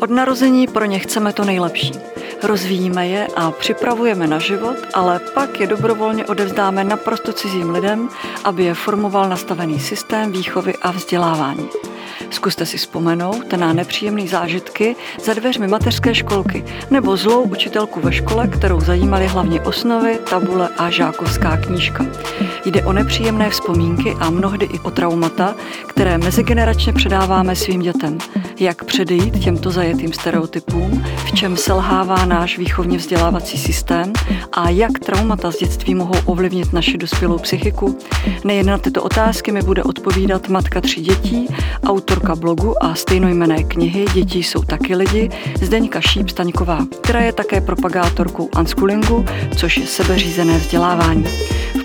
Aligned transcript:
Od 0.00 0.10
narození 0.10 0.66
pro 0.66 0.84
ně 0.84 0.98
chceme 0.98 1.32
to 1.32 1.44
nejlepší. 1.44 1.92
Rozvíjíme 2.42 3.08
je 3.08 3.26
a 3.36 3.50
připravujeme 3.50 4.26
na 4.26 4.38
život, 4.38 4.76
ale 4.94 5.20
pak 5.34 5.60
je 5.60 5.66
dobrovolně 5.66 6.26
odevzdáme 6.26 6.84
naprosto 6.84 7.32
cizím 7.32 7.70
lidem, 7.70 8.08
aby 8.44 8.64
je 8.64 8.74
formoval 8.74 9.28
nastavený 9.28 9.80
systém 9.80 10.32
výchovy 10.32 10.74
a 10.82 10.90
vzdělávání. 10.90 11.68
Zkuste 12.30 12.66
si 12.66 12.78
vzpomenout 12.78 13.52
na 13.52 13.72
nepříjemné 13.72 14.28
zážitky 14.28 14.96
za 15.24 15.34
dveřmi 15.34 15.68
mateřské 15.68 16.14
školky 16.14 16.64
nebo 16.90 17.16
zlou 17.16 17.42
učitelku 17.42 18.00
ve 18.00 18.12
škole, 18.12 18.48
kterou 18.48 18.80
zajímaly 18.80 19.26
hlavně 19.26 19.60
osnovy, 19.60 20.18
tabule 20.30 20.68
a 20.78 20.90
žákovská 20.90 21.56
knížka. 21.56 22.06
Jde 22.64 22.84
o 22.84 22.92
nepříjemné 22.92 23.50
vzpomínky 23.50 24.16
a 24.20 24.30
mnohdy 24.30 24.66
i 24.66 24.78
o 24.78 24.90
traumata, 24.90 25.54
které 25.86 26.18
mezigeneračně 26.18 26.92
předáváme 26.92 27.56
svým 27.56 27.80
dětem. 27.80 28.18
Jak 28.60 28.84
předejít 28.84 29.38
těmto 29.38 29.70
zajetým 29.70 30.12
stereotypům, 30.12 31.04
v 31.16 31.32
čem 31.32 31.56
selhává 31.56 32.24
náš 32.24 32.58
výchovně 32.58 32.98
vzdělávací 32.98 33.58
systém 33.58 34.12
a 34.52 34.70
jak 34.70 34.98
traumata 34.98 35.50
z 35.50 35.58
dětství 35.58 35.94
mohou 35.94 36.14
ovlivnit 36.24 36.72
naši 36.72 36.98
dospělou 36.98 37.38
psychiku? 37.38 37.98
Nejen 38.44 38.66
na 38.66 38.78
tyto 38.78 39.02
otázky 39.02 39.52
mi 39.52 39.62
bude 39.62 39.82
odpovídat 39.82 40.48
matka 40.48 40.80
tří 40.80 41.00
dětí, 41.00 41.48
autorka 41.84 42.36
blogu 42.36 42.84
a 42.84 42.94
stejnojmené 42.94 43.64
knihy 43.64 44.04
Děti 44.14 44.38
jsou 44.38 44.62
taky 44.62 44.96
lidi, 44.96 45.30
Zdeňka 45.62 46.00
Šíp 46.00 46.28
Staňková, 46.28 46.86
která 47.00 47.20
je 47.20 47.32
také 47.32 47.60
propagátorkou 47.60 48.48
unschoolingu, 48.58 49.24
což 49.56 49.76
je 49.76 49.86
sebeřízené 49.86 50.58
vzdělávání. 50.58 51.24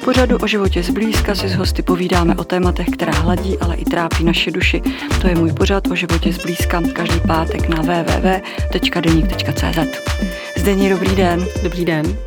Pořadu 0.06 0.38
o 0.38 0.48
životě 0.48 0.84
zblízka 0.84 1.36
si 1.36 1.50
s 1.50 1.56
hosty 1.56 1.82
povídáme 1.82 2.36
o 2.36 2.44
tématech, 2.44 2.88
která 2.88 3.12
hladí, 3.14 3.58
ale 3.60 3.76
i 3.76 3.86
trápí 3.86 4.24
naše 4.24 4.52
duši. 4.52 4.82
To 5.22 5.28
je 5.28 5.36
můj 5.36 5.54
pořad 5.54 5.88
o 5.88 5.96
životě 5.96 6.34
zblízka 6.34 6.82
každý 6.94 7.20
pátek 7.20 7.70
na 7.70 7.82
www.deník.cz. 7.82 9.00
Zdení, 10.58 10.90
dobrý 10.90 11.16
den. 11.16 11.46
Dobrý 11.64 11.86
den. 11.86 12.18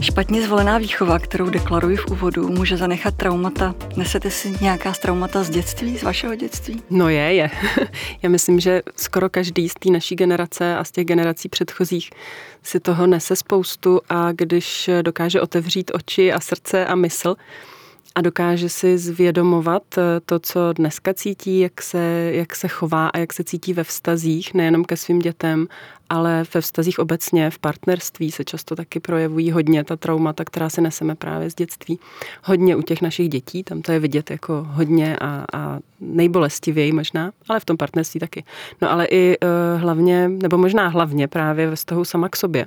Špatně 0.00 0.42
zvolená 0.42 0.78
výchova, 0.78 1.18
kterou 1.18 1.50
deklaruji 1.50 1.96
v 1.96 2.06
úvodu, 2.06 2.48
může 2.48 2.76
zanechat 2.76 3.14
traumata. 3.14 3.74
Nesete 3.96 4.30
si 4.30 4.54
nějaká 4.60 4.92
z 4.92 4.98
traumata 4.98 5.42
z 5.42 5.50
dětství, 5.50 5.98
z 5.98 6.02
vašeho 6.02 6.34
dětství? 6.34 6.82
No 6.90 7.08
je, 7.08 7.34
je. 7.34 7.50
Já 8.22 8.28
myslím, 8.28 8.60
že 8.60 8.82
skoro 8.96 9.30
každý 9.30 9.68
z 9.68 9.74
té 9.74 9.90
naší 9.90 10.16
generace 10.16 10.76
a 10.76 10.84
z 10.84 10.90
těch 10.90 11.04
generací 11.04 11.48
předchozích 11.48 12.10
si 12.62 12.80
toho 12.80 13.06
nese 13.06 13.36
spoustu 13.36 14.00
a 14.08 14.32
když 14.32 14.90
dokáže 15.02 15.40
otevřít 15.40 15.90
oči 15.94 16.32
a 16.32 16.40
srdce 16.40 16.86
a 16.86 16.94
mysl, 16.94 17.36
a 18.14 18.20
dokáže 18.20 18.68
si 18.68 18.98
zvědomovat 18.98 19.82
eh, 19.98 20.02
to, 20.26 20.38
co 20.38 20.72
dneska 20.72 21.14
cítí, 21.14 21.60
jak 21.60 21.82
se, 21.82 22.30
jak 22.34 22.56
se 22.56 22.68
chová 22.68 23.08
a 23.08 23.18
jak 23.18 23.32
se 23.32 23.44
cítí 23.44 23.72
ve 23.72 23.84
vztazích, 23.84 24.54
nejenom 24.54 24.84
ke 24.84 24.96
svým 24.96 25.18
dětem, 25.18 25.68
ale 26.10 26.44
ve 26.54 26.60
vztazích 26.60 26.98
obecně, 26.98 27.50
v 27.50 27.58
partnerství 27.58 28.30
se 28.30 28.44
často 28.44 28.76
taky 28.76 29.00
projevují 29.00 29.50
hodně 29.50 29.84
ta 29.84 29.96
traumata, 29.96 30.44
která 30.44 30.68
si 30.68 30.80
neseme 30.80 31.14
právě 31.14 31.50
z 31.50 31.54
dětství. 31.54 31.98
Hodně 32.44 32.76
u 32.76 32.82
těch 32.82 33.02
našich 33.02 33.28
dětí, 33.28 33.64
tam 33.64 33.82
to 33.82 33.92
je 33.92 33.98
vidět 33.98 34.30
jako 34.30 34.66
hodně 34.70 35.16
a, 35.16 35.44
a 35.54 35.78
nejbolestivěji 36.00 36.92
možná, 36.92 37.32
ale 37.48 37.60
v 37.60 37.64
tom 37.64 37.76
partnerství 37.76 38.20
taky. 38.20 38.44
No 38.82 38.90
ale 38.90 39.06
i 39.06 39.36
uh, 39.38 39.80
hlavně, 39.80 40.28
nebo 40.28 40.58
možná 40.58 40.88
hlavně 40.88 41.28
právě 41.28 41.70
ve 41.70 41.76
vztahu 41.76 42.04
sama 42.04 42.28
k 42.28 42.36
sobě 42.36 42.66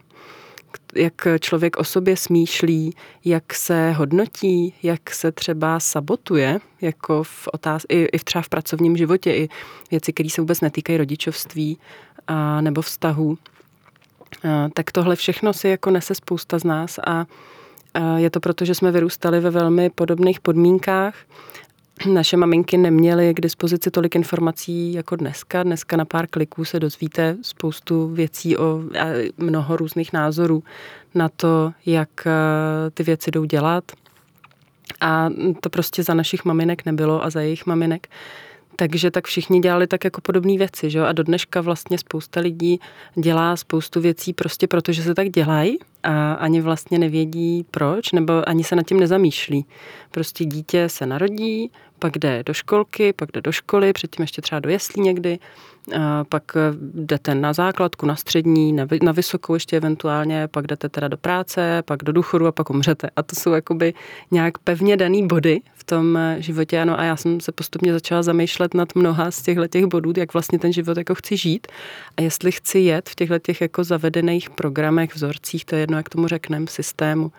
jak 0.95 1.27
člověk 1.39 1.77
o 1.77 1.83
sobě 1.83 2.17
smýšlí, 2.17 2.95
jak 3.25 3.53
se 3.53 3.91
hodnotí, 3.91 4.73
jak 4.83 5.09
se 5.09 5.31
třeba 5.31 5.80
sabotuje, 5.80 6.59
jako 6.81 7.23
v 7.23 7.47
otáz- 7.53 7.86
i, 7.89 8.03
i 8.03 8.19
třeba 8.19 8.41
v 8.41 8.49
pracovním 8.49 8.97
životě, 8.97 9.36
i 9.36 9.49
věci, 9.91 10.14
které 10.14 10.30
se 10.30 10.41
vůbec 10.41 10.61
netýkají 10.61 10.97
rodičovství 10.97 11.77
a, 12.27 12.61
nebo 12.61 12.81
vztahů. 12.81 13.38
A, 14.49 14.69
tak 14.73 14.91
tohle 14.91 15.16
všechno 15.16 15.53
si 15.53 15.67
jako 15.67 15.91
nese 15.91 16.16
spousta 16.16 16.59
z 16.59 16.63
nás 16.63 16.99
a, 16.99 17.25
a 17.93 18.17
je 18.17 18.30
to 18.30 18.39
proto, 18.39 18.65
že 18.65 18.75
jsme 18.75 18.91
vyrůstali 18.91 19.39
ve 19.39 19.49
velmi 19.49 19.89
podobných 19.89 20.39
podmínkách 20.39 21.15
naše 22.14 22.37
maminky 22.37 22.77
neměly 22.77 23.33
k 23.33 23.42
dispozici 23.42 23.92
tolik 23.92 24.15
informací 24.15 24.93
jako 24.93 25.15
dneska. 25.15 25.64
Dneska 25.64 25.98
na 25.98 26.05
pár 26.05 26.27
kliků 26.27 26.65
se 26.65 26.80
dozvíte 26.80 27.37
spoustu 27.42 28.08
věcí 28.08 28.58
o 28.58 28.80
mnoho 29.37 29.77
různých 29.77 30.14
názorů 30.14 30.64
na 31.15 31.30
to, 31.30 31.73
jak 31.86 32.09
ty 32.93 33.03
věci 33.03 33.31
jdou 33.31 33.43
dělat. 33.43 33.83
A 35.02 35.30
to 35.61 35.69
prostě 35.69 36.03
za 36.03 36.14
našich 36.14 36.45
maminek 36.45 36.86
nebylo 36.86 37.23
a 37.23 37.30
za 37.30 37.42
jejich 37.42 37.65
maminek. 37.65 38.08
Takže 38.76 39.11
tak 39.11 39.28
všichni 39.28 39.60
dělali 39.60 39.88
tak 39.88 40.04
jako 40.04 40.22
podobné 40.22 40.58
věci, 40.58 40.89
že 40.89 41.00
jo? 41.00 41.06
A 41.06 41.11
do 41.11 41.23
dneška 41.23 41.61
vlastně 41.61 41.98
spousta 41.98 42.39
lidí 42.39 42.80
dělá 43.16 43.56
spoustu 43.56 44.02
věcí 44.02 44.34
prostě 44.34 44.67
proto, 44.67 44.92
že 44.92 45.04
se 45.04 45.16
tak 45.16 45.30
dělají 45.30 45.78
a 46.04 46.34
ani 46.34 46.61
vlastně 46.61 47.00
nevědí 47.00 47.66
proč, 47.72 48.11
nebo 48.11 48.50
ani 48.50 48.64
se 48.64 48.76
nad 48.76 48.88
tím 48.88 49.00
nezamýšlí. 49.00 49.66
Prostě 50.11 50.45
dítě 50.45 50.89
se 50.89 51.06
narodí, 51.06 51.72
pak 52.03 52.17
jde 52.17 52.43
do 52.45 52.53
školky, 52.53 53.14
pak 53.14 53.31
jde 53.31 53.41
do 53.41 53.52
školy, 53.52 53.93
předtím 53.93 54.23
ještě 54.23 54.41
třeba 54.41 54.59
do 54.59 54.69
jeslí 54.69 55.02
někdy, 55.02 55.39
pak 56.30 56.43
eh, 56.55 56.59
jdete 56.93 57.36
na 57.36 57.53
základku, 57.53 58.05
na 58.05 58.15
střední, 58.15 58.73
na, 58.73 58.87
na 59.03 59.11
vysokou 59.11 59.53
ještě 59.53 59.77
eventuálně, 59.77 60.47
pak 60.47 60.67
jdete 60.67 60.89
teda 60.89 61.08
do 61.08 61.17
práce, 61.17 61.83
pak 61.86 62.03
do 62.03 62.11
důchodu 62.11 62.47
a 62.47 62.52
pak 62.52 62.69
umřete. 62.69 63.09
A 63.15 63.23
to 63.23 63.36
jsou 63.36 63.52
jakoby 63.52 63.93
nějak 64.31 64.58
pevně 64.58 64.97
daný 64.97 65.27
body 65.27 65.61
v 65.75 65.83
tom 65.83 66.17
eh, 66.17 66.36
životě. 66.39 66.81
Ano, 66.81 66.99
a 66.99 67.03
já 67.03 67.15
jsem 67.15 67.39
se 67.39 67.52
postupně 67.52 67.93
začala 67.93 68.23
zamýšlet 68.23 68.73
nad 68.73 68.95
mnoha 68.95 69.31
z 69.31 69.42
těchto 69.42 69.67
těch 69.67 69.86
bodů, 69.86 70.13
jak 70.17 70.33
vlastně 70.33 70.59
ten 70.59 70.73
život 70.73 70.97
jako 70.97 71.15
chci 71.15 71.37
žít 71.37 71.67
a 72.17 72.21
jestli 72.21 72.52
chci 72.52 72.80
jet 72.80 73.09
v 73.09 73.15
těchto 73.15 73.39
těch 73.39 73.61
jako 73.61 73.83
zavedených 73.83 74.49
programech, 74.49 75.15
vzorcích, 75.15 75.65
to 75.65 75.75
je 75.75 75.81
jedno, 75.81 75.97
jak 75.97 76.09
tomu 76.09 76.27
řekneme, 76.27 76.67
systému. 76.67 77.31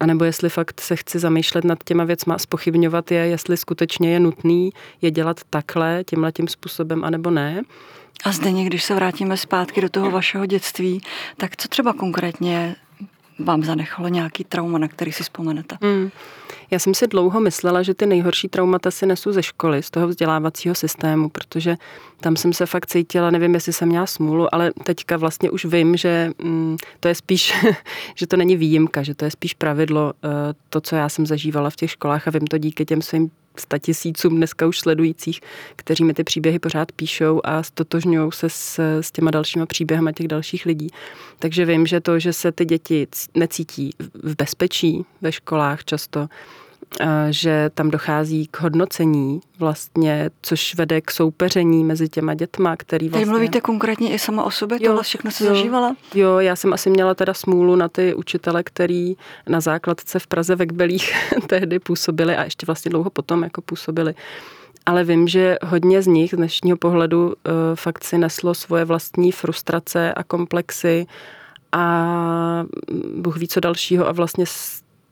A 0.00 0.06
nebo 0.06 0.24
jestli 0.24 0.48
fakt 0.48 0.80
se 0.80 0.96
chci 0.96 1.18
zamýšlet 1.18 1.64
nad 1.64 1.84
těma 1.84 2.04
věcma 2.04 2.34
a 2.34 2.38
spochybňovat 2.38 3.10
je, 3.10 3.18
jestli 3.18 3.56
skutečně 3.56 4.12
je 4.12 4.20
nutný 4.20 4.70
je 5.02 5.10
dělat 5.10 5.40
takhle, 5.50 6.04
tímhle 6.04 6.32
tím 6.32 6.48
způsobem, 6.48 7.04
anebo 7.04 7.30
ne. 7.30 7.62
A 8.24 8.32
zde 8.32 8.52
když 8.52 8.84
se 8.84 8.94
vrátíme 8.94 9.36
zpátky 9.36 9.80
do 9.80 9.88
toho 9.88 10.10
vašeho 10.10 10.46
dětství, 10.46 11.00
tak 11.36 11.56
co 11.56 11.68
třeba 11.68 11.92
konkrétně 11.92 12.76
vám 13.38 13.62
zanechalo 13.64 14.08
nějaký 14.08 14.44
trauma, 14.44 14.78
na 14.78 14.88
který 14.88 15.12
si 15.12 15.22
vzpomenete? 15.22 15.78
Hmm. 15.82 16.10
Já 16.70 16.78
jsem 16.78 16.94
si 16.94 17.06
dlouho 17.06 17.40
myslela, 17.40 17.82
že 17.82 17.94
ty 17.94 18.06
nejhorší 18.06 18.48
traumata 18.48 18.90
si 18.90 19.06
nesu 19.06 19.32
ze 19.32 19.42
školy, 19.42 19.82
z 19.82 19.90
toho 19.90 20.08
vzdělávacího 20.08 20.74
systému, 20.74 21.28
protože 21.28 21.76
tam 22.20 22.36
jsem 22.36 22.52
se 22.52 22.66
fakt 22.66 22.86
cítila, 22.86 23.30
nevím, 23.30 23.54
jestli 23.54 23.72
jsem 23.72 23.88
měla 23.88 24.06
smůlu, 24.06 24.54
ale 24.54 24.72
teďka 24.84 25.16
vlastně 25.16 25.50
už 25.50 25.64
vím, 25.64 25.96
že 25.96 26.30
mm, 26.42 26.76
to 27.00 27.08
je 27.08 27.14
spíš, 27.14 27.54
že 28.14 28.26
to 28.26 28.36
není 28.36 28.56
výjimka, 28.56 29.02
že 29.02 29.14
to 29.14 29.24
je 29.24 29.30
spíš 29.30 29.54
pravidlo, 29.54 30.12
eh, 30.24 30.28
to, 30.68 30.80
co 30.80 30.96
já 30.96 31.08
jsem 31.08 31.26
zažívala 31.26 31.70
v 31.70 31.76
těch 31.76 31.90
školách 31.90 32.28
a 32.28 32.30
vím 32.30 32.46
to 32.46 32.58
díky 32.58 32.84
těm 32.84 33.02
svým 33.02 33.30
statisícům 33.60 34.36
dneska 34.36 34.66
už 34.66 34.78
sledujících, 34.78 35.40
kteří 35.76 36.04
mi 36.04 36.14
ty 36.14 36.24
příběhy 36.24 36.58
pořád 36.58 36.92
píšou 36.92 37.40
a 37.44 37.62
stotožňují 37.62 38.32
se 38.32 38.50
s, 38.50 38.78
s 39.00 39.12
těma 39.12 39.30
dalšíma 39.30 39.66
příběhama 39.66 40.12
těch 40.12 40.28
dalších 40.28 40.66
lidí. 40.66 40.88
Takže 41.38 41.64
vím, 41.64 41.86
že 41.86 42.00
to, 42.00 42.18
že 42.18 42.32
se 42.32 42.52
ty 42.52 42.64
děti 42.64 43.06
necítí 43.34 43.90
v 44.14 44.36
bezpečí 44.36 45.04
ve 45.20 45.32
školách 45.32 45.84
často, 45.84 46.28
že 47.30 47.70
tam 47.74 47.90
dochází 47.90 48.46
k 48.46 48.60
hodnocení 48.60 49.40
vlastně, 49.58 50.30
což 50.42 50.74
vede 50.74 51.00
k 51.00 51.10
soupeření 51.10 51.84
mezi 51.84 52.08
těma 52.08 52.34
dětma, 52.34 52.76
který 52.76 53.08
vlastně... 53.08 53.26
Tady 53.26 53.30
mluvíte 53.30 53.60
konkrétně 53.60 54.12
i 54.12 54.18
sama 54.18 54.44
o 54.44 54.50
sobě? 54.50 54.80
Tohle 54.80 55.02
všechno 55.02 55.30
se 55.30 55.44
zažívala? 55.44 55.96
Jo, 56.14 56.38
já 56.38 56.56
jsem 56.56 56.72
asi 56.72 56.90
měla 56.90 57.14
teda 57.14 57.34
smůlu 57.34 57.76
na 57.76 57.88
ty 57.88 58.14
učitele, 58.14 58.62
který 58.62 59.16
na 59.48 59.60
základce 59.60 60.18
v 60.18 60.26
Praze 60.26 60.56
ve 60.56 60.66
Kbelích 60.66 61.14
tehdy 61.46 61.78
působili 61.78 62.36
a 62.36 62.44
ještě 62.44 62.66
vlastně 62.66 62.90
dlouho 62.90 63.10
potom 63.10 63.42
jako 63.42 63.62
působili. 63.62 64.14
Ale 64.86 65.04
vím, 65.04 65.28
že 65.28 65.56
hodně 65.62 66.02
z 66.02 66.06
nich 66.06 66.30
z 66.30 66.36
dnešního 66.36 66.76
pohledu 66.76 67.26
uh, 67.26 67.32
fakt 67.74 68.04
si 68.04 68.18
neslo 68.18 68.54
svoje 68.54 68.84
vlastní 68.84 69.32
frustrace 69.32 70.14
a 70.14 70.22
komplexy 70.22 71.06
a 71.72 72.64
Bůh 73.16 73.36
ví 73.36 73.48
co 73.48 73.60
dalšího 73.60 74.08
a 74.08 74.12
vlastně 74.12 74.44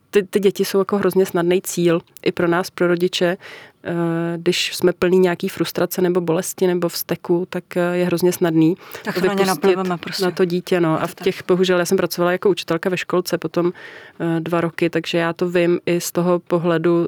ty, 0.09 0.23
ty 0.23 0.39
děti 0.39 0.65
jsou 0.65 0.79
jako 0.79 0.97
hrozně 0.97 1.25
snadný 1.25 1.61
cíl 1.61 2.01
i 2.23 2.31
pro 2.31 2.47
nás, 2.47 2.69
pro 2.69 2.87
rodiče. 2.87 3.37
Eh, 3.83 4.37
když 4.37 4.75
jsme 4.75 4.93
plní 4.93 5.19
nějaký 5.19 5.49
frustrace 5.49 6.01
nebo 6.01 6.21
bolesti 6.21 6.67
nebo 6.67 6.89
vzteku, 6.89 7.47
tak 7.49 7.77
eh, 7.77 7.97
je 7.97 8.05
hrozně 8.05 8.31
snadný 8.31 8.77
tak 9.03 9.17
vypustit 9.17 9.77
prostě. 9.99 10.23
na 10.23 10.31
to 10.31 10.45
dítě. 10.45 10.79
No. 10.79 11.01
A 11.01 11.07
v 11.07 11.15
těch, 11.15 11.43
bohužel, 11.47 11.79
já 11.79 11.85
jsem 11.85 11.97
pracovala 11.97 12.31
jako 12.31 12.49
učitelka 12.49 12.89
ve 12.89 12.97
školce 12.97 13.37
potom 13.37 13.73
eh, 14.19 14.39
dva 14.39 14.61
roky, 14.61 14.89
takže 14.89 15.17
já 15.17 15.33
to 15.33 15.49
vím 15.49 15.79
i 15.85 16.01
z 16.01 16.11
toho 16.11 16.39
pohledu 16.39 17.07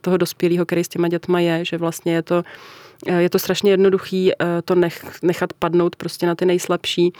toho 0.00 0.16
dospělého, 0.16 0.66
který 0.66 0.84
s 0.84 0.88
těma 0.88 1.08
dětma 1.08 1.40
je, 1.40 1.64
že 1.64 1.78
vlastně 1.78 2.14
je 2.14 2.22
to, 2.22 2.42
je 3.18 3.30
to 3.30 3.38
strašně 3.38 3.70
jednoduchý 3.70 4.32
to 4.64 4.74
nech, 4.74 5.22
nechat 5.22 5.52
padnout 5.52 5.96
prostě 5.96 6.26
na 6.26 6.34
ty 6.34 6.46
nejslabší 6.46 7.12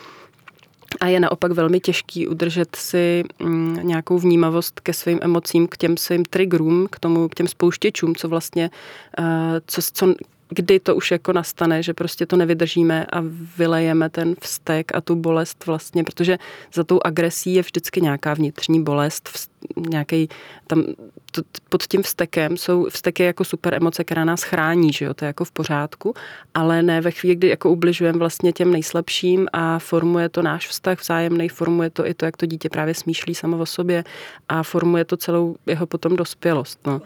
a 1.01 1.07
je 1.07 1.21
naopak 1.21 1.53
velmi 1.53 1.81
těžký 1.81 2.29
udržet 2.29 2.77
si 2.77 3.25
mm, 3.39 3.79
nějakou 3.83 4.19
vnímavost 4.19 4.81
ke 4.81 4.93
svým 4.93 5.19
emocím, 5.23 5.69
k 5.69 5.77
těm 5.77 5.97
svým 5.97 6.25
triggerům, 6.25 6.87
k 6.91 6.99
tomu, 6.99 7.29
k 7.29 7.35
těm 7.35 7.49
spouštěčům, 7.49 8.15
co 8.15 8.29
vlastně, 8.29 8.71
eh, 9.19 9.61
co, 9.67 9.83
co 9.93 10.15
kdy 10.51 10.81
to 10.81 10.97
už 10.97 11.11
jako 11.11 11.33
nastane, 11.33 11.83
že 11.83 11.95
prostě 11.95 12.27
to 12.27 12.37
nevydržíme 12.37 13.07
a 13.13 13.23
vylejeme 13.57 14.11
ten 14.11 14.35
vztek 14.41 14.95
a 14.95 15.01
tu 15.01 15.15
bolest 15.15 15.67
vlastně, 15.67 16.05
protože 16.05 16.39
za 16.75 16.85
tou 16.85 17.01
agresí 17.05 17.55
je 17.55 17.63
vždycky 17.63 18.01
nějaká 18.01 18.35
vnitřní 18.35 18.85
bolest, 18.85 19.31
nějaký 19.77 20.29
tam 20.67 20.85
to, 21.33 21.43
pod 21.69 21.83
tím 21.83 22.03
vztekem 22.03 22.57
jsou 22.57 22.87
vzteky 22.91 23.23
jako 23.23 23.45
super 23.45 23.75
emoce, 23.75 24.05
která 24.05 24.25
nás 24.25 24.43
chrání, 24.43 24.93
že 24.93 25.05
jo, 25.05 25.15
to 25.15 25.25
je 25.25 25.27
jako 25.27 25.45
v 25.45 25.53
pořádku, 25.53 26.15
ale 26.55 26.83
ne 26.83 27.01
ve 27.01 27.11
chvíli, 27.11 27.37
kdy 27.37 27.49
jako 27.49 27.71
ubližujeme 27.71 28.19
vlastně 28.19 28.53
těm 28.53 28.73
nejslabším 28.73 29.47
a 29.53 29.79
formuje 29.79 30.29
to 30.29 30.43
náš 30.43 30.69
vztah 30.69 31.01
vzájemný, 31.01 31.49
formuje 31.49 31.91
to 31.91 32.07
i 32.07 32.15
to, 32.15 32.25
jak 32.25 32.37
to 32.37 32.47
dítě 32.47 32.69
právě 32.69 32.95
smýšlí 32.95 33.35
samo 33.35 33.59
o 33.59 33.67
sobě 33.67 34.05
a 34.49 34.63
formuje 34.63 35.05
to 35.05 35.17
celou 35.17 35.57
jeho 35.67 35.87
potom 35.87 36.17
dospělost. 36.17 36.87
No. 36.87 37.01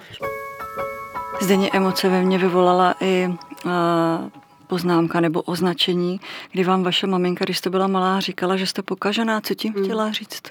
Zdeně 1.40 1.70
emoce 1.72 2.08
ve 2.08 2.22
mně 2.22 2.38
vyvolala 2.38 2.94
i 3.00 3.28
uh, 3.64 3.72
poznámka 4.66 5.20
nebo 5.20 5.42
označení, 5.42 6.20
kdy 6.52 6.64
vám 6.64 6.82
vaše 6.82 7.06
maminka, 7.06 7.44
když 7.44 7.58
jste 7.58 7.70
byla 7.70 7.86
malá, 7.86 8.20
říkala, 8.20 8.56
že 8.56 8.66
jste 8.66 8.82
pokažená. 8.82 9.40
Co 9.40 9.54
tím 9.54 9.72
hmm. 9.72 9.84
chtěla 9.84 10.12
říct? 10.12 10.42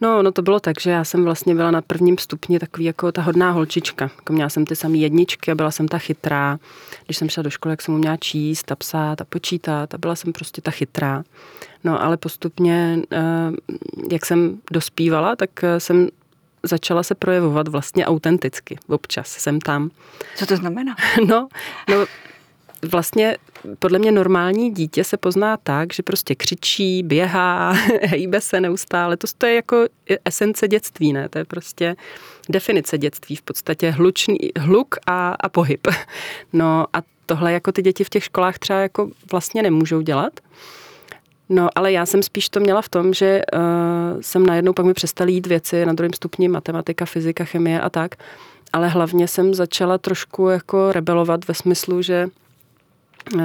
No, 0.00 0.22
no 0.22 0.32
to 0.32 0.42
bylo 0.42 0.60
tak, 0.60 0.80
že 0.80 0.90
já 0.90 1.04
jsem 1.04 1.24
vlastně 1.24 1.54
byla 1.54 1.70
na 1.70 1.82
prvním 1.82 2.18
stupni 2.18 2.58
takový 2.58 2.84
jako 2.84 3.12
ta 3.12 3.22
hodná 3.22 3.50
holčička. 3.50 4.10
Jako 4.16 4.32
měla 4.32 4.48
jsem 4.48 4.66
ty 4.66 4.76
samé 4.76 4.96
jedničky 4.96 5.50
a 5.50 5.54
byla 5.54 5.70
jsem 5.70 5.88
ta 5.88 5.98
chytrá. 5.98 6.58
Když 7.04 7.16
jsem 7.16 7.28
šla 7.28 7.42
do 7.42 7.50
školy, 7.50 7.72
jak 7.72 7.82
jsem 7.82 7.94
uměla 7.94 8.16
číst 8.16 8.72
a 8.72 8.76
psát 8.76 9.20
a 9.20 9.24
počítat 9.24 9.94
a 9.94 9.98
byla 9.98 10.14
jsem 10.16 10.32
prostě 10.32 10.60
ta 10.60 10.70
chytrá. 10.70 11.24
No 11.84 12.02
ale 12.02 12.16
postupně, 12.16 12.98
eh, 13.12 13.52
jak 14.12 14.26
jsem 14.26 14.58
dospívala, 14.72 15.36
tak 15.36 15.64
eh, 15.64 15.80
jsem 15.80 16.08
začala 16.66 17.02
se 17.02 17.14
projevovat 17.14 17.68
vlastně 17.68 18.06
autenticky. 18.06 18.78
Občas 18.88 19.28
jsem 19.28 19.60
tam. 19.60 19.90
Co 20.36 20.46
to 20.46 20.56
znamená? 20.56 20.96
No, 21.26 21.48
no 21.90 22.06
vlastně 22.82 23.36
podle 23.78 23.98
mě 23.98 24.12
normální 24.12 24.70
dítě 24.70 25.04
se 25.04 25.16
pozná 25.16 25.56
tak, 25.56 25.92
že 25.92 26.02
prostě 26.02 26.34
křičí, 26.34 27.02
běhá, 27.02 27.70
hejbe 28.02 28.40
se 28.40 28.60
neustále. 28.60 29.16
To, 29.16 29.26
to 29.38 29.46
je 29.46 29.54
jako 29.54 29.86
esence 30.24 30.68
dětství, 30.68 31.12
ne? 31.12 31.28
To 31.28 31.38
je 31.38 31.44
prostě 31.44 31.96
definice 32.48 32.98
dětství, 32.98 33.36
v 33.36 33.42
podstatě 33.42 33.90
hlučný, 33.90 34.38
hluk 34.58 34.94
a, 35.06 35.34
a 35.40 35.48
pohyb. 35.48 35.86
No 36.52 36.86
a 36.92 37.02
tohle 37.26 37.52
jako 37.52 37.72
ty 37.72 37.82
děti 37.82 38.04
v 38.04 38.08
těch 38.08 38.24
školách 38.24 38.58
třeba 38.58 38.78
jako 38.80 39.10
vlastně 39.32 39.62
nemůžou 39.62 40.00
dělat. 40.00 40.40
No, 41.48 41.68
ale 41.74 41.92
já 41.92 42.06
jsem 42.06 42.22
spíš 42.22 42.48
to 42.48 42.60
měla 42.60 42.82
v 42.82 42.88
tom, 42.88 43.14
že 43.14 43.42
uh, 43.54 43.60
jsem 44.20 44.46
najednou 44.46 44.72
pak 44.72 44.86
mi 44.86 44.94
přestaly 44.94 45.32
jít 45.32 45.46
věci 45.46 45.86
na 45.86 45.92
druhém 45.92 46.12
stupni 46.12 46.48
matematika, 46.48 47.04
fyzika, 47.04 47.44
chemie 47.44 47.80
a 47.80 47.90
tak. 47.90 48.14
Ale 48.72 48.88
hlavně 48.88 49.28
jsem 49.28 49.54
začala 49.54 49.98
trošku 49.98 50.48
jako 50.48 50.92
rebelovat 50.92 51.48
ve 51.48 51.54
smyslu, 51.54 52.02
že 52.02 52.28
uh, 53.34 53.40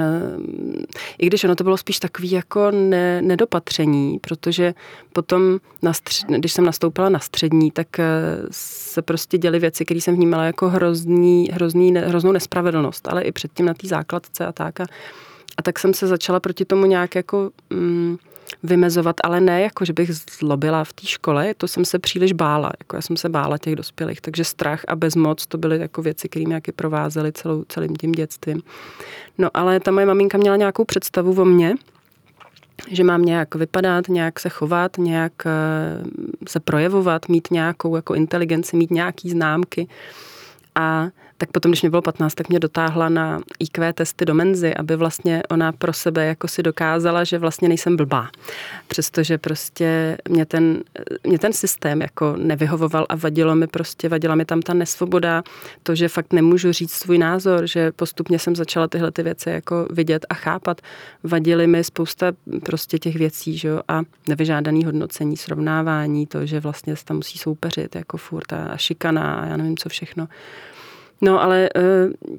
i 1.18 1.26
když 1.26 1.44
ono 1.44 1.56
to 1.56 1.64
bylo 1.64 1.76
spíš 1.76 1.98
takový 1.98 2.30
jako 2.30 2.70
ne, 2.70 3.22
nedopatření, 3.22 4.18
protože 4.18 4.74
potom, 5.12 5.58
na 5.82 5.92
střed, 5.92 6.28
když 6.28 6.52
jsem 6.52 6.64
nastoupila 6.64 7.08
na 7.08 7.18
střední, 7.18 7.70
tak 7.70 7.86
uh, 7.98 8.04
se 8.50 9.02
prostě 9.02 9.38
děly 9.38 9.58
věci, 9.58 9.84
které 9.84 10.00
jsem 10.00 10.14
vnímala 10.14 10.44
jako 10.44 10.68
hrozný, 10.68 11.48
hrozný, 11.52 11.94
hroznou 11.96 12.32
nespravedlnost, 12.32 13.08
ale 13.08 13.22
i 13.22 13.32
předtím 13.32 13.66
na 13.66 13.74
té 13.74 13.88
základce 13.88 14.46
a 14.46 14.52
tak. 14.52 14.80
A, 14.80 14.84
a 15.56 15.62
tak 15.62 15.78
jsem 15.78 15.94
se 15.94 16.06
začala 16.06 16.40
proti 16.40 16.64
tomu 16.64 16.86
nějak 16.86 17.14
jako 17.14 17.50
mm, 17.70 18.16
vymezovat, 18.62 19.16
ale 19.24 19.40
ne 19.40 19.60
jako, 19.60 19.84
že 19.84 19.92
bych 19.92 20.10
zlobila 20.38 20.84
v 20.84 20.92
té 20.92 21.06
škole, 21.06 21.54
to 21.54 21.68
jsem 21.68 21.84
se 21.84 21.98
příliš 21.98 22.32
bála, 22.32 22.70
jako 22.80 22.96
já 22.96 23.02
jsem 23.02 23.16
se 23.16 23.28
bála 23.28 23.58
těch 23.58 23.76
dospělých, 23.76 24.20
takže 24.20 24.44
strach 24.44 24.84
a 24.88 24.96
bezmoc, 24.96 25.46
to 25.46 25.58
byly 25.58 25.78
jako 25.78 26.02
věci, 26.02 26.28
které 26.28 26.44
mě 26.46 26.54
jaky 26.54 26.72
provázely 26.72 27.32
celou, 27.32 27.64
celým 27.68 27.96
tím 27.96 28.12
dětstvím. 28.12 28.62
No 29.38 29.48
ale 29.54 29.80
ta 29.80 29.90
moje 29.90 30.06
maminka 30.06 30.38
měla 30.38 30.56
nějakou 30.56 30.84
představu 30.84 31.42
o 31.42 31.44
mně, 31.44 31.74
že 32.90 33.04
mám 33.04 33.22
nějak 33.22 33.54
vypadat, 33.54 34.08
nějak 34.08 34.40
se 34.40 34.48
chovat, 34.48 34.98
nějak 34.98 35.32
eh, 35.46 35.50
se 36.48 36.60
projevovat, 36.60 37.28
mít 37.28 37.48
nějakou 37.50 37.96
jako 37.96 38.14
inteligenci, 38.14 38.76
mít 38.76 38.90
nějaký 38.90 39.30
známky. 39.30 39.88
A 40.74 41.08
tak 41.42 41.50
potom, 41.50 41.70
když 41.70 41.82
mě 41.82 41.90
bylo 41.90 42.02
15, 42.02 42.34
tak 42.34 42.48
mě 42.48 42.60
dotáhla 42.60 43.08
na 43.08 43.40
IQ 43.58 43.92
testy 43.92 44.24
do 44.24 44.34
menzy, 44.34 44.74
aby 44.74 44.96
vlastně 44.96 45.42
ona 45.50 45.72
pro 45.72 45.92
sebe 45.92 46.26
jako 46.26 46.48
si 46.48 46.62
dokázala, 46.62 47.24
že 47.24 47.38
vlastně 47.38 47.68
nejsem 47.68 47.96
blbá. 47.96 48.28
Přestože 48.88 49.38
prostě 49.38 50.18
mě 50.28 50.46
ten, 50.46 50.82
mě 51.26 51.38
ten 51.38 51.52
systém 51.52 52.00
jako 52.00 52.34
nevyhovoval 52.36 53.06
a 53.08 53.16
vadilo 53.16 53.54
mi 53.54 53.66
prostě, 53.66 54.08
vadila 54.08 54.34
mi 54.34 54.44
tam 54.44 54.62
ta 54.62 54.74
nesvoboda, 54.74 55.42
to, 55.82 55.94
že 55.94 56.08
fakt 56.08 56.32
nemůžu 56.32 56.72
říct 56.72 56.92
svůj 56.92 57.18
názor, 57.18 57.66
že 57.66 57.92
postupně 57.92 58.38
jsem 58.38 58.56
začala 58.56 58.88
tyhle 58.88 59.12
ty 59.12 59.22
věci 59.22 59.50
jako 59.50 59.86
vidět 59.90 60.26
a 60.28 60.34
chápat. 60.34 60.80
Vadily 61.22 61.66
mi 61.66 61.84
spousta 61.84 62.32
prostě 62.64 62.98
těch 62.98 63.16
věcí, 63.16 63.58
že 63.58 63.68
jo, 63.68 63.80
a 63.88 64.02
nevyžádaný 64.28 64.84
hodnocení, 64.84 65.36
srovnávání, 65.36 66.26
to, 66.26 66.46
že 66.46 66.60
vlastně 66.60 66.94
tam 67.04 67.16
musí 67.16 67.38
soupeřit 67.38 67.94
jako 67.94 68.16
furt 68.16 68.52
a 68.52 68.76
šikana 68.76 69.34
a 69.34 69.46
já 69.46 69.56
nevím 69.56 69.76
co 69.76 69.88
všechno. 69.88 70.28
No 71.24 71.42
ale 71.42 71.68
eh, 71.76 71.80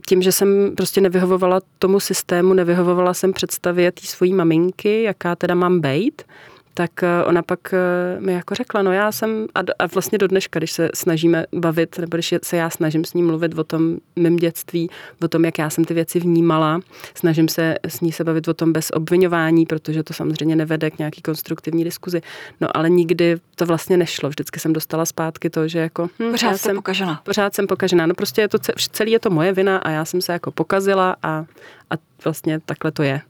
tím, 0.08 0.22
že 0.22 0.32
jsem 0.32 0.76
prostě 0.76 1.02
nevyhovovala 1.02 1.62
tomu 1.80 2.00
systému, 2.00 2.54
nevyhovovala 2.54 3.14
jsem 3.14 3.34
představě 3.34 3.92
té 3.92 4.02
svojí 4.02 4.34
maminky, 4.34 5.04
jaká 5.04 5.36
teda 5.36 5.56
mám 5.56 5.80
bejt, 5.80 6.26
tak 6.74 7.04
eh, 7.04 7.24
ona 7.24 7.42
pak 7.42 7.74
eh, 7.74 7.78
mi 8.20 8.34
jako 8.34 8.56
řekla, 8.56 8.82
no 8.82 8.92
já 8.92 9.12
jsem, 9.12 9.48
a, 9.56 9.88
vlastně 9.94 10.18
do 10.18 10.28
dneška, 10.28 10.60
když 10.60 10.72
se 10.72 10.90
snažíme 10.94 11.46
bavit, 11.56 11.98
nebo 11.98 12.18
když 12.18 12.34
se 12.44 12.58
já 12.58 12.70
snažím 12.70 13.06
s 13.06 13.14
ní 13.14 13.24
mluvit 13.24 13.60
o 13.60 13.64
tom 13.64 13.98
mém 14.16 14.36
dětství, 14.36 14.90
o 15.24 15.28
tom, 15.28 15.46
jak 15.46 15.60
já 15.60 15.70
jsem 15.70 15.86
ty 15.86 15.94
věci 15.94 16.20
vnímala, 16.20 16.80
snažím 17.16 17.48
se 17.48 17.76
s 17.88 18.02
ní 18.02 18.12
se 18.12 18.24
bavit 18.24 18.48
o 18.48 18.54
tom 18.54 18.74
bez 18.74 18.90
obvinování, 18.94 19.66
protože 19.66 20.04
to 20.04 20.14
samozřejmě 20.14 20.56
nevede 20.56 20.92
k 20.92 20.98
nějaký 20.98 21.22
konstruktivní 21.22 21.84
diskuzi. 21.84 22.22
No 22.62 22.78
ale 22.78 22.90
nikdy 22.90 23.38
to 23.56 23.66
vlastně 23.66 23.98
nešlo. 23.98 24.30
Vždycky 24.30 24.60
jsem 24.60 24.74
dostala 24.74 25.06
zpátky 25.06 25.50
to, 25.50 25.68
že 25.68 25.80
jako... 25.80 26.10
Hm, 26.20 26.32
pořád 26.32 26.58
jsem 26.58 26.76
pokažená. 26.76 27.22
Pořád 27.24 27.56
jsem 27.56 27.68
pokažená. 27.68 28.06
No 28.06 28.14
prostě 28.14 28.42
je 28.42 28.48
to, 28.48 28.58
celý 28.92 29.12
je 29.12 29.20
to 29.20 29.30
moje 29.30 29.54
vina 29.54 29.78
a 29.78 29.90
já 29.90 30.06
jsem 30.06 30.22
se 30.22 30.34
jako 30.34 30.52
pokazila 30.52 31.16
a, 31.24 31.46
a 31.90 31.96
vlastně 32.24 32.60
takhle 32.60 32.92
to 32.92 33.04
je. 33.04 33.22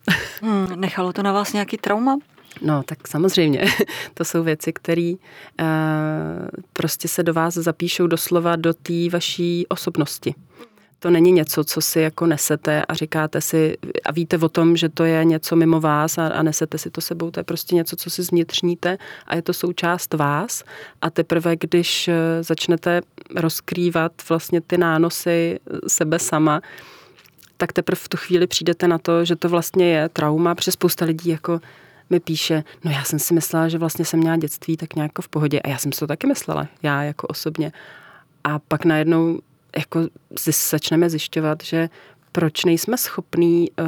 Hmm, 0.42 0.68
nechalo 0.76 1.14
to 1.14 1.24
na 1.24 1.32
vás 1.32 1.54
nějaký 1.54 1.78
trauma? 1.78 2.18
No, 2.62 2.84
tak 2.84 3.08
samozřejmě. 3.08 3.66
To 4.14 4.26
jsou 4.26 4.44
věci, 4.44 4.74
které 4.74 5.14
uh, 5.14 5.68
prostě 6.74 7.08
se 7.08 7.24
do 7.24 7.34
vás 7.34 7.54
zapíšou 7.54 8.08
doslova 8.08 8.56
do 8.56 8.74
té 8.74 9.10
vaší 9.12 9.68
osobnosti. 9.68 10.36
To 11.00 11.10
není 11.10 11.32
něco, 11.32 11.64
co 11.64 11.82
si 11.82 12.00
jako 12.00 12.26
nesete 12.26 12.86
a 12.86 12.94
říkáte 12.94 13.42
si 13.42 13.78
a 14.06 14.12
víte 14.12 14.38
o 14.38 14.50
tom, 14.50 14.78
že 14.78 14.90
to 14.90 15.04
je 15.04 15.26
něco 15.26 15.56
mimo 15.56 15.80
vás 15.80 16.18
a, 16.18 16.28
a 16.28 16.44
nesete 16.44 16.78
si 16.78 16.90
to 16.90 17.02
sebou. 17.02 17.32
To 17.32 17.40
je 17.40 17.44
prostě 17.44 17.76
něco, 17.76 17.96
co 17.96 18.10
si 18.10 18.24
zvnitřníte 18.24 18.98
a 19.28 19.36
je 19.36 19.42
to 19.42 19.54
součást 19.54 20.14
vás. 20.14 20.64
A 21.02 21.10
teprve, 21.10 21.56
když 21.56 22.08
eh, 22.08 22.44
začnete 22.44 23.02
rozkrývat 23.36 24.12
vlastně 24.30 24.62
ty 24.62 24.78
nánosy 24.78 25.60
sebe 25.88 26.20
sama, 26.20 26.62
tak 27.58 27.74
teprve 27.74 27.96
v 27.96 28.10
tu 28.10 28.18
chvíli 28.18 28.48
přijdete 28.48 28.88
na 28.88 28.98
to, 28.98 29.26
že 29.26 29.36
to 29.36 29.50
vlastně 29.50 29.94
je 29.94 30.10
trauma, 30.10 30.56
protože 30.56 30.72
spousta 30.72 31.06
lidí 31.06 31.30
jako 31.30 31.60
mi 32.14 32.20
píše, 32.20 32.64
no 32.84 32.92
já 32.92 33.04
jsem 33.04 33.20
si 33.20 33.34
myslela, 33.34 33.68
že 33.68 33.78
vlastně 33.78 34.06
jsem 34.06 34.20
měla 34.20 34.38
dětství 34.38 34.78
tak 34.78 34.96
nějak 34.96 35.12
v 35.22 35.28
pohodě 35.28 35.60
a 35.60 35.70
já 35.70 35.78
jsem 35.78 35.92
si 35.92 36.00
to 36.00 36.08
taky 36.08 36.28
myslela, 36.28 36.68
já 36.84 37.04
jako 37.04 37.28
osobně. 37.28 37.72
A 38.44 38.60
pak 38.60 38.86
najednou 38.86 39.40
jako 39.78 40.00
začneme 40.72 41.10
zjišťovat, 41.10 41.64
že 41.64 41.90
proč 42.32 42.66
nejsme 42.66 42.98
schopní 42.98 43.72
uh, 43.72 43.86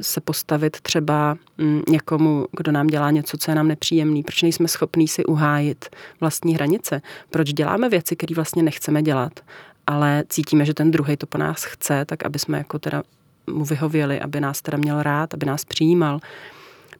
se 0.00 0.20
postavit 0.20 0.80
třeba 0.80 1.36
um, 1.58 1.82
někomu, 1.88 2.46
kdo 2.52 2.72
nám 2.72 2.86
dělá 2.86 3.10
něco, 3.10 3.38
co 3.38 3.50
je 3.50 3.54
nám 3.54 3.68
nepříjemný, 3.68 4.22
proč 4.22 4.42
nejsme 4.42 4.68
schopní 4.68 5.08
si 5.08 5.24
uhájit 5.24 5.84
vlastní 6.20 6.54
hranice, 6.54 7.02
proč 7.30 7.52
děláme 7.52 7.88
věci, 7.88 8.16
které 8.16 8.34
vlastně 8.34 8.62
nechceme 8.62 9.02
dělat, 9.02 9.40
ale 9.86 10.24
cítíme, 10.28 10.64
že 10.64 10.74
ten 10.74 10.90
druhý 10.90 11.16
to 11.16 11.26
po 11.26 11.38
nás 11.38 11.64
chce, 11.64 12.04
tak 12.04 12.26
aby 12.26 12.38
jsme 12.38 12.58
jako 12.58 12.78
teda 12.78 13.02
mu 13.46 13.64
vyhověli, 13.64 14.20
aby 14.20 14.40
nás 14.40 14.62
teda 14.62 14.78
měl 14.78 15.02
rád, 15.02 15.34
aby 15.34 15.46
nás 15.46 15.64
přijímal. 15.64 16.14
Uh, 16.14 16.20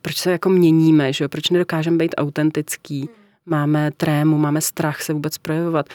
proč 0.02 0.16
se 0.16 0.30
jako 0.30 0.48
měníme, 0.48 1.12
že 1.12 1.24
jo? 1.24 1.28
proč 1.28 1.50
nedokážeme 1.50 1.96
být 1.96 2.14
autentický, 2.18 3.08
máme 3.46 3.90
trému, 3.90 4.38
máme 4.38 4.60
strach 4.60 5.02
se 5.02 5.12
vůbec 5.12 5.38
projevovat. 5.38 5.86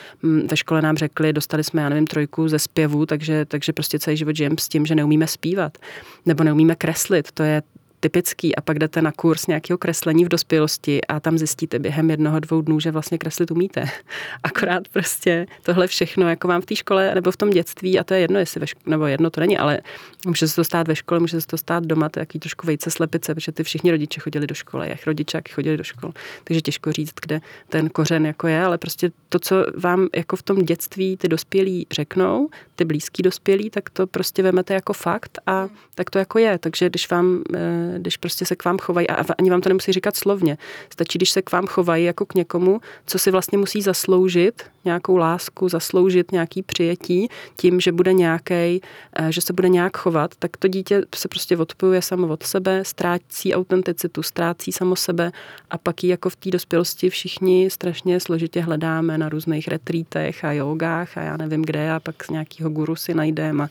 Ve 0.48 0.58
škole 0.58 0.82
nám 0.82 0.98
řekli, 0.98 1.34
dostali 1.34 1.64
jsme, 1.64 1.82
já 1.82 1.90
nevím, 1.90 2.08
trojku 2.08 2.48
ze 2.48 2.60
zpěvu, 2.60 3.06
takže, 3.06 3.46
takže 3.46 3.74
prostě 3.74 4.00
celý 4.00 4.18
život 4.18 4.36
žijeme 4.36 4.56
s 4.60 4.70
tím, 4.70 4.86
že 4.86 4.96
neumíme 4.96 5.28
zpívat. 5.28 5.78
Nebo 6.26 6.44
neumíme 6.44 6.76
kreslit. 6.76 7.32
To 7.32 7.44
je 7.44 7.62
typický 8.04 8.56
a 8.56 8.62
pak 8.62 8.80
jdete 8.80 9.02
na 9.02 9.12
kurz 9.12 9.48
nějakého 9.48 9.78
kreslení 9.78 10.26
v 10.26 10.30
dospělosti 10.30 11.02
a 11.06 11.20
tam 11.20 11.38
zjistíte 11.38 11.80
během 11.80 12.10
jednoho, 12.10 12.40
dvou 12.40 12.62
dnů, 12.62 12.80
že 12.80 12.92
vlastně 12.92 13.18
kreslit 13.18 13.52
umíte. 13.52 13.86
Akorát 14.44 14.88
prostě 14.88 15.48
tohle 15.62 15.88
všechno, 15.88 16.30
jako 16.30 16.48
vám 16.48 16.62
v 16.62 16.66
té 16.66 16.76
škole 16.76 17.16
nebo 17.16 17.32
v 17.32 17.38
tom 17.38 17.50
dětství, 17.50 18.00
a 18.00 18.04
to 18.04 18.14
je 18.14 18.20
jedno, 18.20 18.40
jestli 18.40 18.60
ve 18.60 18.68
škole, 18.68 18.84
nebo 18.88 19.06
jedno 19.06 19.30
to 19.30 19.42
není, 19.42 19.58
ale 19.58 19.80
může 20.26 20.48
se 20.48 20.56
to 20.56 20.64
stát 20.64 20.88
ve 20.88 20.96
škole, 20.96 21.20
může 21.20 21.42
se 21.42 21.48
to 21.48 21.58
stát 21.58 21.86
doma, 21.86 22.10
to 22.10 22.20
je 22.20 22.22
jaký 22.22 22.40
trošku 22.40 22.68
vejce 22.68 22.92
slepice, 22.92 23.36
protože 23.36 23.52
ty 23.52 23.64
všichni 23.64 23.92
rodiče 23.92 24.20
chodili 24.20 24.48
do 24.48 24.56
školy, 24.56 24.90
jak 24.90 25.06
rodičáky 25.08 25.52
chodili 25.52 25.78
do 25.78 25.84
školy. 25.84 26.14
Takže 26.44 26.62
těžko 26.62 26.92
říct, 26.92 27.14
kde 27.22 27.42
ten 27.70 27.90
kořen 27.90 28.26
jako 28.26 28.48
je, 28.48 28.64
ale 28.64 28.78
prostě 28.78 29.12
to, 29.30 29.40
co 29.40 29.66
vám 29.78 30.08
jako 30.16 30.36
v 30.36 30.44
tom 30.44 30.58
dětství 30.58 31.18
ty 31.18 31.28
dospělí 31.28 31.88
řeknou, 31.92 32.50
ty 32.76 32.86
blízký 32.86 33.24
dospělí, 33.24 33.70
tak 33.70 33.90
to 33.90 34.08
prostě 34.08 34.44
vemete 34.44 34.74
jako 34.74 34.94
fakt 34.94 35.40
a 35.48 35.68
tak 35.96 36.10
to 36.10 36.20
jako 36.20 36.40
je. 36.40 36.58
Takže 36.58 36.90
když 36.90 37.10
vám, 37.10 37.44
eh, 37.56 37.93
když 37.98 38.18
prostě 38.18 38.46
se 38.46 38.56
k 38.56 38.66
vám 38.66 38.78
chovají, 38.78 39.10
a 39.10 39.26
ani 39.38 39.50
vám 39.50 39.62
to 39.62 39.70
nemusí 39.70 39.92
říkat 39.92 40.16
slovně, 40.16 40.58
stačí, 40.90 41.18
když 41.18 41.30
se 41.30 41.42
k 41.42 41.52
vám 41.52 41.68
chovají 41.68 42.06
jako 42.06 42.26
k 42.26 42.36
někomu, 42.36 42.82
co 43.06 43.20
si 43.20 43.32
vlastně 43.32 43.58
musí 43.58 43.82
zasloužit, 43.82 44.64
nějakou 44.86 45.18
lásku, 45.18 45.70
zasloužit 45.70 46.32
nějaký 46.32 46.64
přijetí 46.64 47.30
tím, 47.58 47.80
že 47.80 47.92
bude 47.92 48.14
nějaký, 48.14 48.54
eh, 48.54 48.82
že 49.30 49.42
se 49.42 49.54
bude 49.54 49.70
nějak 49.70 49.98
chovat, 49.98 50.36
tak 50.40 50.58
to 50.58 50.68
dítě 50.68 51.02
se 51.16 51.28
prostě 51.28 51.58
odpojuje 51.58 52.02
samo 52.02 52.28
od 52.28 52.44
sebe, 52.44 52.84
ztrácí 52.86 53.56
autenticitu, 53.56 54.24
ztrácí 54.24 54.72
samo 54.72 54.96
sebe 54.96 55.32
a 55.70 55.78
pak 55.78 56.04
ji 56.04 56.10
jako 56.10 56.30
v 56.30 56.36
té 56.36 56.52
dospělosti 56.52 57.10
všichni 57.10 57.70
strašně 57.70 58.20
složitě 58.20 58.62
hledáme 58.62 59.18
na 59.18 59.30
různých 59.30 59.68
retrítech 59.68 60.46
a 60.46 60.52
jogách 60.52 61.18
a 61.18 61.22
já 61.22 61.38
nevím 61.38 61.62
kde 61.62 61.92
a 61.92 62.00
pak 62.00 62.24
z 62.24 62.30
nějakého 62.30 62.70
guru 62.70 62.96
si 62.96 63.14
najdeme 63.14 63.64
a 63.64 63.70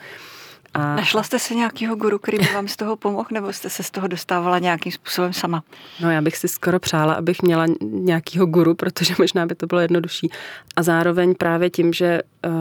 a... 0.74 0.96
Našla 0.96 1.22
jste 1.22 1.38
si 1.38 1.56
nějakého 1.56 1.96
guru, 1.96 2.18
který 2.18 2.38
by 2.38 2.48
vám 2.54 2.68
z 2.68 2.76
toho 2.76 2.96
pomohl, 2.96 3.28
nebo 3.30 3.52
jste 3.52 3.70
se 3.70 3.82
z 3.82 3.90
toho 3.90 4.08
dostávala 4.08 4.58
nějakým 4.58 4.92
způsobem 4.92 5.32
sama? 5.32 5.64
No 6.00 6.10
já 6.10 6.22
bych 6.22 6.36
si 6.36 6.48
skoro 6.48 6.80
přála, 6.80 7.14
abych 7.14 7.42
měla 7.42 7.66
nějakého 7.80 8.46
guru, 8.46 8.74
protože 8.74 9.14
možná 9.18 9.46
by 9.46 9.54
to 9.54 9.66
bylo 9.66 9.80
jednodušší. 9.80 10.30
A 10.76 10.82
zároveň 10.82 11.34
právě 11.34 11.70
tím, 11.70 11.92
že 11.92 12.20
uh, 12.46 12.52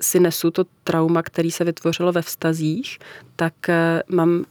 si 0.00 0.20
nesu 0.20 0.50
to 0.50 0.64
trauma, 0.84 1.22
který 1.22 1.50
se 1.50 1.64
vytvořilo 1.64 2.12
ve 2.12 2.22
vztazích, 2.22 2.98
tak 3.36 3.54
uh, 3.68 4.16
mám 4.16 4.44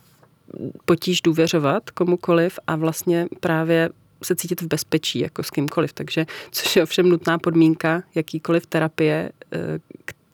potíž 0.86 1.22
důvěřovat 1.22 1.90
komukoliv 1.90 2.60
a 2.68 2.76
vlastně 2.76 3.28
právě 3.40 3.90
se 4.24 4.36
cítit 4.36 4.62
v 4.62 4.68
bezpečí 4.68 5.20
jako 5.20 5.44
s 5.44 5.50
kýmkoliv. 5.50 5.94
Takže, 5.94 6.26
což 6.52 6.76
je 6.76 6.84
ovšem 6.84 7.10
nutná 7.10 7.38
podmínka 7.38 8.04
jakýkoliv 8.16 8.66
terapie, 8.66 9.32
eh, 9.52 9.80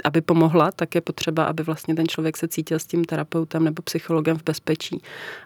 aby 0.08 0.22
pomohla, 0.22 0.72
tak 0.72 0.96
je 0.96 1.02
potřeba, 1.02 1.44
aby 1.44 1.64
vlastně 1.64 1.96
ten 1.96 2.08
člověk 2.08 2.38
se 2.38 2.48
cítil 2.48 2.80
s 2.80 2.86
tím 2.86 3.06
terapeutem 3.06 3.64
nebo 3.64 3.82
psychologem 3.82 4.38
v 4.38 4.44
bezpečí. 4.44 5.02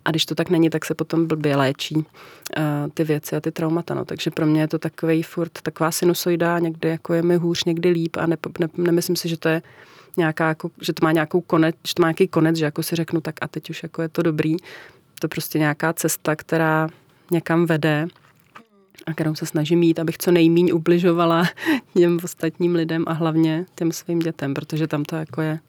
A 0.06 0.10
když 0.10 0.25
to 0.25 0.36
tak 0.36 0.50
není, 0.50 0.70
tak 0.70 0.86
se 0.86 0.94
potom 0.94 1.27
blbě 1.27 1.56
léčí 1.56 1.96
uh, 1.96 2.03
ty 2.94 3.03
věci 3.03 3.36
a 3.36 3.39
ty 3.41 3.51
traumata. 3.51 3.94
No. 3.94 4.06
Takže 4.06 4.32
pro 4.32 4.46
mě 4.46 4.62
je 4.62 4.68
to 4.68 4.80
takový 4.80 5.24
furt 5.24 5.51
taková 5.63 5.91
sinusoida, 5.91 6.60
někdy 6.60 6.89
jako 6.89 7.13
je 7.13 7.22
mi 7.22 7.36
hůř, 7.36 7.63
někdy 7.63 7.89
líp 7.89 8.18
a 8.18 8.25
ne, 8.25 8.38
ne, 8.60 8.68
nemyslím 8.77 9.15
si, 9.15 9.30
že 9.30 9.38
to 9.38 9.50
je 9.50 9.62
nějaká, 10.18 10.48
jako, 10.48 10.72
že 10.82 10.94
to 10.94 11.06
má 11.06 11.12
nějakou 11.12 11.41
konec, 11.41 11.75
že 11.88 11.94
to 11.94 12.01
má 12.01 12.08
nějaký 12.08 12.27
konec, 12.27 12.56
že 12.56 12.65
jako 12.65 12.84
si 12.84 12.96
řeknu, 12.96 13.22
tak 13.22 13.36
a 13.41 13.48
teď 13.48 13.70
už 13.70 13.84
jako 13.84 14.01
je 14.01 14.10
to 14.10 14.22
dobrý. 14.22 14.58
To 15.20 15.25
je 15.25 15.30
prostě 15.30 15.60
nějaká 15.60 15.94
cesta, 15.94 16.36
která 16.36 16.89
někam 17.32 17.65
vede 17.65 18.08
a 19.05 19.13
kterou 19.13 19.36
se 19.36 19.46
snažím 19.46 19.79
mít, 19.79 20.00
abych 20.00 20.17
co 20.17 20.31
nejmíň 20.31 20.72
ubližovala 20.74 21.43
těm 21.93 22.20
ostatním 22.24 22.75
lidem 22.75 23.03
a 23.08 23.13
hlavně 23.13 23.65
těm 23.75 23.91
svým 23.91 24.20
dětem, 24.20 24.53
protože 24.53 24.88
tam 24.88 25.05
to 25.05 25.15
jako 25.15 25.41
je, 25.41 25.60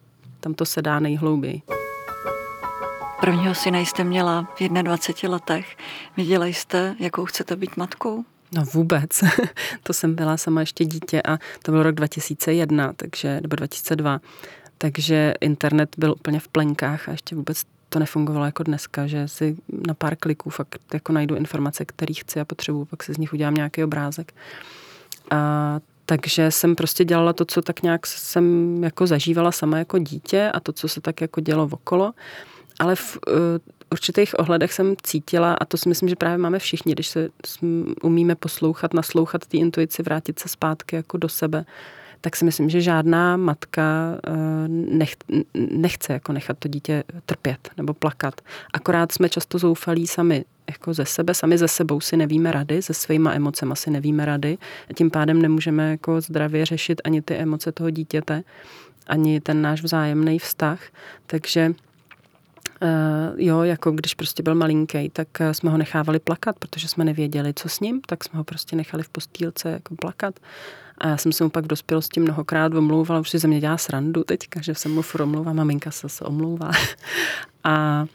tam 0.41 0.55
to 0.55 0.65
se 0.65 0.83
dá 0.83 1.01
nejhlouběji. 1.01 1.63
Prvního 3.21 3.55
syna 3.55 3.79
jste 3.79 4.05
měla 4.05 4.49
v 4.61 4.69
21 4.69 5.31
letech. 5.31 5.77
Viděla 6.17 6.47
jste, 6.47 6.97
jakou 6.99 7.25
chcete 7.25 7.57
být 7.57 7.77
matkou? 7.77 8.25
No 8.55 8.65
vůbec. 8.65 9.25
to 9.83 9.93
jsem 9.93 10.15
byla 10.15 10.37
sama 10.37 10.61
ještě 10.61 10.85
dítě 10.85 11.23
a 11.23 11.39
to 11.63 11.73
byl 11.73 11.83
rok 11.83 11.95
2001, 11.95 12.93
takže, 12.97 13.41
nebo 13.41 13.57
2002. 13.57 14.21
Takže 14.79 15.35
internet 15.41 15.95
byl 15.99 16.13
úplně 16.13 16.41
v 16.41 16.49
plenkách 16.49 17.09
a 17.09 17.13
ještě 17.13 17.37
vůbec 17.37 17.63
to 17.93 17.99
nefungovalo 17.99 18.45
jako 18.45 18.63
dneska, 18.63 19.07
že 19.07 19.29
si 19.29 19.57
na 19.87 19.95
pár 19.95 20.17
kliků 20.17 20.51
fakt 20.51 20.81
jako 20.95 21.13
najdu 21.13 21.35
informace, 21.35 21.85
které 21.85 22.15
chci 22.15 22.41
a 22.41 22.45
potřebuju, 22.45 22.85
pak 22.85 23.03
si 23.03 23.15
z 23.15 23.19
nich 23.19 23.33
udělám 23.33 23.55
nějaký 23.55 23.85
obrázek. 23.85 24.35
A 25.31 25.81
takže 26.07 26.51
jsem 26.51 26.75
prostě 26.75 27.05
dělala 27.05 27.33
to, 27.33 27.45
co 27.45 27.63
tak 27.63 27.83
nějak 27.83 28.07
jsem 28.07 28.45
jako 28.85 29.07
zažívala 29.07 29.53
sama 29.53 29.79
jako 29.79 29.99
dítě 29.99 30.51
a 30.55 30.61
to, 30.61 30.73
co 30.73 30.89
se 30.89 31.01
tak 31.01 31.21
jako 31.21 31.41
dělo 31.41 31.69
okolo. 31.73 32.13
Ale 32.81 32.97
v 32.97 33.19
uh, 33.27 33.35
určitých 33.91 34.39
ohledech 34.39 34.73
jsem 34.73 34.95
cítila, 35.03 35.55
a 35.55 35.65
to 35.65 35.77
si 35.77 35.89
myslím, 35.89 36.09
že 36.09 36.17
právě 36.17 36.39
máme 36.39 36.59
všichni, 36.59 36.93
když 36.93 37.09
se 37.09 37.29
umíme 38.03 38.35
poslouchat, 38.35 38.95
naslouchat 38.95 39.47
té 39.47 39.57
intuici, 39.57 40.03
vrátit 40.03 40.39
se 40.39 40.49
zpátky 40.49 40.97
jako 40.97 41.17
do 41.19 41.29
sebe, 41.29 41.65
tak 42.25 42.37
si 42.37 42.45
myslím, 42.45 42.71
že 42.71 42.81
žádná 42.81 43.37
matka 43.37 43.83
eh, 44.27 44.33
nech, 44.69 45.17
nechce 45.55 46.13
jako 46.13 46.33
nechat 46.33 46.59
to 46.59 46.69
dítě 46.69 47.05
trpět 47.27 47.71
nebo 47.77 47.95
plakat. 47.95 48.41
Akorát 48.73 49.13
jsme 49.13 49.29
často 49.29 49.59
zoufalí 49.59 50.07
sami 50.07 50.45
jako 50.71 50.95
ze 50.95 51.05
sebe, 51.05 51.35
sami 51.35 51.59
ze 51.59 51.69
sebou 51.69 52.01
si 52.01 52.17
nevíme 52.17 52.53
rady, 52.53 52.83
se 52.83 52.95
svýma 52.95 53.33
emocema 53.33 53.75
si 53.75 53.91
nevíme 53.91 54.25
rady 54.25 54.59
a 54.91 54.95
tím 54.95 55.11
pádem 55.11 55.43
nemůžeme 55.43 55.91
jako 55.91 56.21
zdravě 56.21 56.67
řešit 56.67 57.01
ani 57.05 57.23
ty 57.23 57.35
emoce 57.35 57.73
toho 57.73 57.91
dítěte, 57.91 58.43
ani 59.07 59.41
ten 59.41 59.63
náš 59.63 59.83
vzájemný 59.83 60.39
vztah. 60.39 60.81
Takže 61.27 61.75
jo, 63.37 63.63
jako 63.63 63.91
když 63.91 64.15
prostě 64.15 64.43
byl 64.43 64.55
malinký, 64.55 65.11
tak 65.11 65.29
jsme 65.53 65.71
ho 65.71 65.79
nechávali 65.79 66.19
plakat, 66.19 66.59
protože 66.59 66.89
jsme 66.89 67.05
nevěděli, 67.05 67.55
co 67.55 67.69
s 67.69 67.81
ním, 67.81 68.01
tak 68.07 68.25
jsme 68.25 68.39
ho 68.39 68.45
prostě 68.45 68.77
nechali 68.77 69.03
v 69.03 69.09
postýlce 69.09 69.71
jako 69.71 69.95
plakat. 69.97 70.41
A 70.99 71.09
já 71.09 71.17
jsem 71.17 71.33
se 71.33 71.45
mu 71.45 71.51
pak 71.51 71.65
v 71.65 71.69
dospělosti 71.69 72.21
mnohokrát 72.21 72.75
omlouvala, 72.75 73.21
už 73.21 73.31
si 73.31 73.39
ze 73.39 73.49
mě 73.49 73.61
dělá 73.61 73.77
srandu 73.77 74.25
teďka, 74.25 74.61
že 74.61 74.75
jsem 74.75 74.93
mu 74.93 75.03
furt 75.03 75.21
omlouvá, 75.21 75.53
maminka 75.53 75.91
se 75.91 76.09
se 76.09 76.25
omlouvá. 76.25 76.71
a, 77.65 78.07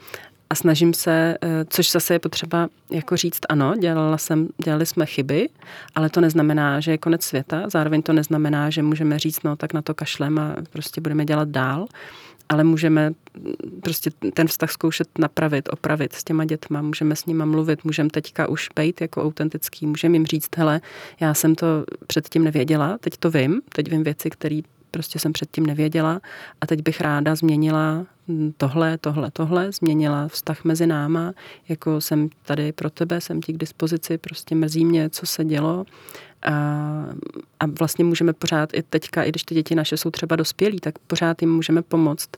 a 0.49 0.55
snažím 0.55 0.93
se, 0.93 1.37
eh, 1.41 1.65
což 1.69 1.91
zase 1.91 2.13
je 2.13 2.19
potřeba 2.19 2.69
jako 2.89 3.17
říct, 3.17 3.39
ano, 3.49 3.75
dělala 3.75 4.17
jsem, 4.17 4.47
dělali 4.63 4.85
jsme 4.85 5.05
chyby, 5.05 5.49
ale 5.95 6.09
to 6.09 6.21
neznamená, 6.21 6.79
že 6.79 6.91
je 6.91 6.97
konec 6.97 7.23
světa, 7.23 7.63
zároveň 7.69 8.01
to 8.01 8.13
neznamená, 8.13 8.69
že 8.69 8.83
můžeme 8.83 9.19
říct, 9.19 9.43
no 9.43 9.55
tak 9.55 9.73
na 9.73 9.81
to 9.81 9.93
kašlem 9.93 10.39
a 10.39 10.55
prostě 10.69 11.01
budeme 11.01 11.25
dělat 11.25 11.49
dál 11.49 11.87
ale 12.49 12.63
můžeme 12.63 13.11
prostě 13.81 14.11
ten 14.33 14.47
vztah 14.47 14.71
zkoušet 14.71 15.07
napravit, 15.19 15.69
opravit 15.71 16.13
s 16.13 16.23
těma 16.23 16.45
dětma, 16.45 16.81
můžeme 16.81 17.15
s 17.15 17.25
nima 17.25 17.45
mluvit, 17.45 17.83
můžeme 17.83 18.09
teďka 18.09 18.47
už 18.47 18.69
být 18.75 19.01
jako 19.01 19.23
autentický, 19.23 19.87
můžeme 19.87 20.15
jim 20.15 20.25
říct, 20.25 20.49
hele, 20.57 20.81
já 21.19 21.33
jsem 21.33 21.55
to 21.55 21.67
předtím 22.07 22.43
nevěděla, 22.43 22.97
teď 23.01 23.17
to 23.17 23.31
vím, 23.31 23.61
teď 23.73 23.89
vím 23.91 24.03
věci, 24.03 24.29
které 24.29 24.59
prostě 24.91 25.19
jsem 25.19 25.33
předtím 25.33 25.65
nevěděla 25.65 26.21
a 26.61 26.67
teď 26.67 26.81
bych 26.81 27.01
ráda 27.01 27.35
změnila 27.35 28.05
tohle, 28.57 28.97
tohle, 28.97 29.31
tohle, 29.31 29.71
změnila 29.71 30.27
vztah 30.27 30.63
mezi 30.63 30.87
náma, 30.87 31.33
jako 31.69 32.01
jsem 32.01 32.29
tady 32.45 32.71
pro 32.71 32.89
tebe, 32.89 33.21
jsem 33.21 33.41
ti 33.41 33.53
k 33.53 33.57
dispozici, 33.57 34.17
prostě 34.17 34.55
mrzí 34.55 34.85
mě, 34.85 35.09
co 35.09 35.25
se 35.25 35.45
dělo 35.45 35.85
a, 36.47 36.53
a 37.59 37.65
vlastně 37.79 38.05
můžeme 38.05 38.33
pořád 38.33 38.69
i 38.73 38.83
teďka, 38.83 39.23
i 39.23 39.29
když 39.29 39.43
ty 39.43 39.55
děti 39.55 39.75
naše 39.75 39.97
jsou 39.97 40.11
třeba 40.11 40.35
dospělí, 40.35 40.79
tak 40.79 40.99
pořád 40.99 41.41
jim 41.41 41.53
můžeme 41.53 41.81
pomoct 41.81 42.29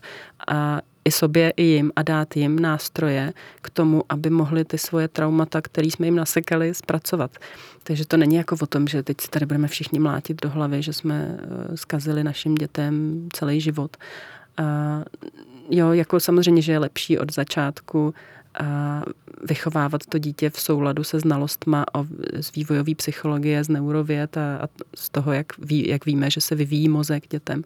a 0.48 0.80
i 1.04 1.10
sobě, 1.10 1.52
i 1.56 1.62
jim 1.62 1.92
a 1.96 2.02
dát 2.02 2.36
jim 2.36 2.58
nástroje 2.58 3.32
k 3.62 3.70
tomu, 3.70 4.02
aby 4.08 4.30
mohli 4.30 4.64
ty 4.64 4.78
svoje 4.78 5.08
traumata, 5.08 5.60
které 5.62 5.86
jsme 5.86 6.06
jim 6.06 6.16
nasekali, 6.16 6.74
zpracovat. 6.74 7.30
Takže 7.82 8.06
to 8.06 8.16
není 8.16 8.36
jako 8.36 8.56
o 8.60 8.66
tom, 8.66 8.86
že 8.86 9.02
teď 9.02 9.16
tady 9.30 9.46
budeme 9.46 9.68
všichni 9.68 9.98
mlátit 9.98 10.42
do 10.42 10.50
hlavy, 10.50 10.82
že 10.82 10.92
jsme 10.92 11.38
eh, 11.38 11.76
zkazili 11.76 12.24
našim 12.24 12.54
dětem 12.54 13.28
celý 13.32 13.60
život. 13.60 13.96
A 14.56 14.64
jo, 15.70 15.92
jako 15.92 16.20
samozřejmě, 16.20 16.62
že 16.62 16.72
je 16.72 16.78
lepší 16.78 17.18
od 17.18 17.34
začátku 17.34 18.14
vychovávat 19.42 20.06
to 20.06 20.18
dítě 20.18 20.50
v 20.50 20.60
souladu 20.60 21.04
se 21.04 21.20
znalostma 21.20 21.84
o, 21.94 22.06
z 22.40 22.52
vývojové 22.52 22.94
psychologie, 22.94 23.64
z 23.64 23.68
neurověd 23.68 24.36
a, 24.36 24.56
a 24.56 24.68
z 24.94 25.10
toho, 25.10 25.32
jak, 25.32 25.58
ví, 25.58 25.88
jak 25.88 26.06
víme, 26.06 26.30
že 26.30 26.40
se 26.40 26.54
vyvíjí 26.54 26.88
mozek 26.88 27.28
dětem. 27.28 27.64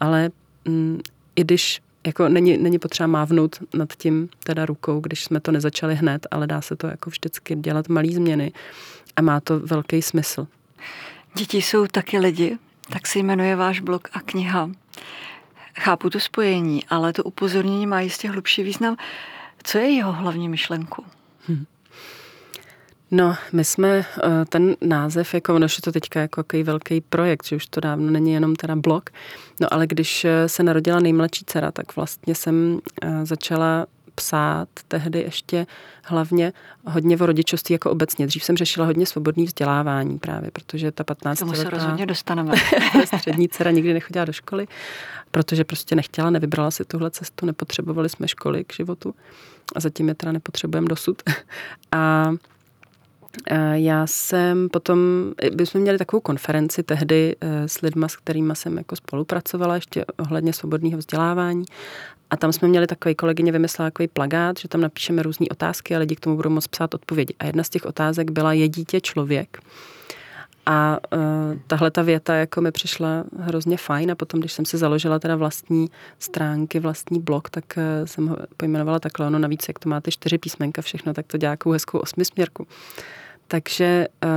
Ale 0.00 0.30
mm, 0.64 1.00
i 1.36 1.44
když 1.44 1.82
jako 2.06 2.28
není, 2.28 2.58
není 2.58 2.78
potřeba 2.78 3.06
mávnout 3.06 3.58
nad 3.74 3.92
tím 3.92 4.28
teda 4.44 4.66
rukou, 4.66 5.00
když 5.00 5.24
jsme 5.24 5.40
to 5.40 5.52
nezačali 5.52 5.94
hned, 5.94 6.26
ale 6.30 6.46
dá 6.46 6.60
se 6.60 6.76
to 6.76 6.86
jako 6.86 7.10
vždycky 7.10 7.56
dělat 7.56 7.88
malý 7.88 8.14
změny 8.14 8.52
a 9.16 9.22
má 9.22 9.40
to 9.40 9.60
velký 9.60 10.02
smysl. 10.02 10.46
Děti 11.34 11.62
jsou 11.62 11.86
taky 11.86 12.18
lidi, 12.18 12.58
tak 12.90 13.06
se 13.06 13.18
jmenuje 13.18 13.56
váš 13.56 13.80
blog 13.80 14.08
a 14.12 14.20
kniha. 14.20 14.70
Chápu 15.78 16.10
to 16.10 16.20
spojení, 16.20 16.84
ale 16.84 17.12
to 17.12 17.24
upozornění 17.24 17.86
má 17.86 18.00
jistě 18.00 18.30
hlubší 18.30 18.62
význam. 18.62 18.96
Co 19.62 19.78
je 19.78 19.90
jeho 19.90 20.12
hlavní 20.12 20.48
myšlenkou? 20.48 21.04
Hmm. 21.46 21.64
No, 23.14 23.34
my 23.52 23.64
jsme 23.64 23.88
eh, 23.98 24.04
ten 24.48 24.76
název, 24.80 25.34
jako 25.34 25.54
ono 25.54 25.66
to 25.82 25.92
teďka 25.92 26.20
jako 26.20 26.40
jaký 26.40 26.62
velký 26.62 27.00
projekt, 27.00 27.46
že 27.46 27.56
už 27.56 27.66
to 27.66 27.80
dávno 27.80 28.10
není 28.10 28.32
jenom 28.32 28.56
teda 28.56 28.76
blog, 28.76 29.10
no 29.60 29.74
ale 29.74 29.86
když 29.86 30.24
eh, 30.24 30.48
se 30.48 30.62
narodila 30.62 31.00
nejmladší 31.00 31.44
dcera, 31.44 31.72
tak 31.72 31.96
vlastně 31.96 32.34
jsem 32.34 32.78
eh, 33.02 33.26
začala 33.26 33.86
psát 34.14 34.68
tehdy 34.88 35.20
ještě 35.20 35.66
hlavně 36.04 36.52
hodně 36.86 37.16
o 37.18 37.26
rodičovství 37.26 37.72
jako 37.72 37.90
obecně. 37.90 38.26
Dřív 38.26 38.44
jsem 38.44 38.56
řešila 38.56 38.86
hodně 38.86 39.06
svobodný 39.06 39.44
vzdělávání 39.44 40.18
právě, 40.18 40.50
protože 40.50 40.92
ta 40.92 41.04
15 41.04 41.38
Tomu 41.38 41.54
se 41.54 41.70
rozhodně 41.70 42.06
dostaneme. 42.06 42.54
střední 43.16 43.48
dcera 43.48 43.70
nikdy 43.70 43.94
nechodila 43.94 44.24
do 44.24 44.32
školy, 44.32 44.68
protože 45.30 45.64
prostě 45.64 45.94
nechtěla, 45.94 46.30
nevybrala 46.30 46.70
si 46.70 46.84
tuhle 46.84 47.10
cestu, 47.10 47.46
nepotřebovali 47.46 48.08
jsme 48.08 48.28
školy 48.28 48.64
k 48.64 48.74
životu 48.74 49.14
a 49.76 49.80
zatím 49.80 50.08
je 50.08 50.14
teda 50.14 50.32
nepotřebujeme 50.32 50.88
dosud. 50.88 51.22
A 51.92 52.32
já 53.72 54.06
jsem 54.06 54.68
potom, 54.68 54.98
my 55.58 55.66
jsme 55.66 55.80
měli 55.80 55.98
takovou 55.98 56.20
konferenci 56.20 56.82
tehdy 56.82 57.36
eh, 57.40 57.68
s 57.68 57.80
lidma, 57.80 58.08
s 58.08 58.16
kterými 58.16 58.56
jsem 58.56 58.78
jako 58.78 58.96
spolupracovala 58.96 59.74
ještě 59.74 60.04
ohledně 60.04 60.52
svobodného 60.52 60.98
vzdělávání 60.98 61.64
a 62.30 62.36
tam 62.36 62.52
jsme 62.52 62.68
měli 62.68 62.86
takový 62.86 63.14
kolegyně 63.14 63.52
vymyslela 63.52 63.90
takový 63.90 64.08
plagát, 64.08 64.58
že 64.58 64.68
tam 64.68 64.80
napíšeme 64.80 65.22
různé 65.22 65.46
otázky 65.50 65.96
a 65.96 65.98
lidi 65.98 66.16
k 66.16 66.20
tomu 66.20 66.36
budou 66.36 66.50
moct 66.50 66.68
psát 66.68 66.94
odpovědi. 66.94 67.34
A 67.38 67.44
jedna 67.44 67.64
z 67.64 67.68
těch 67.68 67.86
otázek 67.86 68.30
byla, 68.30 68.52
je 68.52 68.68
dítě 68.68 69.00
člověk? 69.00 69.58
A 70.66 70.98
uh, 71.12 71.58
tahle 71.66 71.90
ta 71.90 72.02
věta 72.02 72.34
jako 72.34 72.60
mi 72.60 72.72
přišla 72.72 73.24
hrozně 73.38 73.76
fajn 73.76 74.10
a 74.10 74.14
potom, 74.14 74.40
když 74.40 74.52
jsem 74.52 74.64
si 74.64 74.78
založila 74.78 75.18
teda 75.18 75.36
vlastní 75.36 75.90
stránky, 76.18 76.80
vlastní 76.80 77.20
blog, 77.20 77.50
tak 77.50 77.64
uh, 77.76 78.06
jsem 78.06 78.28
ho 78.28 78.36
pojmenovala 78.56 78.98
takhle. 78.98 79.26
Ono 79.26 79.38
navíc, 79.38 79.68
jak 79.68 79.78
to 79.78 79.88
máte 79.88 80.10
čtyři 80.10 80.38
písmenka 80.38 80.82
všechno, 80.82 81.14
tak 81.14 81.26
to 81.26 81.38
dělá 81.38 81.56
hezkou 81.72 81.98
osmisměrku. 81.98 82.66
Takže 83.52 84.06
uh, 84.24 84.30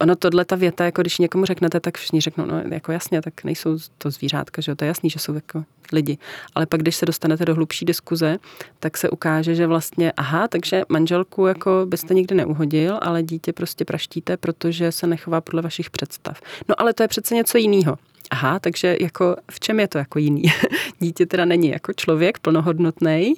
ono 0.00 0.16
tohle 0.16 0.44
ta 0.44 0.56
věta, 0.56 0.84
jako 0.84 1.02
když 1.02 1.18
někomu 1.18 1.44
řeknete, 1.44 1.80
tak 1.80 1.98
všichni 1.98 2.20
řeknou, 2.20 2.46
no 2.46 2.62
jako 2.70 2.92
jasně, 2.92 3.22
tak 3.22 3.44
nejsou 3.44 3.78
to 3.98 4.10
zvířátka, 4.10 4.62
že 4.62 4.72
jo, 4.72 4.76
to 4.76 4.84
je 4.84 4.88
jasný, 4.88 5.10
že 5.10 5.18
jsou 5.18 5.34
jako 5.34 5.64
lidi. 5.92 6.18
Ale 6.54 6.66
pak, 6.66 6.80
když 6.80 6.96
se 6.96 7.06
dostanete 7.06 7.44
do 7.44 7.54
hlubší 7.54 7.84
diskuze, 7.84 8.38
tak 8.80 8.96
se 8.96 9.10
ukáže, 9.10 9.54
že 9.54 9.66
vlastně, 9.66 10.12
aha, 10.16 10.48
takže 10.48 10.82
manželku 10.88 11.46
jako 11.46 11.70
byste 11.86 12.14
nikdy 12.14 12.34
neuhodil, 12.34 12.98
ale 13.02 13.22
dítě 13.22 13.52
prostě 13.52 13.84
praštíte, 13.84 14.36
protože 14.36 14.92
se 14.92 15.06
nechová 15.06 15.40
podle 15.40 15.62
vašich 15.62 15.90
představ. 15.90 16.40
No 16.68 16.80
ale 16.80 16.94
to 16.94 17.02
je 17.02 17.08
přece 17.08 17.34
něco 17.34 17.58
jiného. 17.58 17.98
Aha, 18.30 18.58
takže 18.58 18.96
jako 19.00 19.36
v 19.50 19.60
čem 19.60 19.80
je 19.80 19.88
to 19.88 19.98
jako 19.98 20.18
jiný? 20.18 20.42
Dítě 20.98 21.26
teda 21.26 21.44
není 21.44 21.68
jako 21.68 21.92
člověk 21.92 22.38
plnohodnotný. 22.38 23.34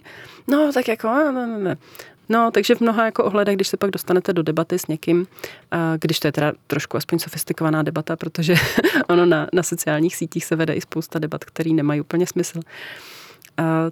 No, 0.49 0.73
tak 0.73 0.89
jako, 0.89 1.09
no, 1.09 1.47
no, 1.47 1.59
no. 1.59 1.77
No, 2.31 2.51
takže 2.51 2.75
v 2.75 2.81
mnoha 2.81 3.05
jako 3.05 3.25
ohledech, 3.25 3.57
když 3.57 3.69
se 3.69 3.77
pak 3.77 3.91
dostanete 3.91 4.33
do 4.33 4.43
debaty 4.43 4.79
s 4.79 4.87
někým, 4.87 5.27
když 6.01 6.21
to 6.21 6.29
je 6.29 6.33
teda 6.33 6.53
trošku 6.67 6.97
aspoň 6.97 7.19
sofistikovaná 7.19 7.83
debata, 7.83 8.17
protože 8.17 8.55
ono 9.09 9.27
na, 9.27 9.47
na 9.53 9.63
sociálních 9.63 10.17
sítích 10.17 10.45
se 10.45 10.57
vede 10.57 10.75
i 10.75 10.81
spousta 10.81 11.19
debat, 11.19 11.45
které 11.45 11.71
nemají 11.71 12.01
úplně 12.01 12.27
smysl, 12.27 12.61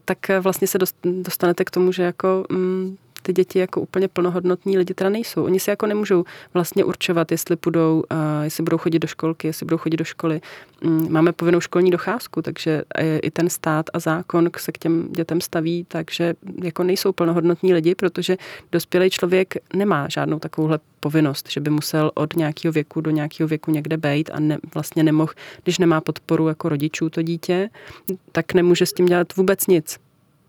tak 0.04 0.18
vlastně 0.40 0.66
se 0.66 0.78
dostanete 1.04 1.64
k 1.64 1.70
tomu, 1.70 1.92
že 1.92 2.02
jako 2.02 2.44
mm, 2.50 2.96
ty 3.22 3.32
děti 3.32 3.58
jako 3.58 3.80
úplně 3.80 4.08
plnohodnotní 4.08 4.78
lidi 4.78 4.94
teda 4.94 5.10
nejsou. 5.10 5.44
Oni 5.44 5.60
si 5.60 5.70
jako 5.70 5.86
nemůžou 5.86 6.24
vlastně 6.54 6.84
určovat, 6.84 7.32
jestli 7.32 7.56
budou, 7.64 8.04
jestli 8.42 8.62
budou 8.62 8.78
chodit 8.78 8.98
do 8.98 9.08
školky, 9.08 9.46
jestli 9.46 9.64
budou 9.66 9.78
chodit 9.78 9.96
do 9.96 10.04
školy. 10.04 10.40
Mm, 10.84 11.12
máme 11.12 11.32
povinnou 11.32 11.60
školní 11.60 11.90
docházku, 11.90 12.42
takže 12.42 12.82
i 13.22 13.30
ten 13.30 13.50
stát 13.50 13.86
a 13.92 13.98
zákon 13.98 14.50
se 14.56 14.72
k 14.72 14.78
těm 14.78 15.12
dětem 15.12 15.40
staví, 15.40 15.86
takže 15.88 16.34
jako 16.62 16.82
nejsou 16.82 17.12
plnohodnotní 17.12 17.74
lidi, 17.74 17.94
protože 17.94 18.36
dospělý 18.72 19.10
člověk 19.10 19.54
nemá 19.74 20.08
žádnou 20.08 20.38
takovouhle 20.38 20.78
povinnost, 21.00 21.50
že 21.50 21.60
by 21.60 21.70
musel 21.70 22.10
od 22.14 22.36
nějakého 22.36 22.72
věku 22.72 23.00
do 23.00 23.10
nějakého 23.10 23.48
věku 23.48 23.70
někde 23.70 23.96
být 23.96 24.30
a 24.32 24.40
ne, 24.40 24.58
vlastně 24.74 25.02
nemohl, 25.02 25.32
když 25.62 25.78
nemá 25.78 26.00
podporu 26.00 26.48
jako 26.48 26.68
rodičů 26.68 27.10
to 27.10 27.22
dítě, 27.22 27.70
tak 28.32 28.54
nemůže 28.54 28.86
s 28.86 28.92
tím 28.92 29.06
dělat 29.06 29.36
vůbec 29.36 29.66
nic. 29.66 29.98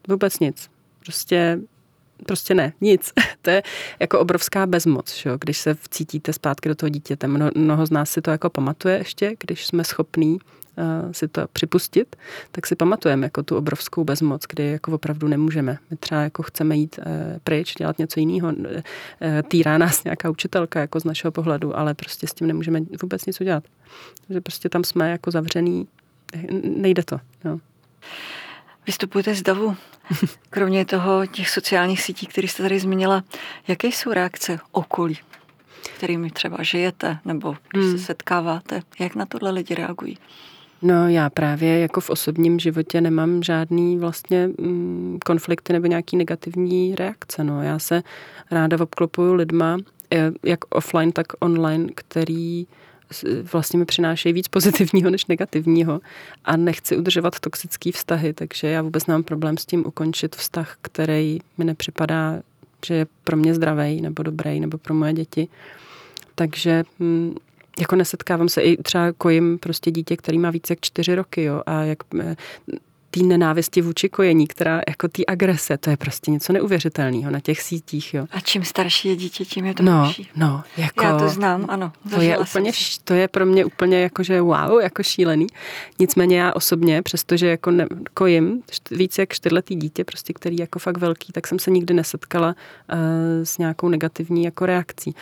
Vůbec 0.07 0.39
nic. 0.39 0.69
Prostě 1.05 1.59
prostě 2.25 2.53
ne, 2.53 2.73
nic. 2.81 3.13
to 3.41 3.49
je 3.49 3.63
jako 3.99 4.19
obrovská 4.19 4.65
bezmoc, 4.65 5.15
že? 5.15 5.31
když 5.39 5.57
se 5.57 5.73
vcítíte 5.73 6.33
zpátky 6.33 6.69
do 6.69 6.75
toho 6.75 6.89
dítěte. 6.89 7.27
Mno, 7.27 7.49
mnoho 7.55 7.85
z 7.85 7.91
nás 7.91 8.09
si 8.09 8.21
to 8.21 8.31
jako 8.31 8.49
pamatuje 8.49 8.97
ještě, 8.97 9.35
když 9.39 9.67
jsme 9.67 9.83
schopní 9.83 10.33
uh, 10.33 11.11
si 11.11 11.27
to 11.27 11.47
připustit, 11.53 12.15
tak 12.51 12.67
si 12.67 12.75
pamatujeme 12.75 13.25
jako 13.25 13.43
tu 13.43 13.57
obrovskou 13.57 14.03
bezmoc, 14.03 14.43
kdy 14.49 14.65
jako 14.65 14.91
opravdu 14.91 15.27
nemůžeme. 15.27 15.77
My 15.89 15.97
třeba 15.97 16.21
jako 16.21 16.43
chceme 16.43 16.77
jít 16.77 16.99
uh, 16.99 17.03
pryč, 17.43 17.75
dělat 17.75 17.99
něco 17.99 18.19
jiného. 18.19 18.47
Uh, 18.47 18.55
týrá 19.47 19.77
nás 19.77 20.03
nějaká 20.03 20.29
učitelka 20.29 20.79
jako 20.79 20.99
z 20.99 21.03
našeho 21.03 21.31
pohledu, 21.31 21.77
ale 21.77 21.93
prostě 21.93 22.27
s 22.27 22.33
tím 22.33 22.47
nemůžeme 22.47 22.81
vůbec 23.01 23.25
nic 23.25 23.41
udělat. 23.41 23.63
Takže 24.27 24.41
prostě 24.41 24.69
tam 24.69 24.83
jsme 24.83 25.11
jako 25.11 25.31
zavřený, 25.31 25.87
nejde 26.63 27.03
to. 27.03 27.19
Jo. 27.45 27.59
Vystupujete 28.87 29.35
z 29.35 29.41
davu. 29.41 29.75
Kromě 30.49 30.85
toho 30.85 31.25
těch 31.25 31.49
sociálních 31.49 32.01
sítí, 32.01 32.27
které 32.27 32.47
jste 32.47 32.63
tady 32.63 32.79
zmínila, 32.79 33.23
jaké 33.67 33.87
jsou 33.87 34.11
reakce 34.11 34.59
okolí, 34.71 35.17
kterými 35.97 36.31
třeba 36.31 36.63
žijete 36.63 37.19
nebo 37.25 37.55
když 37.73 37.85
hmm. 37.85 37.97
se 37.97 38.03
setkáváte? 38.03 38.81
Jak 38.99 39.15
na 39.15 39.25
tohle 39.25 39.51
lidi 39.51 39.75
reagují? 39.75 40.17
No 40.81 41.09
já 41.09 41.29
právě 41.29 41.79
jako 41.79 42.01
v 42.01 42.09
osobním 42.09 42.59
životě 42.59 43.01
nemám 43.01 43.43
žádný 43.43 43.97
vlastně 43.97 44.47
mm, 44.47 45.17
konflikty 45.25 45.73
nebo 45.73 45.87
nějaký 45.87 46.17
negativní 46.17 46.95
reakce. 46.95 47.43
No. 47.43 47.63
Já 47.63 47.79
se 47.79 48.03
ráda 48.51 48.77
obklopuju 48.79 49.33
lidma, 49.33 49.77
eh, 50.13 50.31
jak 50.43 50.59
offline, 50.75 51.11
tak 51.11 51.25
online, 51.39 51.87
který 51.95 52.67
vlastně 53.51 53.79
mi 53.79 53.85
přinášejí 53.85 54.33
víc 54.33 54.47
pozitivního 54.47 55.09
než 55.09 55.25
negativního 55.25 56.01
a 56.45 56.57
nechci 56.57 56.97
udržovat 56.97 57.39
toxické 57.39 57.91
vztahy, 57.91 58.33
takže 58.33 58.67
já 58.67 58.81
vůbec 58.81 59.05
nemám 59.05 59.23
problém 59.23 59.57
s 59.57 59.65
tím 59.65 59.85
ukončit 59.87 60.35
vztah, 60.35 60.77
který 60.81 61.39
mi 61.57 61.65
nepřipadá, 61.65 62.41
že 62.85 62.93
je 62.93 63.07
pro 63.23 63.37
mě 63.37 63.55
zdravý 63.55 64.01
nebo 64.01 64.23
dobrý 64.23 64.59
nebo 64.59 64.77
pro 64.77 64.93
moje 64.93 65.13
děti. 65.13 65.47
Takže 66.35 66.83
hm, 66.99 67.35
jako 67.79 67.95
nesetkávám 67.95 68.49
se 68.49 68.61
i 68.61 68.83
třeba 68.83 69.11
kojím 69.11 69.59
prostě 69.59 69.91
dítě, 69.91 70.17
který 70.17 70.37
má 70.37 70.51
více 70.51 70.71
jak 70.73 70.79
čtyři 70.81 71.15
roky, 71.15 71.43
jo, 71.43 71.61
a 71.65 71.83
jak 71.83 71.97
eh, 72.19 72.35
té 73.11 73.23
nenávisti 73.23 73.81
vůči 73.81 74.09
kojení, 74.09 74.47
která 74.47 74.81
jako 74.87 75.07
té 75.07 75.23
agrese, 75.27 75.77
to 75.77 75.89
je 75.89 75.97
prostě 75.97 76.31
něco 76.31 76.53
neuvěřitelného 76.53 77.31
na 77.31 77.39
těch 77.39 77.61
sítích. 77.61 78.13
Jo. 78.13 78.27
A 78.31 78.39
čím 78.39 78.63
starší 78.63 79.07
je 79.07 79.15
dítě, 79.15 79.45
tím 79.45 79.65
je 79.65 79.73
to 79.73 79.83
no, 79.83 80.03
lepší. 80.03 80.29
No, 80.35 80.63
jako, 80.77 81.03
Já 81.03 81.17
to 81.19 81.29
znám, 81.29 81.65
ano. 81.69 81.91
To 82.09 82.21
je, 82.21 82.37
úplně, 82.37 82.71
to 83.03 83.13
je 83.13 83.27
pro 83.27 83.45
mě 83.45 83.65
úplně 83.65 84.01
jako, 84.01 84.23
že 84.23 84.41
wow, 84.41 84.81
jako 84.81 85.03
šílený. 85.03 85.47
Nicméně 85.99 86.39
já 86.39 86.53
osobně, 86.53 87.01
přestože 87.01 87.47
jako 87.47 87.71
ne, 87.71 87.87
kojím 88.13 88.63
více 88.91 89.21
jak 89.21 89.33
čtyřletý 89.33 89.75
dítě, 89.75 90.03
prostě, 90.03 90.33
který 90.33 90.57
je 90.57 90.63
jako 90.63 90.79
fakt 90.79 90.97
velký, 90.97 91.33
tak 91.33 91.47
jsem 91.47 91.59
se 91.59 91.71
nikdy 91.71 91.93
nesetkala 91.93 92.47
uh, 92.47 92.95
s 93.43 93.57
nějakou 93.57 93.89
negativní 93.89 94.43
jako 94.43 94.65
reakcí. 94.65 95.15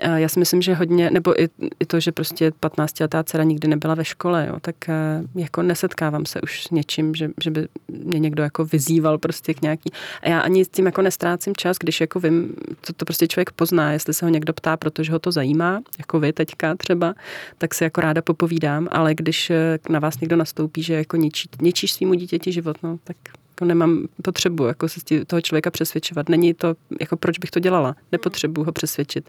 Já 0.00 0.28
si 0.28 0.38
myslím, 0.38 0.62
že 0.62 0.74
hodně, 0.74 1.10
nebo 1.10 1.42
i, 1.42 1.48
i 1.80 1.86
to, 1.86 2.00
že 2.00 2.12
prostě 2.12 2.52
15 2.60 3.00
letá 3.00 3.24
dcera 3.24 3.44
nikdy 3.44 3.68
nebyla 3.68 3.94
ve 3.94 4.04
škole, 4.04 4.46
jo, 4.48 4.60
tak 4.60 4.76
uh, 4.88 5.40
jako 5.40 5.62
nesetkávám 5.62 6.26
se 6.26 6.40
už 6.40 6.64
s 6.64 6.70
něčím, 6.70 7.14
že 7.14 7.30
že 7.44 7.50
by 7.50 7.68
mě 7.88 8.18
někdo 8.18 8.42
jako 8.42 8.64
vyzýval 8.64 9.18
prostě 9.18 9.54
k 9.54 9.62
nějaký. 9.62 9.90
A 10.22 10.28
já 10.28 10.40
ani 10.40 10.64
s 10.64 10.68
tím 10.68 10.86
jako 10.86 11.02
nestrácím 11.02 11.56
čas, 11.56 11.76
když 11.80 12.00
jako 12.00 12.20
vím, 12.20 12.54
co 12.82 12.92
to 12.92 13.04
prostě 13.04 13.26
člověk 13.26 13.50
pozná, 13.50 13.92
jestli 13.92 14.14
se 14.14 14.26
ho 14.26 14.30
někdo 14.30 14.52
ptá, 14.52 14.76
protože 14.76 15.12
ho 15.12 15.18
to 15.18 15.32
zajímá, 15.32 15.82
jako 15.98 16.20
vy 16.20 16.32
teďka 16.32 16.74
třeba, 16.74 17.14
tak 17.58 17.74
se 17.74 17.84
jako 17.84 18.00
ráda 18.00 18.22
popovídám, 18.22 18.88
ale 18.90 19.14
když 19.14 19.50
eh, 19.50 19.78
na 19.88 19.98
vás 19.98 20.20
někdo 20.20 20.36
nastoupí, 20.36 20.82
že 20.82 20.94
jako 20.94 21.16
ničí, 21.16 21.48
ničíš 21.62 21.92
svýmu 21.92 22.14
dítěti 22.14 22.52
život, 22.52 22.76
no, 22.82 22.98
tak 23.04 23.16
jako 23.50 23.64
nemám 23.64 24.06
potřebu 24.22 24.66
jako 24.66 24.88
se 24.88 25.00
toho 25.26 25.40
člověka 25.40 25.70
přesvědčovat. 25.70 26.28
Není 26.28 26.54
to, 26.54 26.74
jako 27.00 27.16
proč 27.16 27.38
bych 27.38 27.50
to 27.50 27.60
dělala. 27.60 27.96
Nepotřebuji 28.12 28.64
ho 28.64 28.72
přesvědčit 28.72 29.28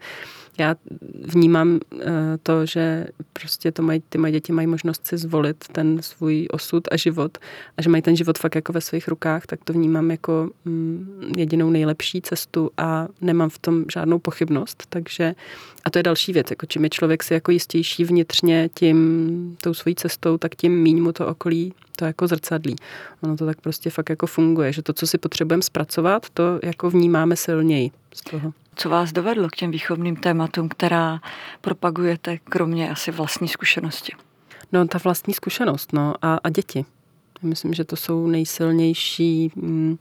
já 0.57 0.75
vnímám 1.21 1.79
eh, 1.99 2.05
to, 2.43 2.65
že 2.65 3.07
prostě 3.33 3.71
to 3.71 3.83
mají, 3.83 4.03
ty 4.09 4.17
moje 4.17 4.31
děti 4.31 4.51
mají 4.51 4.67
možnost 4.67 5.07
si 5.07 5.17
zvolit 5.17 5.65
ten 5.71 6.01
svůj 6.01 6.47
osud 6.51 6.87
a 6.91 6.97
život 6.97 7.37
a 7.77 7.81
že 7.81 7.89
mají 7.89 8.01
ten 8.01 8.15
život 8.15 8.37
fakt 8.37 8.55
jako 8.55 8.73
ve 8.73 8.81
svých 8.81 9.07
rukách, 9.07 9.45
tak 9.45 9.59
to 9.63 9.73
vnímám 9.73 10.11
jako 10.11 10.49
mm, 10.65 11.33
jedinou 11.37 11.69
nejlepší 11.69 12.21
cestu 12.21 12.71
a 12.77 13.07
nemám 13.21 13.49
v 13.49 13.59
tom 13.59 13.85
žádnou 13.93 14.19
pochybnost, 14.19 14.83
takže 14.89 15.35
a 15.85 15.89
to 15.89 15.99
je 15.99 16.03
další 16.03 16.33
věc, 16.33 16.49
jako 16.49 16.65
čím 16.65 16.83
je 16.83 16.89
člověk 16.89 17.23
si 17.23 17.33
jako 17.33 17.51
jistější 17.51 18.03
vnitřně 18.03 18.69
tím, 18.73 19.57
tou 19.61 19.73
svojí 19.73 19.95
cestou, 19.95 20.37
tak 20.37 20.55
tím 20.55 20.81
míň 20.81 21.03
mu 21.03 21.11
to 21.11 21.27
okolí 21.27 21.73
to 21.95 22.05
jako 22.05 22.27
zrcadlí. 22.27 22.75
Ono 23.21 23.37
to 23.37 23.45
tak 23.45 23.61
prostě 23.61 23.89
fakt 23.89 24.09
jako 24.09 24.27
funguje, 24.27 24.73
že 24.73 24.81
to, 24.81 24.93
co 24.93 25.07
si 25.07 25.17
potřebujeme 25.17 25.63
zpracovat, 25.63 26.29
to 26.33 26.59
jako 26.63 26.89
vnímáme 26.89 27.35
silněji 27.35 27.91
z 28.13 28.21
toho. 28.21 28.53
Co 28.75 28.89
vás 28.89 29.11
dovedlo 29.11 29.47
k 29.47 29.55
těm 29.55 29.71
výchovným 29.71 30.15
tématům, 30.15 30.69
která 30.69 31.19
propagujete, 31.61 32.37
kromě 32.37 32.91
asi 32.91 33.11
vlastní 33.11 33.47
zkušenosti? 33.47 34.13
No, 34.71 34.87
ta 34.87 34.99
vlastní 35.03 35.33
zkušenost, 35.33 35.93
no, 35.93 36.15
a, 36.21 36.39
a 36.43 36.49
děti. 36.49 36.85
Myslím, 37.41 37.73
že 37.73 37.83
to 37.83 37.95
jsou 37.95 38.27
nejsilnější, 38.27 39.51
mm, 39.55 39.97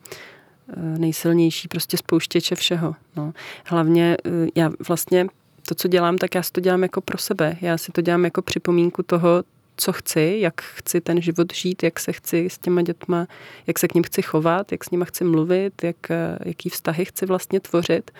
eh, 0.69 0.99
nejsilnější 0.99 1.69
prostě 1.69 1.97
spouštěče 1.97 2.55
všeho. 2.55 2.95
No. 3.17 3.33
Hlavně 3.65 4.17
eh, 4.25 4.31
já 4.55 4.71
vlastně 4.89 5.27
to, 5.69 5.75
co 5.75 5.89
dělám, 5.89 6.19
tak 6.19 6.35
já 6.35 6.43
si 6.43 6.53
to 6.53 6.61
dělám 6.61 6.83
jako 6.83 7.01
pro 7.01 7.19
sebe. 7.19 7.57
Já 7.61 7.79
si 7.79 7.93
to 7.93 8.01
dělám 8.01 8.25
jako 8.25 8.43
připomínku 8.43 9.03
toho, 9.03 9.45
co 9.77 9.93
chci, 9.93 10.37
jak 10.41 10.61
chci 10.63 11.01
ten 11.01 11.23
život 11.23 11.53
žít, 11.55 11.83
jak 11.83 12.01
se 12.01 12.13
chci 12.13 12.51
s 12.51 12.59
těma 12.59 12.83
dětma, 12.83 13.27
jak 13.67 13.79
se 13.79 13.89
k 13.89 13.95
ním 13.95 14.05
chci 14.05 14.23
chovat, 14.23 14.73
jak 14.73 14.85
s 14.85 14.91
nima 14.91 15.05
chci 15.05 15.25
mluvit, 15.25 15.85
jak, 15.85 16.11
eh, 16.11 16.39
jaký 16.45 16.69
vztahy 16.69 17.05
chci 17.05 17.27
vlastně 17.27 17.61
tvořit. 17.61 18.11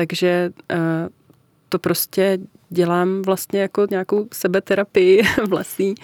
Takže 0.00 0.52
eh, 0.70 1.08
to 1.68 1.78
prostě 1.78 2.38
dělám 2.70 3.22
vlastně 3.22 3.60
jako 3.60 3.86
nějakou 3.90 4.28
sebeterapii 4.32 5.22
vlastní, 5.48 5.94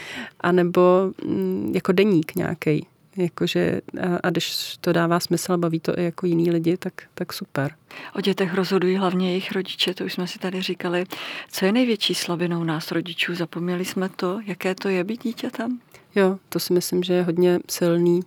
anebo 0.41 1.13
mm, 1.25 1.73
jako 1.75 1.93
deník 1.93 2.35
nějaký. 2.35 2.87
Jakože, 3.17 3.81
a 4.23 4.31
když 4.31 4.77
to 4.81 4.93
dává 4.93 5.21
smysl 5.21 5.53
a 5.53 5.57
baví 5.57 5.81
to 5.81 5.99
i 5.99 6.05
jako 6.05 6.27
jiný 6.27 6.51
lidi, 6.51 6.77
tak, 6.77 6.93
tak 7.15 7.33
super. 7.33 7.75
O 8.17 8.21
dětech 8.21 8.55
rozhodují 8.55 8.97
hlavně 8.97 9.29
jejich 9.29 9.53
rodiče, 9.53 9.95
to 9.95 10.05
už 10.05 10.13
jsme 10.13 10.27
si 10.27 10.39
tady 10.39 10.63
říkali. 10.63 11.05
Co 11.51 11.67
je 11.67 11.73
největší 11.73 12.15
slabinou 12.15 12.65
nás 12.65 12.93
rodičů? 12.93 13.35
Zapomněli 13.35 13.85
jsme 13.85 14.09
to, 14.09 14.41
jaké 14.47 14.75
to 14.75 14.89
je 14.89 15.05
být 15.05 15.23
dítětem? 15.23 15.79
Jo, 16.15 16.39
to 16.49 16.61
si 16.61 16.73
myslím, 16.73 17.03
že 17.03 17.13
je 17.13 17.23
hodně 17.23 17.59
silný 17.71 18.21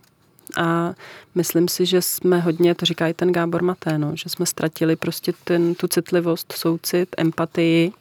a 0.56 0.94
myslím 1.34 1.68
si, 1.68 1.86
že 1.86 2.02
jsme 2.02 2.40
hodně, 2.40 2.74
to 2.74 2.86
říká 2.86 3.08
i 3.08 3.14
ten 3.14 3.32
Gábor 3.32 3.62
Maténo, 3.62 4.16
že 4.16 4.28
jsme 4.28 4.46
ztratili 4.46 4.96
prostě 4.96 5.32
ten, 5.44 5.74
tu 5.74 5.88
citlivost, 5.88 6.52
soucit, 6.52 7.08
empatii 7.18 7.92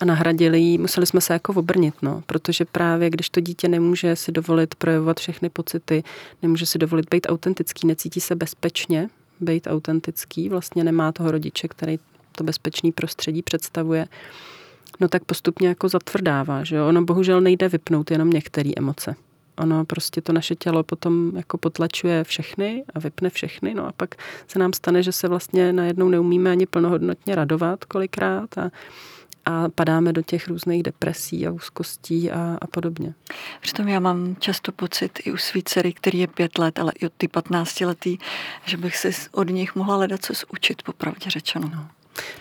a 0.00 0.04
nahradili 0.04 0.60
ji, 0.60 0.78
museli 0.78 1.06
jsme 1.06 1.20
se 1.20 1.32
jako 1.32 1.52
obrnit, 1.52 1.94
no, 2.02 2.22
protože 2.26 2.64
právě 2.64 3.10
když 3.10 3.30
to 3.30 3.40
dítě 3.40 3.68
nemůže 3.68 4.16
si 4.16 4.32
dovolit 4.32 4.74
projevovat 4.74 5.20
všechny 5.20 5.50
pocity, 5.50 6.04
nemůže 6.42 6.66
si 6.66 6.78
dovolit 6.78 7.06
být 7.10 7.26
autentický, 7.30 7.86
necítí 7.86 8.20
se 8.20 8.34
bezpečně 8.34 9.08
být 9.40 9.66
autentický, 9.66 10.48
vlastně 10.48 10.84
nemá 10.84 11.12
toho 11.12 11.30
rodiče, 11.30 11.68
který 11.68 11.98
to 12.32 12.44
bezpečný 12.44 12.92
prostředí 12.92 13.42
představuje, 13.42 14.06
no 15.00 15.08
tak 15.08 15.24
postupně 15.24 15.68
jako 15.68 15.88
zatvrdává, 15.88 16.64
že 16.64 16.76
jo? 16.76 16.88
Ono 16.88 17.02
bohužel 17.04 17.40
nejde 17.40 17.68
vypnout 17.68 18.10
jenom 18.10 18.30
některé 18.30 18.70
emoce. 18.76 19.14
Ono 19.58 19.84
prostě 19.84 20.20
to 20.20 20.32
naše 20.32 20.54
tělo 20.54 20.82
potom 20.82 21.32
jako 21.36 21.58
potlačuje 21.58 22.24
všechny 22.24 22.84
a 22.94 22.98
vypne 22.98 23.30
všechny, 23.30 23.74
no 23.74 23.86
a 23.86 23.92
pak 23.92 24.14
se 24.48 24.58
nám 24.58 24.72
stane, 24.72 25.02
že 25.02 25.12
se 25.12 25.28
vlastně 25.28 25.72
najednou 25.72 26.08
neumíme 26.08 26.50
ani 26.50 26.66
plnohodnotně 26.66 27.34
radovat 27.34 27.84
kolikrát 27.84 28.58
a 28.58 28.70
a 29.44 29.68
padáme 29.68 30.12
do 30.12 30.22
těch 30.22 30.48
různých 30.48 30.82
depresí 30.82 31.46
a 31.46 31.50
úzkostí 31.50 32.30
a, 32.30 32.58
a 32.60 32.66
podobně. 32.66 33.14
Přitom 33.60 33.88
já 33.88 34.00
mám 34.00 34.36
často 34.38 34.72
pocit 34.72 35.18
i 35.24 35.32
u 35.32 35.36
svý 35.36 35.62
dcery, 35.62 35.92
který 35.92 36.18
je 36.18 36.26
pět 36.26 36.58
let, 36.58 36.78
ale 36.78 36.92
i 37.00 37.06
od 37.06 37.12
ty 37.16 37.28
patnácti 37.28 37.84
letý, 37.84 38.18
že 38.64 38.76
bych 38.76 38.96
si 38.96 39.10
od 39.32 39.50
nich 39.50 39.74
mohla 39.74 39.96
hledat 39.96 40.24
co 40.24 40.32
učit, 40.52 40.82
popravdě 40.82 41.30
řečeno. 41.30 41.70
No. 41.74 41.88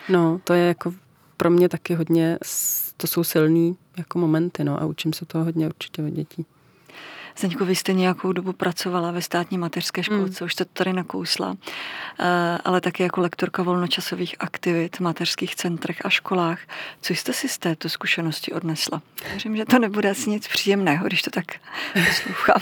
no, 0.09 0.41
to 0.43 0.53
je 0.53 0.67
jako 0.67 0.93
pro 1.37 1.49
mě 1.49 1.69
taky 1.69 1.93
hodně, 1.93 2.37
to 2.97 3.07
jsou 3.07 3.23
silný 3.23 3.77
jako 3.97 4.19
momenty, 4.19 4.63
no 4.63 4.81
a 4.81 4.85
učím 4.85 5.13
se 5.13 5.25
toho 5.25 5.43
hodně 5.43 5.67
určitě 5.67 6.03
od 6.03 6.09
dětí. 6.09 6.45
Zdeňko, 7.37 7.65
vy 7.65 7.75
jste 7.75 7.93
nějakou 7.93 8.31
dobu 8.31 8.53
pracovala 8.53 9.11
ve 9.11 9.21
státní 9.21 9.57
mateřské 9.57 10.03
školce, 10.03 10.43
mm. 10.43 10.45
už 10.45 10.53
jste 10.53 10.65
to 10.65 10.71
tady 10.73 10.93
nakousla, 10.93 11.55
eh, 12.19 12.57
ale 12.65 12.81
také 12.81 13.03
jako 13.03 13.21
lektorka 13.21 13.63
volnočasových 13.63 14.35
aktivit 14.39 14.97
v 14.97 14.99
mateřských 14.99 15.55
centrech 15.55 16.05
a 16.05 16.09
školách. 16.09 16.59
Co 17.01 17.13
jste 17.13 17.33
si 17.33 17.49
z 17.49 17.57
této 17.57 17.89
zkušenosti 17.89 18.53
odnesla? 18.53 19.01
Věřím, 19.29 19.57
že 19.57 19.65
to 19.65 19.79
nebude 19.79 20.09
asi 20.09 20.29
nic 20.29 20.47
příjemného, 20.47 21.07
když 21.07 21.21
to 21.21 21.29
tak 21.29 21.45
poslouchám. 21.93 22.61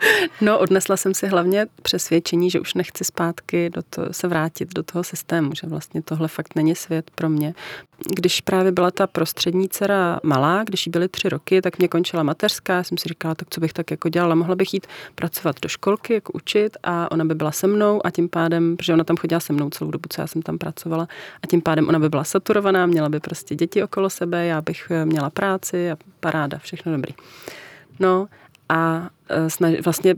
No, 0.40 0.58
odnesla 0.58 0.96
jsem 0.96 1.14
si 1.14 1.26
hlavně 1.26 1.66
přesvědčení, 1.82 2.50
že 2.50 2.60
už 2.60 2.74
nechci 2.74 3.04
zpátky 3.04 3.70
do 3.70 3.82
to, 3.90 4.02
se 4.10 4.28
vrátit 4.28 4.74
do 4.74 4.82
toho 4.82 5.04
systému, 5.04 5.50
že 5.54 5.66
vlastně 5.66 6.02
tohle 6.02 6.28
fakt 6.28 6.54
není 6.56 6.74
svět 6.74 7.10
pro 7.14 7.28
mě. 7.28 7.54
Když 8.16 8.40
právě 8.40 8.72
byla 8.72 8.90
ta 8.90 9.06
prostřední 9.06 9.68
dcera 9.68 10.20
malá, 10.22 10.64
když 10.64 10.86
jí 10.86 10.90
byly 10.90 11.08
tři 11.08 11.28
roky, 11.28 11.62
tak 11.62 11.78
mě 11.78 11.88
končila 11.88 12.22
mateřská, 12.22 12.82
jsem 12.82 12.98
si 12.98 13.08
říkala, 13.08 13.34
tak 13.34 13.48
co 13.50 13.60
bych 13.60 13.72
tak 13.72 13.90
jako 13.90 14.08
dělala, 14.08 14.34
mohla 14.34 14.54
bych 14.54 14.74
jít 14.74 14.86
pracovat 15.14 15.56
do 15.62 15.68
školky, 15.68 16.14
jako 16.14 16.32
učit 16.32 16.76
a 16.82 17.10
ona 17.10 17.24
by 17.24 17.34
byla 17.34 17.52
se 17.52 17.66
mnou 17.66 18.06
a 18.06 18.10
tím 18.10 18.28
pádem, 18.28 18.76
protože 18.76 18.92
ona 18.92 19.04
tam 19.04 19.16
chodila 19.16 19.40
se 19.40 19.52
mnou 19.52 19.70
celou 19.70 19.90
dobu, 19.90 20.04
co 20.08 20.20
já 20.20 20.26
jsem 20.26 20.42
tam 20.42 20.58
pracovala 20.58 21.08
a 21.42 21.46
tím 21.46 21.60
pádem 21.60 21.88
ona 21.88 21.98
by 21.98 22.08
byla 22.08 22.24
saturovaná, 22.24 22.86
měla 22.86 23.08
by 23.08 23.20
prostě 23.20 23.54
děti 23.54 23.82
okolo 23.82 24.10
sebe, 24.10 24.46
já 24.46 24.60
bych 24.62 24.92
měla 25.04 25.30
práci 25.30 25.90
a 25.90 25.96
paráda, 26.20 26.58
všechno 26.58 26.92
dobrý. 26.92 27.14
No 28.00 28.28
a 28.68 29.08
vlastně 29.84 30.14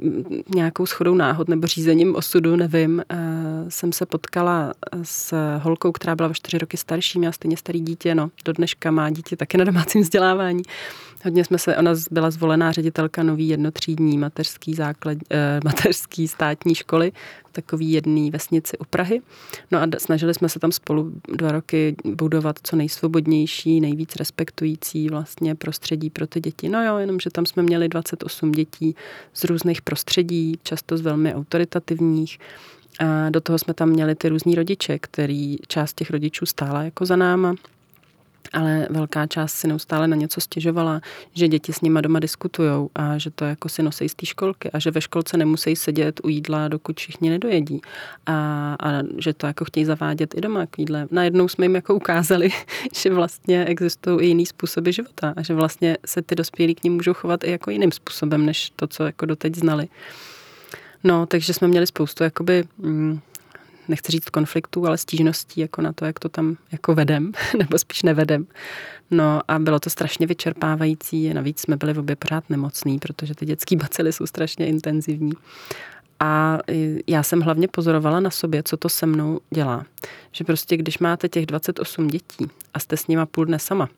nějakou 0.54 0.86
schodou 0.86 1.14
náhod 1.14 1.48
nebo 1.48 1.66
řízením 1.66 2.16
osudu, 2.16 2.56
nevím, 2.56 3.00
e, 3.00 3.04
jsem 3.68 3.92
se 3.92 4.06
potkala 4.06 4.72
s 5.02 5.34
holkou, 5.58 5.92
která 5.92 6.16
byla 6.16 6.28
o 6.28 6.34
čtyři 6.34 6.58
roky 6.58 6.76
starší, 6.76 7.18
měla 7.18 7.32
stejně 7.32 7.56
starý 7.56 7.80
dítě, 7.80 8.14
no, 8.14 8.30
do 8.44 8.52
dneška 8.52 8.90
má 8.90 9.10
dítě 9.10 9.36
taky 9.36 9.58
na 9.58 9.64
domácím 9.64 10.02
vzdělávání. 10.02 10.62
Hodně 11.24 11.44
jsme 11.44 11.58
se, 11.58 11.76
ona 11.76 11.92
byla 12.10 12.30
zvolená 12.30 12.72
ředitelka 12.72 13.22
nový 13.22 13.48
jednotřídní 13.48 14.18
mateřský, 14.18 14.74
základ, 14.74 15.18
eh, 15.30 15.60
mateřský 15.64 16.28
státní 16.28 16.74
školy 16.74 17.12
takový 17.52 17.92
jedné 17.92 18.30
vesnici 18.30 18.78
u 18.78 18.84
Prahy. 18.84 19.20
No 19.70 19.78
a 19.78 19.86
snažili 19.98 20.34
jsme 20.34 20.48
se 20.48 20.58
tam 20.58 20.72
spolu 20.72 21.12
dva 21.28 21.52
roky 21.52 21.96
budovat 22.04 22.56
co 22.62 22.76
nejsvobodnější, 22.76 23.80
nejvíc 23.80 24.16
respektující 24.16 25.08
vlastně 25.08 25.54
prostředí 25.54 26.10
pro 26.10 26.26
ty 26.26 26.40
děti. 26.40 26.68
No 26.68 26.84
jo, 26.84 26.98
jenomže 26.98 27.30
tam 27.30 27.46
jsme 27.46 27.62
měli 27.62 27.88
28 27.88 28.52
dětí 28.52 28.94
z 29.34 29.44
různých 29.44 29.82
prostředí, 29.82 30.58
často 30.62 30.96
z 30.96 31.00
velmi 31.00 31.34
autoritativních. 31.34 32.38
A 33.00 33.30
do 33.30 33.40
toho 33.40 33.58
jsme 33.58 33.74
tam 33.74 33.88
měli 33.88 34.14
ty 34.14 34.28
různí 34.28 34.54
rodiče, 34.54 34.98
který 34.98 35.56
část 35.68 35.94
těch 35.94 36.10
rodičů 36.10 36.46
stála 36.46 36.82
jako 36.82 37.06
za 37.06 37.16
náma 37.16 37.54
ale 38.52 38.86
velká 38.90 39.26
část 39.26 39.52
si 39.52 39.68
neustále 39.68 40.08
na 40.08 40.16
něco 40.16 40.40
stěžovala, 40.40 41.00
že 41.34 41.48
děti 41.48 41.72
s 41.72 41.80
nima 41.80 42.00
doma 42.00 42.18
diskutují 42.18 42.88
a 42.94 43.18
že 43.18 43.30
to 43.30 43.44
jako 43.44 43.68
si 43.68 43.82
nosí 43.82 44.08
z 44.08 44.14
té 44.14 44.26
školky 44.26 44.70
a 44.70 44.78
že 44.78 44.90
ve 44.90 45.00
školce 45.00 45.36
nemusí 45.36 45.76
sedět 45.76 46.20
u 46.24 46.28
jídla, 46.28 46.68
dokud 46.68 47.00
všichni 47.00 47.30
nedojedí 47.30 47.80
a, 48.26 48.76
a 48.82 49.02
že 49.18 49.32
to 49.32 49.46
jako 49.46 49.64
chtějí 49.64 49.84
zavádět 49.84 50.34
i 50.34 50.40
doma 50.40 50.66
k 50.66 50.78
jídle. 50.78 51.06
Najednou 51.10 51.48
jsme 51.48 51.64
jim 51.64 51.74
jako 51.74 51.94
ukázali, 51.94 52.50
že 53.02 53.14
vlastně 53.14 53.64
existují 53.64 54.20
i 54.20 54.26
jiný 54.26 54.46
způsoby 54.46 54.90
života 54.90 55.34
a 55.36 55.42
že 55.42 55.54
vlastně 55.54 55.96
se 56.06 56.22
ty 56.22 56.34
dospělí 56.34 56.74
k 56.74 56.84
ním 56.84 56.92
můžou 56.92 57.14
chovat 57.14 57.44
i 57.44 57.50
jako 57.50 57.70
jiným 57.70 57.92
způsobem, 57.92 58.46
než 58.46 58.70
to, 58.76 58.86
co 58.86 59.04
jako 59.04 59.26
doteď 59.26 59.54
znali. 59.54 59.88
No, 61.04 61.26
takže 61.26 61.54
jsme 61.54 61.68
měli 61.68 61.86
spoustu 61.86 62.24
jakoby 62.24 62.64
mm, 62.78 63.20
nechci 63.90 64.12
říct 64.12 64.30
konfliktů, 64.30 64.86
ale 64.86 64.98
stížností 64.98 65.60
jako 65.60 65.82
na 65.82 65.92
to, 65.92 66.04
jak 66.04 66.18
to 66.18 66.28
tam 66.28 66.56
jako 66.72 66.94
vedem, 66.94 67.32
nebo 67.58 67.78
spíš 67.78 68.02
nevedem. 68.02 68.46
No 69.10 69.40
a 69.48 69.58
bylo 69.58 69.80
to 69.80 69.90
strašně 69.90 70.26
vyčerpávající, 70.26 71.34
navíc 71.34 71.60
jsme 71.60 71.76
byli 71.76 71.92
v 71.92 71.98
obě 71.98 72.16
pořád 72.16 72.50
nemocný, 72.50 72.98
protože 72.98 73.34
ty 73.34 73.46
dětské 73.46 73.76
bacily 73.76 74.12
jsou 74.12 74.26
strašně 74.26 74.66
intenzivní. 74.66 75.32
A 76.20 76.58
já 77.06 77.22
jsem 77.22 77.40
hlavně 77.40 77.68
pozorovala 77.68 78.20
na 78.20 78.30
sobě, 78.30 78.62
co 78.62 78.76
to 78.76 78.88
se 78.88 79.06
mnou 79.06 79.40
dělá. 79.50 79.84
Že 80.32 80.44
prostě, 80.44 80.76
když 80.76 80.98
máte 80.98 81.28
těch 81.28 81.46
28 81.46 82.08
dětí 82.08 82.50
a 82.74 82.78
jste 82.78 82.96
s 82.96 83.06
nima 83.06 83.26
půl 83.26 83.44
dne 83.44 83.58
sama, 83.58 83.88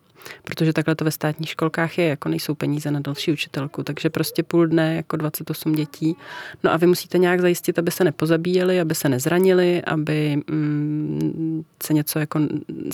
protože 0.45 0.73
takhle 0.73 0.95
to 0.95 1.05
ve 1.05 1.11
státních 1.11 1.49
školkách 1.49 1.99
je, 1.99 2.09
jako 2.09 2.29
nejsou 2.29 2.55
peníze 2.55 2.91
na 2.91 3.01
další 3.01 3.33
učitelku, 3.33 3.83
takže 3.83 4.11
prostě 4.11 4.43
půl 4.43 4.67
dne 4.67 4.97
jako 4.97 5.17
28 5.17 5.73
dětí. 5.73 6.17
No 6.65 6.73
a 6.73 6.77
vy 6.77 6.87
musíte 6.87 7.19
nějak 7.19 7.41
zajistit, 7.41 7.79
aby 7.79 7.91
se 7.91 8.05
nepozabíjeli, 8.05 8.81
aby 8.81 8.95
se 8.95 9.09
nezranili, 9.09 9.83
aby 9.83 10.37
mm, 10.51 11.65
se 11.83 11.95
něco 11.95 12.19
jako 12.19 12.41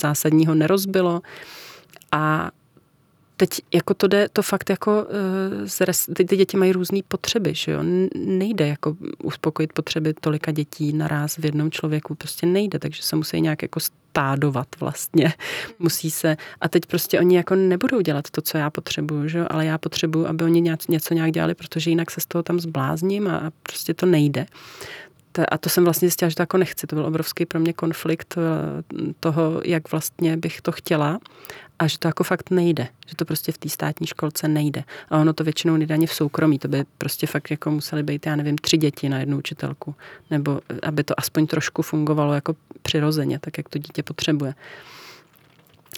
zásadního 0.01 0.55
nerozbilo. 0.55 1.21
A 2.11 2.51
teď 3.37 3.49
jako 3.73 3.93
to 3.93 4.07
jde, 4.07 4.29
to 4.33 4.41
fakt 4.41 4.69
jako, 4.69 5.05
uh, 5.77 6.13
ty, 6.13 6.25
ty 6.25 6.37
děti 6.37 6.57
mají 6.57 6.71
různé 6.71 6.99
potřeby, 7.07 7.53
že 7.53 7.71
jo, 7.71 7.79
nejde 8.15 8.67
jako 8.67 8.97
uspokojit 9.23 9.73
potřeby 9.73 10.13
tolika 10.21 10.51
dětí 10.51 10.93
naraz 10.93 11.37
v 11.37 11.45
jednom 11.45 11.71
člověku, 11.71 12.15
prostě 12.15 12.45
nejde, 12.45 12.79
takže 12.79 13.03
se 13.03 13.15
musí 13.15 13.41
nějak 13.41 13.61
jako 13.61 13.79
stádovat 14.19 14.67
vlastně, 14.79 15.33
musí 15.79 16.11
se, 16.11 16.37
a 16.61 16.69
teď 16.69 16.85
prostě 16.85 17.19
oni 17.19 17.35
jako 17.35 17.55
nebudou 17.55 18.01
dělat 18.01 18.25
to, 18.31 18.41
co 18.41 18.57
já 18.57 18.69
potřebuju, 18.69 19.27
že 19.27 19.47
ale 19.47 19.65
já 19.65 19.77
potřebuju, 19.77 20.27
aby 20.27 20.43
oni 20.43 20.61
něco 20.89 21.13
nějak 21.13 21.31
dělali, 21.31 21.55
protože 21.55 21.89
jinak 21.89 22.11
se 22.11 22.21
z 22.21 22.25
toho 22.25 22.43
tam 22.43 22.59
zblázním 22.59 23.27
a 23.27 23.51
prostě 23.63 23.93
to 23.93 24.05
nejde. 24.05 24.45
A 25.51 25.57
to 25.57 25.69
jsem 25.69 25.83
vlastně 25.83 26.07
zjistila, 26.07 26.29
že 26.29 26.35
to 26.35 26.41
jako 26.41 26.57
nechci. 26.57 26.87
To 26.87 26.95
byl 26.95 27.05
obrovský 27.05 27.45
pro 27.45 27.59
mě 27.59 27.73
konflikt 27.73 28.35
eh, 28.37 28.43
toho, 29.19 29.61
jak 29.65 29.91
vlastně 29.91 30.37
bych 30.37 30.61
to 30.61 30.71
chtěla 30.71 31.19
a 31.79 31.87
že 31.87 31.99
to 31.99 32.07
jako 32.07 32.23
fakt 32.23 32.49
nejde, 32.49 32.87
že 33.07 33.15
to 33.15 33.25
prostě 33.25 33.51
v 33.51 33.57
té 33.57 33.69
státní 33.69 34.07
školce 34.07 34.47
nejde. 34.47 34.83
A 35.09 35.17
ono 35.17 35.33
to 35.33 35.43
většinou 35.43 35.77
nejde 35.77 35.93
ani 35.93 36.07
v 36.07 36.13
soukromí, 36.13 36.59
to 36.59 36.67
by 36.67 36.85
prostě 36.97 37.27
fakt 37.27 37.51
jako 37.51 37.71
museli 37.71 38.03
být, 38.03 38.25
já 38.25 38.35
nevím, 38.35 38.57
tři 38.57 38.77
děti 38.77 39.09
na 39.09 39.19
jednu 39.19 39.37
učitelku, 39.37 39.95
nebo 40.31 40.61
aby 40.83 41.03
to 41.03 41.19
aspoň 41.19 41.47
trošku 41.47 41.81
fungovalo 41.81 42.33
jako 42.33 42.55
přirozeně, 42.81 43.39
tak 43.39 43.57
jak 43.57 43.69
to 43.69 43.79
dítě 43.79 44.03
potřebuje. 44.03 44.53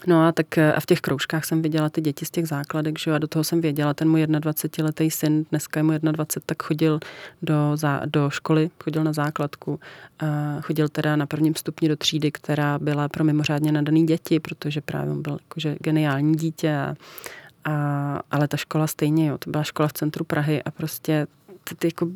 No 0.07 0.27
a 0.27 0.31
tak 0.31 0.57
a 0.57 0.79
v 0.79 0.85
těch 0.85 1.01
kroužkách 1.01 1.45
jsem 1.45 1.61
viděla 1.61 1.89
ty 1.89 2.01
děti 2.01 2.25
z 2.25 2.31
těch 2.31 2.47
základek, 2.47 2.99
že 2.99 3.11
jo, 3.11 3.15
a 3.15 3.19
do 3.19 3.27
toho 3.27 3.43
jsem 3.43 3.61
věděla, 3.61 3.93
ten 3.93 4.09
můj 4.09 4.23
21-letý 4.23 5.11
syn, 5.11 5.45
dneska 5.49 5.79
je 5.79 5.83
mu 5.83 5.91
21, 5.91 6.43
tak 6.45 6.63
chodil 6.63 6.99
do, 7.41 7.77
do 8.05 8.29
školy, 8.29 8.69
chodil 8.83 9.03
na 9.03 9.13
základku, 9.13 9.79
a 10.19 10.61
chodil 10.61 10.89
teda 10.89 11.15
na 11.15 11.25
prvním 11.25 11.55
stupni 11.55 11.89
do 11.89 11.95
třídy, 11.95 12.31
která 12.31 12.79
byla 12.79 13.09
pro 13.09 13.23
mimořádně 13.23 13.71
nadaný 13.71 14.05
děti, 14.05 14.39
protože 14.39 14.81
právě 14.81 15.11
on 15.11 15.21
byl 15.21 15.37
jakože 15.41 15.75
geniální 15.79 16.35
dítě 16.35 16.75
a, 16.75 16.95
A, 17.65 18.21
ale 18.31 18.47
ta 18.47 18.57
škola 18.57 18.87
stejně, 18.87 19.27
jo, 19.27 19.37
to 19.37 19.49
byla 19.49 19.63
škola 19.63 19.87
v 19.87 19.93
centru 19.93 20.25
Prahy 20.25 20.63
a 20.63 20.71
prostě 20.71 21.27
ty, 21.63 21.75
ty 21.75 21.87
jako, 21.87 22.07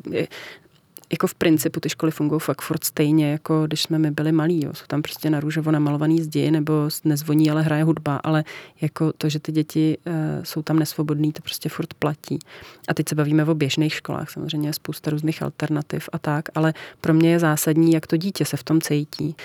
jako 1.12 1.28
v 1.28 1.36
principu 1.36 1.80
ty 1.80 1.90
školy 1.90 2.12
fungují 2.12 2.40
fakt 2.40 2.62
furt 2.62 2.84
stejně, 2.84 3.32
jako 3.32 3.68
když 3.68 3.82
jsme 3.82 4.00
my 4.00 4.12
byli 4.12 4.32
malí. 4.32 4.66
Jo. 4.66 4.74
Jsou 4.74 4.86
tam 4.88 5.02
prostě 5.02 5.30
na 5.30 5.40
růžovo 5.40 5.72
namalovaný 5.72 6.22
zdi, 6.22 6.52
nebo 6.52 6.74
nezvoní, 7.04 7.52
ale 7.52 7.62
hraje 7.62 7.84
hudba, 7.84 8.20
ale 8.24 8.44
jako 8.82 9.14
to, 9.18 9.30
že 9.30 9.40
ty 9.40 9.52
děti 9.52 9.98
uh, 10.08 10.14
jsou 10.44 10.62
tam 10.62 10.80
nesvobodní, 10.80 11.32
to 11.32 11.42
prostě 11.42 11.70
furt 11.70 11.94
platí. 11.94 12.40
A 12.88 12.94
teď 12.94 13.10
se 13.10 13.16
bavíme 13.16 13.46
o 13.46 13.56
běžných 13.56 13.94
školách, 13.94 14.30
samozřejmě 14.30 14.70
je 14.70 14.74
spousta 14.74 15.12
různých 15.12 15.42
alternativ 15.42 16.10
a 16.12 16.20
tak, 16.20 16.46
ale 16.56 16.74
pro 17.02 17.14
mě 17.14 17.32
je 17.32 17.40
zásadní, 17.40 17.94
jak 17.94 18.08
to 18.08 18.18
dítě 18.18 18.46
se 18.46 18.58
v 18.58 18.64
tom 18.64 18.82
cítí. 18.82 19.36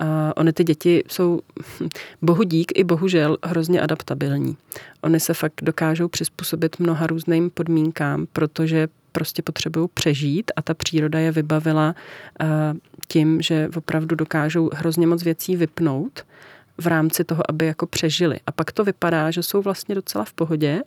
Uh, 0.00 0.06
ony 0.36 0.52
ty 0.52 0.64
děti 0.64 1.04
jsou 1.08 1.40
bohu 2.22 2.42
dík 2.42 2.72
i 2.74 2.84
bohužel 2.84 3.38
hrozně 3.44 3.80
adaptabilní. 3.80 4.56
Oni 5.02 5.20
se 5.20 5.34
fakt 5.34 5.60
dokážou 5.62 6.08
přizpůsobit 6.08 6.78
mnoha 6.78 7.06
různým 7.06 7.50
podmínkám, 7.50 8.26
protože 8.32 8.88
prostě 9.18 9.42
potřebují 9.42 9.88
přežít 9.94 10.50
a 10.56 10.62
ta 10.62 10.74
příroda 10.74 11.18
je 11.18 11.32
vybavila 11.32 11.94
eh, 12.40 12.46
tím, 13.08 13.42
že 13.42 13.68
opravdu 13.76 14.16
dokážou 14.16 14.70
hrozně 14.74 15.06
moc 15.06 15.22
věcí 15.22 15.56
vypnout 15.56 16.24
v 16.78 16.86
rámci 16.86 17.24
toho, 17.24 17.42
aby 17.48 17.66
jako 17.66 17.86
přežili. 17.86 18.40
A 18.46 18.52
pak 18.52 18.72
to 18.72 18.84
vypadá, 18.84 19.30
že 19.30 19.42
jsou 19.42 19.62
vlastně 19.62 19.94
docela 19.94 20.24
v 20.24 20.32
pohodě, 20.32 20.82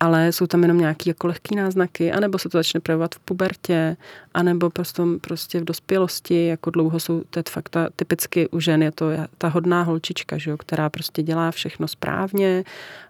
ale 0.00 0.32
jsou 0.32 0.46
tam 0.46 0.62
jenom 0.62 0.78
nějaké 0.78 1.10
jako 1.10 1.26
lehké 1.26 1.56
náznaky, 1.56 2.12
anebo 2.12 2.38
se 2.38 2.48
to 2.48 2.58
začne 2.58 2.80
projevovat 2.80 3.14
v 3.14 3.18
pubertě, 3.18 3.96
anebo 4.34 4.70
prostě, 4.70 5.02
prostě 5.20 5.60
v 5.60 5.64
dospělosti, 5.64 6.46
jako 6.46 6.70
dlouho 6.70 7.00
jsou, 7.00 7.22
to 7.30 7.38
je 7.38 7.42
fakt 7.50 7.68
ta, 7.68 7.88
typicky 7.96 8.48
u 8.48 8.60
žen 8.60 8.82
je 8.82 8.92
to 8.92 9.06
ta 9.38 9.48
hodná 9.48 9.82
holčička, 9.82 10.38
že 10.38 10.50
jo, 10.50 10.56
která 10.56 10.90
prostě 10.90 11.22
dělá 11.22 11.50
všechno 11.50 11.88
správně 11.88 12.64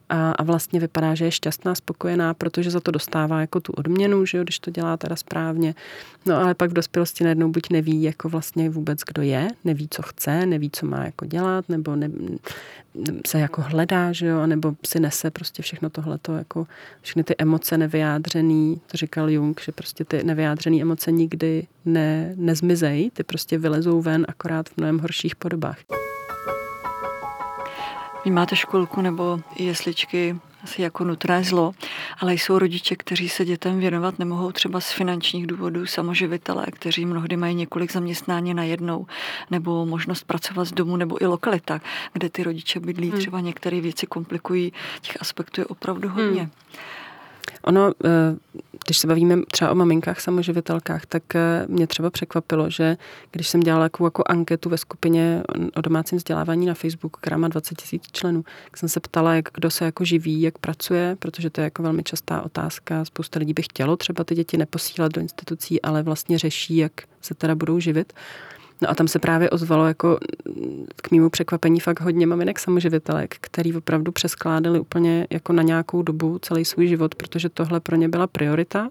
a, 0.08 0.32
a 0.32 0.42
vlastně 0.42 0.80
vypadá, 0.80 1.14
že 1.14 1.24
je 1.24 1.30
šťastná, 1.30 1.74
spokojená, 1.74 2.34
protože 2.34 2.70
za 2.70 2.80
to 2.80 2.90
dostává 2.90 3.40
jako 3.40 3.60
tu 3.60 3.72
odměnu, 3.72 4.26
že 4.26 4.38
jo, 4.38 4.44
když 4.44 4.58
to 4.58 4.70
dělá 4.70 4.96
teda 4.96 5.16
správně. 5.16 5.74
No 6.26 6.36
ale 6.36 6.54
pak 6.54 6.70
v 6.70 6.74
dospělosti 6.74 7.24
najednou 7.24 7.48
buď 7.48 7.70
neví 7.70 8.02
jako 8.02 8.28
vlastně 8.28 8.70
vůbec, 8.70 9.00
kdo 9.06 9.22
je, 9.22 9.48
neví, 9.64 9.88
co 9.90 10.02
chce, 10.02 10.46
neví, 10.46 10.70
co 10.72 10.86
má 10.86 11.04
jako 11.04 11.26
dělat, 11.26 11.68
nebo 11.68 11.96
ne, 11.96 12.10
se 13.26 13.40
jako 13.40 13.62
hledá, 13.62 14.12
že 14.12 14.26
jo, 14.26 14.46
nebo 14.46 14.74
si 14.86 15.00
nese 15.00 15.30
prostě 15.30 15.62
všechno 15.62 15.90
tohleto, 15.90 16.36
jako 16.36 16.66
všechny 17.02 17.24
ty 17.24 17.34
emoce 17.38 17.78
nevyjádřený, 17.78 18.80
to 18.86 18.96
říkal 18.96 19.30
Jung, 19.30 19.60
že 19.60 19.72
prostě 19.72 20.04
ty 20.04 20.24
nevyjádřené 20.24 20.82
emoce 20.82 21.12
nikdy 21.12 21.66
ne, 21.84 22.34
nezmizejí, 22.36 23.10
ty 23.10 23.22
prostě 23.22 23.58
vylezou 23.58 24.02
ven 24.02 24.26
akorát 24.28 24.68
v 24.68 24.76
mnohem 24.76 24.98
horších 24.98 25.36
podobách. 25.36 25.78
Vy 28.28 28.32
máte 28.32 28.56
školku 28.56 29.00
nebo 29.00 29.40
jesličky 29.56 30.36
asi 30.64 30.82
jako 30.82 31.04
nutné 31.04 31.44
zlo, 31.44 31.72
ale 32.18 32.34
jsou 32.34 32.58
rodiče, 32.58 32.96
kteří 32.96 33.28
se 33.28 33.44
dětem 33.44 33.78
věnovat 33.78 34.18
nemohou 34.18 34.52
třeba 34.52 34.80
z 34.80 34.92
finančních 34.92 35.46
důvodů, 35.46 35.86
samoživitelé, 35.86 36.66
kteří 36.66 37.06
mnohdy 37.06 37.36
mají 37.36 37.54
několik 37.54 37.92
zaměstnání 37.92 38.54
na 38.54 38.62
jednou, 38.64 39.06
nebo 39.50 39.86
možnost 39.86 40.24
pracovat 40.24 40.64
z 40.64 40.72
domu, 40.72 40.96
nebo 40.96 41.22
i 41.22 41.26
lokalita, 41.26 41.80
kde 42.12 42.28
ty 42.28 42.42
rodiče 42.42 42.80
bydlí, 42.80 43.10
hmm. 43.10 43.18
třeba 43.18 43.40
některé 43.40 43.80
věci 43.80 44.06
komplikují, 44.06 44.72
těch 45.00 45.16
aspektů 45.20 45.60
je 45.60 45.66
opravdu 45.66 46.08
hodně. 46.08 46.40
Hmm. 46.40 46.50
Ono, 47.64 47.92
eh, 48.04 48.36
když 48.86 48.98
se 48.98 49.06
bavíme 49.06 49.36
třeba 49.50 49.70
o 49.70 49.74
maminkách 49.74 50.20
samoživitelkách, 50.20 51.06
tak 51.06 51.34
eh, 51.34 51.66
mě 51.68 51.86
třeba 51.86 52.10
překvapilo, 52.10 52.70
že 52.70 52.96
když 53.30 53.48
jsem 53.48 53.60
dělala 53.60 53.84
jako, 53.84 54.04
jako 54.04 54.22
anketu 54.26 54.68
ve 54.68 54.78
skupině 54.78 55.42
o 55.74 55.80
domácím 55.80 56.18
vzdělávání 56.18 56.66
na 56.66 56.74
Facebooku, 56.74 57.20
která 57.20 57.36
má 57.36 57.48
20 57.48 57.74
tisíc 57.74 58.02
členů, 58.12 58.44
tak 58.64 58.76
jsem 58.76 58.88
se 58.88 59.00
ptala, 59.00 59.34
jak 59.34 59.48
kdo 59.54 59.70
se 59.70 59.84
jako 59.84 60.04
živí, 60.04 60.40
jak 60.40 60.58
pracuje, 60.58 61.16
protože 61.18 61.50
to 61.50 61.60
je 61.60 61.64
jako 61.64 61.82
velmi 61.82 62.02
častá 62.02 62.42
otázka. 62.42 63.04
Spousta 63.04 63.38
lidí 63.38 63.52
by 63.52 63.62
chtělo 63.62 63.96
třeba 63.96 64.24
ty 64.24 64.34
děti 64.34 64.56
neposílat 64.56 65.12
do 65.12 65.20
institucí, 65.20 65.82
ale 65.82 66.02
vlastně 66.02 66.38
řeší, 66.38 66.76
jak 66.76 66.92
se 67.20 67.34
teda 67.34 67.54
budou 67.54 67.80
živit. 67.80 68.12
No 68.82 68.90
a 68.90 68.94
tam 68.94 69.08
se 69.08 69.18
právě 69.18 69.50
ozvalo 69.50 69.86
jako 69.86 70.18
k 70.96 71.10
mému 71.10 71.30
překvapení 71.30 71.80
fakt 71.80 72.00
hodně 72.00 72.26
maminek 72.26 72.58
samoživitelek, 72.58 73.36
který 73.40 73.74
opravdu 73.74 74.12
přeskládali 74.12 74.80
úplně 74.80 75.26
jako 75.30 75.52
na 75.52 75.62
nějakou 75.62 76.02
dobu 76.02 76.38
celý 76.38 76.64
svůj 76.64 76.86
život, 76.86 77.14
protože 77.14 77.48
tohle 77.48 77.80
pro 77.80 77.96
ně 77.96 78.08
byla 78.08 78.26
priorita 78.26 78.90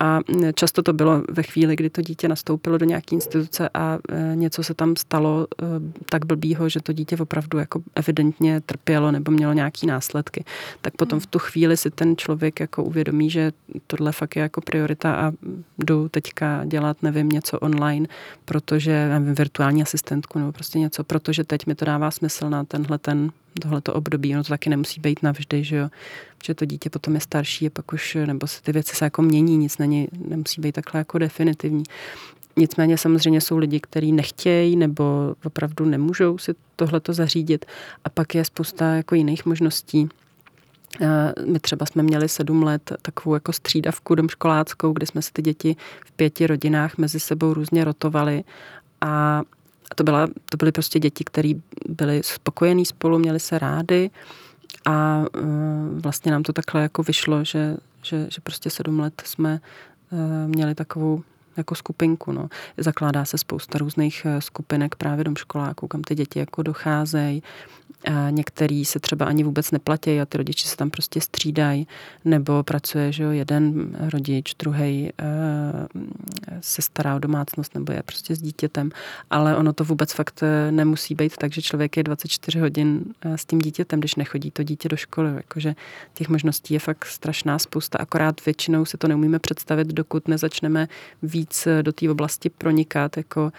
a 0.00 0.20
často 0.54 0.82
to 0.82 0.92
bylo 0.92 1.22
ve 1.30 1.42
chvíli, 1.42 1.76
kdy 1.76 1.90
to 1.90 2.02
dítě 2.02 2.28
nastoupilo 2.28 2.78
do 2.78 2.86
nějaké 2.86 3.14
instituce 3.14 3.68
a 3.74 3.98
e, 4.08 4.36
něco 4.36 4.62
se 4.62 4.74
tam 4.74 4.96
stalo 4.96 5.46
e, 5.62 5.64
tak 6.10 6.26
blbýho, 6.26 6.68
že 6.68 6.80
to 6.80 6.92
dítě 6.92 7.16
opravdu 7.16 7.58
jako 7.58 7.82
evidentně 7.94 8.60
trpělo 8.60 9.12
nebo 9.12 9.32
mělo 9.32 9.52
nějaké 9.52 9.86
následky. 9.86 10.44
Tak 10.80 10.96
potom 10.96 11.20
v 11.20 11.26
tu 11.26 11.38
chvíli 11.38 11.76
si 11.76 11.90
ten 11.90 12.16
člověk 12.16 12.60
jako 12.60 12.84
uvědomí, 12.84 13.30
že 13.30 13.52
tohle 13.86 14.12
fakt 14.12 14.36
je 14.36 14.42
jako 14.42 14.60
priorita 14.60 15.14
a 15.14 15.32
jdu 15.78 16.08
teďka 16.08 16.64
dělat, 16.64 17.02
nevím, 17.02 17.28
něco 17.28 17.58
online, 17.58 18.06
protože 18.44 19.08
nevím, 19.08 19.34
virtuální 19.34 19.82
asistentku 19.82 20.38
nebo 20.38 20.52
prostě 20.52 20.78
něco, 20.78 21.04
protože 21.04 21.44
teď 21.44 21.66
mi 21.66 21.74
to 21.74 21.84
dává 21.84 22.10
smysl 22.10 22.50
na 22.50 22.64
tenhle 22.64 22.98
ten 22.98 23.30
tohleto 23.60 23.94
období. 23.94 24.34
Ono 24.34 24.44
to 24.44 24.48
taky 24.48 24.70
nemusí 24.70 25.00
být 25.00 25.22
navždy, 25.22 25.64
že 25.64 25.76
jo. 25.76 25.88
Že 26.46 26.54
to 26.54 26.64
dítě 26.64 26.90
potom 26.90 27.14
je 27.14 27.20
starší 27.20 27.66
a 27.66 27.70
pak 27.70 27.92
už, 27.92 28.16
nebo 28.26 28.46
se 28.46 28.62
ty 28.62 28.72
věci 28.72 28.96
se 28.96 29.04
jako 29.04 29.22
mění, 29.22 29.56
nic 29.56 29.78
není, 29.78 30.08
nemusí 30.28 30.60
být 30.60 30.72
takhle 30.72 31.00
jako 31.00 31.18
definitivní. 31.18 31.82
Nicméně 32.56 32.98
samozřejmě 32.98 33.40
jsou 33.40 33.58
lidi, 33.58 33.80
kteří 33.80 34.12
nechtějí 34.12 34.76
nebo 34.76 35.34
opravdu 35.44 35.84
nemůžou 35.84 36.38
si 36.38 36.54
tohleto 36.76 37.12
zařídit. 37.12 37.64
A 38.04 38.08
pak 38.08 38.34
je 38.34 38.44
spousta 38.44 38.94
jako 38.94 39.14
jiných 39.14 39.46
možností. 39.46 40.08
My 41.46 41.60
třeba 41.60 41.86
jsme 41.86 42.02
měli 42.02 42.28
sedm 42.28 42.62
let 42.62 42.92
takovou 43.02 43.34
jako 43.34 43.52
střídavku 43.52 44.14
domškoláckou, 44.14 44.92
kde 44.92 45.06
jsme 45.06 45.22
se 45.22 45.30
ty 45.32 45.42
děti 45.42 45.76
v 46.06 46.12
pěti 46.12 46.46
rodinách 46.46 46.98
mezi 46.98 47.20
sebou 47.20 47.54
různě 47.54 47.84
rotovali 47.84 48.44
a 49.00 49.42
to, 49.94 50.04
byla, 50.04 50.26
to 50.26 50.56
byly 50.56 50.72
prostě 50.72 50.98
děti, 50.98 51.24
které 51.24 51.52
byly 51.88 52.20
spokojení 52.24 52.86
spolu, 52.86 53.18
měli 53.18 53.40
se 53.40 53.58
rády 53.58 54.10
a 54.84 55.24
uh, 55.36 56.00
vlastně 56.00 56.32
nám 56.32 56.42
to 56.42 56.52
takhle 56.52 56.82
jako 56.82 57.02
vyšlo, 57.02 57.44
že, 57.44 57.76
že, 58.02 58.26
že 58.30 58.40
prostě 58.40 58.70
sedm 58.70 59.00
let 59.00 59.22
jsme 59.26 59.60
uh, 60.10 60.18
měli 60.48 60.74
takovou 60.74 61.22
jako 61.56 61.74
skupinku. 61.74 62.32
No. 62.32 62.48
Zakládá 62.76 63.24
se 63.24 63.38
spousta 63.38 63.78
různých 63.78 64.24
e, 64.24 64.40
skupinek 64.40 64.94
právě 64.94 65.24
domškoláků, 65.24 65.88
kam 65.88 66.02
ty 66.02 66.14
děti 66.14 66.38
jako 66.38 66.62
docházejí. 66.62 67.42
A 68.04 68.30
některý 68.30 68.84
se 68.84 69.00
třeba 69.00 69.26
ani 69.26 69.44
vůbec 69.44 69.70
neplatí 69.70 70.20
a 70.20 70.26
ty 70.26 70.38
rodiče 70.38 70.68
se 70.68 70.76
tam 70.76 70.90
prostě 70.90 71.20
střídají, 71.20 71.86
nebo 72.24 72.62
pracuje, 72.62 73.12
že 73.12 73.22
jo, 73.22 73.30
jeden 73.30 73.96
rodič, 74.12 74.54
druhý 74.54 75.08
e, 75.08 75.12
se 76.60 76.82
stará 76.82 77.16
o 77.16 77.18
domácnost 77.18 77.74
nebo 77.74 77.92
je 77.92 78.02
prostě 78.02 78.36
s 78.36 78.42
dítětem, 78.42 78.90
ale 79.30 79.56
ono 79.56 79.72
to 79.72 79.84
vůbec 79.84 80.12
fakt 80.12 80.42
eh, 80.42 80.72
nemusí 80.72 81.14
být 81.14 81.36
tak, 81.36 81.52
že 81.52 81.62
člověk 81.62 81.96
je 81.96 82.02
24 82.02 82.58
hodin 82.58 83.04
eh, 83.20 83.38
s 83.38 83.44
tím 83.44 83.58
dítětem, 83.58 84.00
když 84.00 84.14
nechodí 84.14 84.50
to 84.50 84.62
dítě 84.62 84.88
do 84.88 84.96
školy, 84.96 85.34
jakože 85.34 85.74
těch 86.14 86.28
možností 86.28 86.74
je 86.74 86.80
fakt 86.80 87.04
strašná 87.04 87.58
spousta, 87.58 87.98
akorát 87.98 88.44
většinou 88.44 88.84
si 88.84 88.98
to 88.98 89.08
neumíme 89.08 89.38
představit, 89.38 89.88
dokud 89.88 90.28
nezačneme 90.28 90.88
víc 91.22 91.68
do 91.82 91.92
té 91.92 92.10
oblasti 92.10 92.50
pronikat, 92.50 93.16
jako 93.16 93.52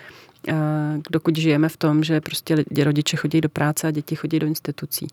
dokud 1.12 1.38
žijeme 1.38 1.70
v 1.70 1.78
tom, 1.78 2.04
že 2.04 2.22
prostě 2.22 2.54
lidi, 2.54 2.84
rodiče 2.84 3.18
chodí 3.18 3.42
do 3.42 3.50
práce 3.50 3.88
a 3.88 3.92
děti 3.92 4.16
chodí 4.16 4.40
do 4.40 4.48
institucí. 4.48 5.08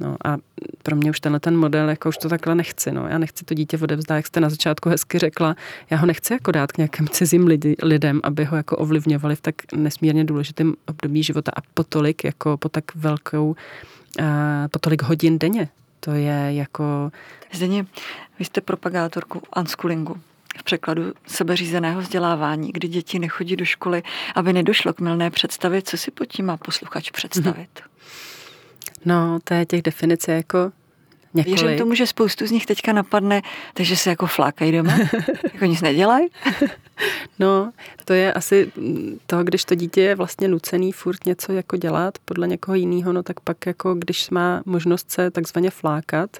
No 0.00 0.16
a 0.24 0.36
pro 0.82 0.96
mě 0.96 1.10
už 1.10 1.20
tenhle 1.20 1.40
ten 1.40 1.56
model, 1.56 1.88
jako 1.88 2.08
už 2.08 2.16
to 2.16 2.28
takhle 2.28 2.54
nechci. 2.54 2.92
No. 2.92 3.06
Já 3.08 3.18
nechci 3.18 3.44
to 3.44 3.54
dítě 3.54 3.78
odevzdat, 3.82 4.16
jak 4.16 4.26
jste 4.26 4.40
na 4.40 4.50
začátku 4.50 4.88
hezky 4.88 5.18
řekla. 5.18 5.56
Já 5.90 5.96
ho 5.96 6.06
nechci 6.06 6.32
jako 6.32 6.52
dát 6.52 6.72
k 6.72 6.78
nějakým 6.78 7.08
cizím 7.08 7.46
lidi, 7.46 7.76
lidem, 7.82 8.20
aby 8.22 8.44
ho 8.44 8.56
jako 8.56 8.76
ovlivňovali 8.76 9.36
v 9.36 9.40
tak 9.40 9.54
nesmírně 9.76 10.24
důležitém 10.24 10.74
období 10.86 11.22
života 11.22 11.52
a 11.56 11.60
po 11.74 11.84
tolik, 11.84 12.24
jako 12.24 12.56
po 12.56 12.68
tak 12.68 12.94
velkou, 12.94 13.56
po 14.70 14.78
tolik 14.78 15.02
hodin 15.02 15.38
denně. 15.38 15.68
To 16.00 16.10
je 16.10 16.46
jako... 16.48 17.12
Zdeně, 17.52 17.86
vy 18.38 18.44
jste 18.44 18.60
propagátorku 18.60 19.42
unschoolingu 19.56 20.20
v 20.58 20.62
překladu 20.62 21.12
sebeřízeného 21.26 22.00
vzdělávání, 22.00 22.72
kdy 22.72 22.88
děti 22.88 23.18
nechodí 23.18 23.56
do 23.56 23.64
školy, 23.64 24.02
aby 24.34 24.52
nedošlo 24.52 24.92
k 24.92 25.00
milné 25.00 25.30
představě. 25.30 25.82
Co 25.82 25.96
si 25.96 26.10
pod 26.10 26.24
tím 26.24 26.46
má 26.46 26.56
posluchač 26.56 27.10
představit? 27.10 27.80
No, 29.04 29.38
to 29.44 29.54
je 29.54 29.66
těch 29.66 29.82
definic 29.82 30.28
jako 30.28 30.72
několik. 31.34 31.60
Věřím 31.60 31.78
tomu, 31.78 31.94
že 31.94 32.06
spoustu 32.06 32.46
z 32.46 32.50
nich 32.50 32.66
teďka 32.66 32.92
napadne, 32.92 33.42
takže 33.74 33.96
se 33.96 34.10
jako 34.10 34.26
flákají 34.26 34.72
doma, 34.72 34.98
jako 35.52 35.64
nic 35.64 35.80
nedělají. 35.80 36.28
No, 37.38 37.72
to 38.04 38.12
je 38.12 38.32
asi 38.32 38.72
to, 39.26 39.44
když 39.44 39.64
to 39.64 39.74
dítě 39.74 40.00
je 40.00 40.14
vlastně 40.14 40.48
nucený 40.48 40.92
furt 40.92 41.26
něco 41.26 41.52
jako 41.52 41.76
dělat 41.76 42.18
podle 42.24 42.48
někoho 42.48 42.74
jiného, 42.74 43.12
no 43.12 43.22
tak 43.22 43.40
pak 43.40 43.66
jako 43.66 43.94
když 43.94 44.30
má 44.30 44.62
možnost 44.64 45.10
se 45.10 45.30
takzvaně 45.30 45.70
flákat, 45.70 46.36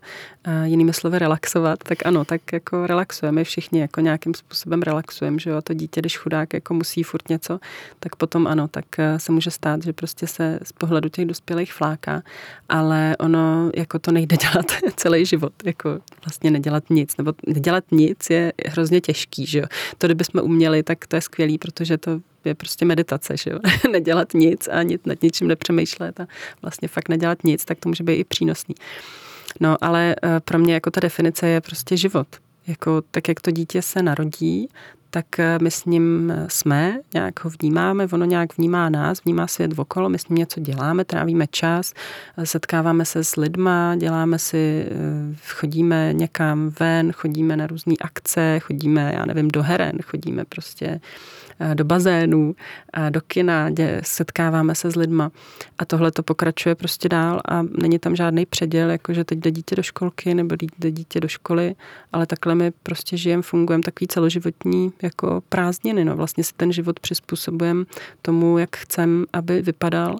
jinými 0.64 0.92
slovy 0.92 1.18
relaxovat, 1.18 1.78
tak 1.78 2.06
ano, 2.06 2.24
tak 2.24 2.40
jako 2.52 2.86
relaxujeme 2.86 3.44
všichni, 3.44 3.80
jako 3.80 4.00
nějakým 4.00 4.34
způsobem 4.34 4.82
relaxujeme, 4.82 5.38
že 5.38 5.50
jo, 5.50 5.56
a 5.56 5.60
to 5.60 5.74
dítě, 5.74 6.00
když 6.00 6.18
chudák 6.18 6.54
jako 6.54 6.74
musí 6.74 7.02
furt 7.02 7.28
něco, 7.28 7.60
tak 8.00 8.16
potom 8.16 8.46
ano, 8.46 8.68
tak 8.68 8.84
se 9.16 9.32
může 9.32 9.50
stát, 9.50 9.82
že 9.82 9.92
prostě 9.92 10.26
se 10.26 10.58
z 10.62 10.72
pohledu 10.72 11.08
těch 11.08 11.26
dospělých 11.26 11.72
fláká, 11.72 12.22
ale 12.68 13.16
ono 13.18 13.70
jako 13.74 13.98
to 13.98 14.12
nejde 14.12 14.36
dělat 14.36 14.66
celý 14.96 15.26
život, 15.26 15.52
jako 15.64 15.98
vlastně 16.24 16.50
nedělat 16.50 16.90
nic, 16.90 17.16
nebo 17.16 17.32
nedělat 17.46 17.84
nic 17.90 18.30
je 18.30 18.52
hrozně 18.66 19.00
těžký, 19.00 19.46
že 19.46 19.58
jo. 19.58 19.64
To, 19.98 20.06
kdybychom 20.06 20.44
uměli, 20.44 20.82
tak 20.82 21.06
to 21.06 21.16
je 21.16 21.22
skvělý, 21.22 21.58
protože 21.58 21.98
to 21.98 22.20
je 22.44 22.54
prostě 22.54 22.84
meditace, 22.84 23.36
že 23.36 23.50
jo. 23.50 23.58
nedělat 23.92 24.34
nic 24.34 24.68
a 24.68 24.82
nic, 24.82 25.00
nad 25.06 25.22
ničím 25.22 25.48
nepřemýšlet 25.48 26.20
a 26.20 26.26
vlastně 26.62 26.88
fakt 26.88 27.08
nedělat 27.08 27.44
nic, 27.44 27.64
tak 27.64 27.78
to 27.78 27.88
může 27.88 28.04
být 28.04 28.14
i 28.14 28.24
přínosný. 28.24 28.74
No, 29.60 29.76
ale 29.80 30.16
eh, 30.22 30.40
pro 30.40 30.58
mě 30.58 30.74
jako 30.74 30.90
ta 30.90 31.00
definice 31.00 31.48
je 31.48 31.60
prostě 31.60 31.96
život. 31.96 32.26
Jako 32.66 33.02
tak, 33.10 33.28
jak 33.28 33.40
to 33.40 33.50
dítě 33.50 33.82
se 33.82 34.02
narodí, 34.02 34.68
tak 35.14 35.38
eh, 35.38 35.58
my 35.62 35.70
s 35.70 35.84
ním 35.84 36.30
eh, 36.30 36.46
jsme, 36.48 36.98
nějak 37.14 37.44
ho 37.44 37.50
vnímáme, 37.60 38.08
ono 38.12 38.24
nějak 38.24 38.58
vnímá 38.58 38.88
nás, 38.88 39.24
vnímá 39.24 39.46
svět 39.46 39.78
okolo, 39.78 40.08
my 40.08 40.18
s 40.18 40.28
ním 40.28 40.38
něco 40.38 40.60
děláme, 40.60 41.04
trávíme 41.04 41.46
čas, 41.46 41.92
eh, 42.36 42.46
setkáváme 42.46 43.04
se 43.04 43.24
s 43.24 43.36
lidma, 43.36 43.96
děláme 43.96 44.38
si, 44.38 44.86
chodíme 45.48 46.12
někam 46.12 46.72
ven, 46.80 47.12
chodíme 47.12 47.56
na 47.56 47.66
různé 47.66 47.94
akce, 48.00 48.58
chodíme, 48.58 49.12
já 49.14 49.24
nevím, 49.26 49.48
do 49.48 49.62
heren, 49.62 49.98
chodíme 50.02 50.44
prostě 50.44 51.00
do 51.74 51.84
bazénů, 51.84 52.54
eh, 52.92 53.10
do 53.10 53.20
kina, 53.20 53.70
kde 53.70 54.00
setkáváme 54.04 54.74
se 54.74 54.90
s 54.90 54.96
lidma. 54.96 55.30
A 55.78 55.84
tohle 55.84 56.10
to 56.10 56.22
pokračuje 56.22 56.74
prostě 56.74 57.08
dál 57.08 57.40
a 57.48 57.62
není 57.62 57.98
tam 57.98 58.16
žádný 58.16 58.46
předěl, 58.46 58.90
jakože 58.90 59.24
teď 59.24 59.38
jde 59.38 59.50
dítě 59.50 59.76
do 59.76 59.82
školky 59.82 60.34
nebo 60.34 60.56
jde 60.78 60.90
dítě 60.90 61.20
do 61.20 61.28
školy, 61.28 61.74
ale 62.12 62.26
takhle 62.26 62.54
my 62.54 62.72
prostě 62.82 63.16
žijeme, 63.16 63.42
fungujeme 63.42 63.82
takový 63.82 64.08
celoživotní 64.08 64.92
jako 65.02 65.42
prázdniny. 65.48 66.04
No. 66.04 66.16
Vlastně 66.16 66.44
si 66.44 66.52
ten 66.56 66.72
život 66.72 67.00
přizpůsobujeme 67.00 67.84
tomu, 68.22 68.58
jak 68.58 68.76
chcem, 68.76 69.24
aby 69.32 69.62
vypadal 69.62 70.16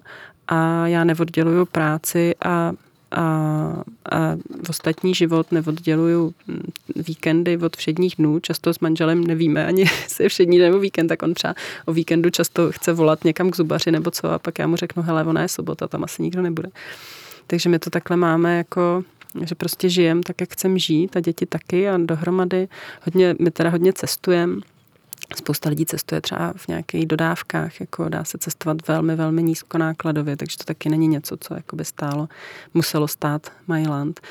a 0.47 0.87
já 0.87 1.03
neodděluju 1.03 1.65
práci 1.65 2.35
a 2.45 2.73
a, 3.13 3.83
a 4.11 4.35
v 4.65 4.69
ostatní 4.69 5.15
život 5.15 5.51
neodděluju 5.51 6.33
víkendy 6.95 7.57
od 7.57 7.77
všedních 7.77 8.15
dnů. 8.15 8.39
Často 8.39 8.73
s 8.73 8.79
manželem 8.79 9.23
nevíme 9.23 9.65
ani, 9.65 9.81
jestli 10.03 10.25
je 10.25 10.29
všední 10.29 10.57
nebo 10.57 10.79
víkend, 10.79 11.07
tak 11.07 11.23
on 11.23 11.33
třeba 11.33 11.55
o 11.85 11.93
víkendu 11.93 12.29
často 12.29 12.71
chce 12.71 12.93
volat 12.93 13.23
někam 13.23 13.51
k 13.51 13.55
zubaři 13.55 13.91
nebo 13.91 14.11
co 14.11 14.31
a 14.31 14.39
pak 14.39 14.59
já 14.59 14.67
mu 14.67 14.75
řeknu, 14.75 15.03
hele, 15.03 15.23
ona 15.23 15.41
je 15.41 15.47
sobota, 15.47 15.87
tam 15.87 16.03
asi 16.03 16.21
nikdo 16.21 16.41
nebude. 16.41 16.69
Takže 17.47 17.69
my 17.69 17.79
to 17.79 17.89
takhle 17.89 18.17
máme 18.17 18.57
jako 18.57 19.03
že 19.41 19.55
prostě 19.55 19.89
žijem 19.89 20.23
tak, 20.23 20.41
jak 20.41 20.53
chcem 20.53 20.77
žít 20.77 21.17
a 21.17 21.19
děti 21.19 21.45
taky 21.45 21.89
a 21.89 21.97
dohromady 21.97 22.67
hodně, 23.05 23.35
my 23.39 23.51
teda 23.51 23.69
hodně 23.69 23.93
cestujeme 23.93 24.55
Spousta 25.35 25.69
lidí 25.69 25.85
cestuje 25.85 26.21
třeba 26.21 26.53
v 26.57 26.67
nějakých 26.67 27.05
dodávkách, 27.05 27.79
jako 27.79 28.09
dá 28.09 28.23
se 28.23 28.37
cestovat 28.37 28.87
velmi, 28.87 29.15
velmi 29.15 29.43
nízkonákladově, 29.43 30.37
takže 30.37 30.57
to 30.57 30.63
taky 30.63 30.89
není 30.89 31.07
něco, 31.07 31.37
co 31.37 31.53
jako 31.53 31.75
by 31.75 31.85
stálo, 31.85 32.27
muselo 32.73 33.07
stát 33.07 33.51
Mailand. 33.67 34.21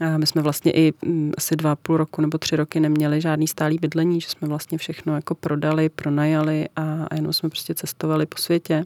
A 0.00 0.18
my 0.18 0.26
jsme 0.26 0.42
vlastně 0.42 0.72
i 0.72 0.92
mm, 1.02 1.32
asi 1.36 1.56
dva 1.56 1.76
půl 1.76 1.96
roku 1.96 2.20
nebo 2.20 2.38
tři 2.38 2.56
roky 2.56 2.80
neměli 2.80 3.20
žádný 3.20 3.48
stálý 3.48 3.78
bydlení, 3.78 4.20
že 4.20 4.28
jsme 4.28 4.48
vlastně 4.48 4.78
všechno 4.78 5.14
jako 5.14 5.34
prodali, 5.34 5.88
pronajali 5.88 6.68
a, 6.76 7.06
a 7.10 7.14
jenom 7.14 7.32
jsme 7.32 7.48
prostě 7.48 7.74
cestovali 7.74 8.26
po 8.26 8.38
světě. 8.38 8.84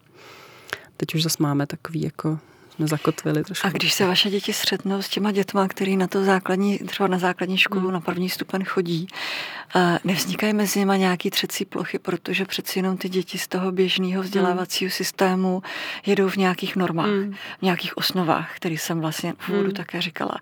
Teď 0.97 1.15
už 1.15 1.23
zase 1.23 1.37
máme 1.41 1.67
takový 1.67 2.03
jako 2.03 2.39
jsme 2.79 2.87
zakotvili 2.87 3.45
trošku. 3.45 3.67
A 3.67 3.71
když 3.71 3.95
se 3.95 4.07
vaše 4.07 4.31
děti 4.31 4.53
střetnou 4.53 5.03
s 5.03 5.09
těma 5.09 5.33
dětma, 5.33 5.69
který 5.69 5.97
na 5.97 6.07
to 6.07 6.25
základní, 6.25 6.79
třeba 6.79 7.07
na 7.07 7.19
základní 7.19 7.59
školu, 7.59 7.81
hmm. 7.81 7.93
na 7.93 8.01
první 8.01 8.29
stupen 8.31 8.65
chodí, 8.65 9.09
nevznikají 10.05 10.53
mezi 10.53 10.79
nimi 10.79 10.99
nějaký 10.99 11.31
třecí 11.31 11.65
plochy, 11.65 11.99
protože 11.99 12.45
přeci 12.45 12.79
jenom 12.79 12.97
ty 12.97 13.09
děti 13.09 13.39
z 13.39 13.49
toho 13.49 13.73
běžného 13.73 14.23
vzdělávacího 14.23 14.91
systému 14.91 15.63
jedou 16.07 16.29
v 16.29 16.37
nějakých 16.37 16.77
normách, 16.77 17.07
hmm. 17.07 17.35
v 17.59 17.63
nějakých 17.63 17.97
osnovách, 17.97 18.57
které 18.57 18.75
jsem 18.75 19.01
vlastně 19.01 19.35
v 19.39 19.49
úvodu 19.49 19.65
hmm. 19.65 19.75
také 19.75 20.01
říkala. 20.01 20.35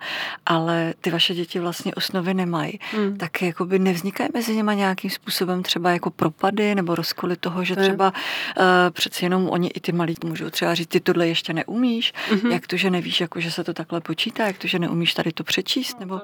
Ale 0.46 0.94
ty 1.00 1.10
vaše 1.10 1.34
děti 1.34 1.58
vlastně 1.58 1.94
osnovy 1.94 2.34
nemají. 2.34 2.78
Hmm. 2.92 3.16
Tak 3.16 3.42
jakoby 3.42 3.78
nevznikají 3.78 4.28
mezi 4.34 4.56
nimi 4.56 4.72
nějakým 4.76 5.10
způsobem 5.10 5.62
třeba 5.62 5.90
jako 5.90 6.10
propady 6.10 6.74
nebo 6.74 6.94
rozkoly 6.94 7.36
toho, 7.36 7.64
že 7.64 7.76
třeba 7.76 8.12
uh, 8.12 8.64
přeci 8.90 9.24
jenom 9.24 9.48
oni 9.48 9.68
i 9.68 9.80
ty 9.80 9.92
malí 9.92 10.14
můžou 10.24 10.50
třeba 10.50 10.74
říct, 10.74 10.88
ty 10.88 11.00
tohle 11.00 11.28
ještě 11.28 11.52
neumíš, 11.52 12.12
mm-hmm. 12.30 12.50
jak 12.52 12.66
to, 12.66 12.76
že 12.76 12.90
nevíš, 12.90 13.20
jako, 13.20 13.40
že 13.40 13.50
se 13.50 13.64
to 13.64 13.74
takhle 13.74 14.00
počítá, 14.00 14.46
jak 14.46 14.58
to, 14.58 14.66
že 14.66 14.78
neumíš 14.78 15.14
tady 15.14 15.32
to 15.32 15.44
přečíst, 15.44 16.00
nebo... 16.00 16.20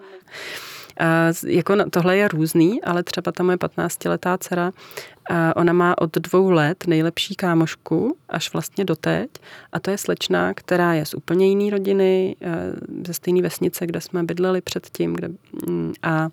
A 1.01 1.33
jako 1.47 1.77
tohle 1.91 2.17
je 2.17 2.29
různý, 2.29 2.83
ale 2.83 3.03
třeba 3.03 3.33
ta 3.33 3.43
moje 3.43 3.57
15-letá 3.57 4.39
dcera, 4.39 4.73
a 5.31 5.57
ona 5.57 5.73
má 5.73 5.99
od 5.99 6.19
dvou 6.19 6.51
let 6.51 6.85
nejlepší 6.87 7.35
kámošku, 7.35 8.17
až 8.29 8.53
vlastně 8.53 8.85
doteď. 8.85 9.31
A 9.73 9.81
to 9.81 9.91
je 9.91 9.99
slečna, 9.99 10.55
která 10.55 10.95
je 10.95 11.07
z 11.07 11.15
úplně 11.15 11.49
jiné 11.49 11.71
rodiny, 11.71 12.37
ze 13.07 13.15
stejné 13.15 13.43
vesnice, 13.43 13.87
kde 13.87 14.01
jsme 14.01 14.23
bydleli 14.23 14.61
předtím. 14.61 15.15
Kde, 15.15 15.29
mm, 15.69 15.93
a 16.03 16.29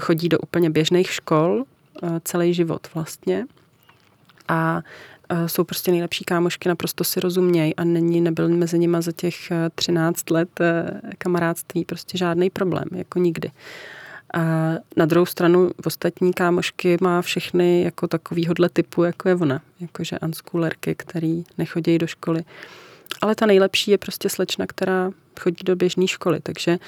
chodí 0.00 0.28
do 0.28 0.38
úplně 0.38 0.70
běžných 0.70 1.12
škol 1.12 1.64
celý 2.24 2.54
život 2.54 2.88
vlastně. 2.94 3.46
A 4.48 4.82
jsou 5.46 5.64
prostě 5.64 5.90
nejlepší 5.90 6.24
kámošky, 6.24 6.68
naprosto 6.68 7.04
si 7.04 7.20
rozumějí 7.20 7.76
a 7.76 7.84
není, 7.84 8.20
nebyl 8.20 8.48
mezi 8.48 8.78
nima 8.78 9.00
za 9.00 9.12
těch 9.12 9.52
13 9.74 10.30
eh, 10.30 10.34
let 10.34 10.60
eh, 10.60 11.00
kamarádství 11.18 11.84
prostě 11.84 12.18
žádný 12.18 12.50
problém, 12.50 12.84
jako 12.92 13.18
nikdy. 13.18 13.50
A 14.34 14.40
na 14.96 15.06
druhou 15.06 15.26
stranu 15.26 15.70
ostatní 15.84 16.32
kámošky 16.32 16.96
má 17.00 17.22
všechny 17.22 17.82
jako 17.82 18.08
takovýhodle 18.08 18.68
typu, 18.68 19.02
jako 19.02 19.28
je 19.28 19.34
ona. 19.34 19.60
Jakože 19.80 20.18
unschoolerky, 20.18 20.94
který 20.94 21.44
nechodí 21.58 21.98
do 21.98 22.06
školy. 22.06 22.44
Ale 23.22 23.34
ta 23.34 23.46
nejlepší 23.46 23.90
je 23.90 23.98
prostě 23.98 24.28
slečna, 24.28 24.66
která 24.66 25.10
chodí 25.40 25.64
do 25.64 25.76
běžné 25.76 26.06
školy. 26.06 26.40
Takže 26.42 26.78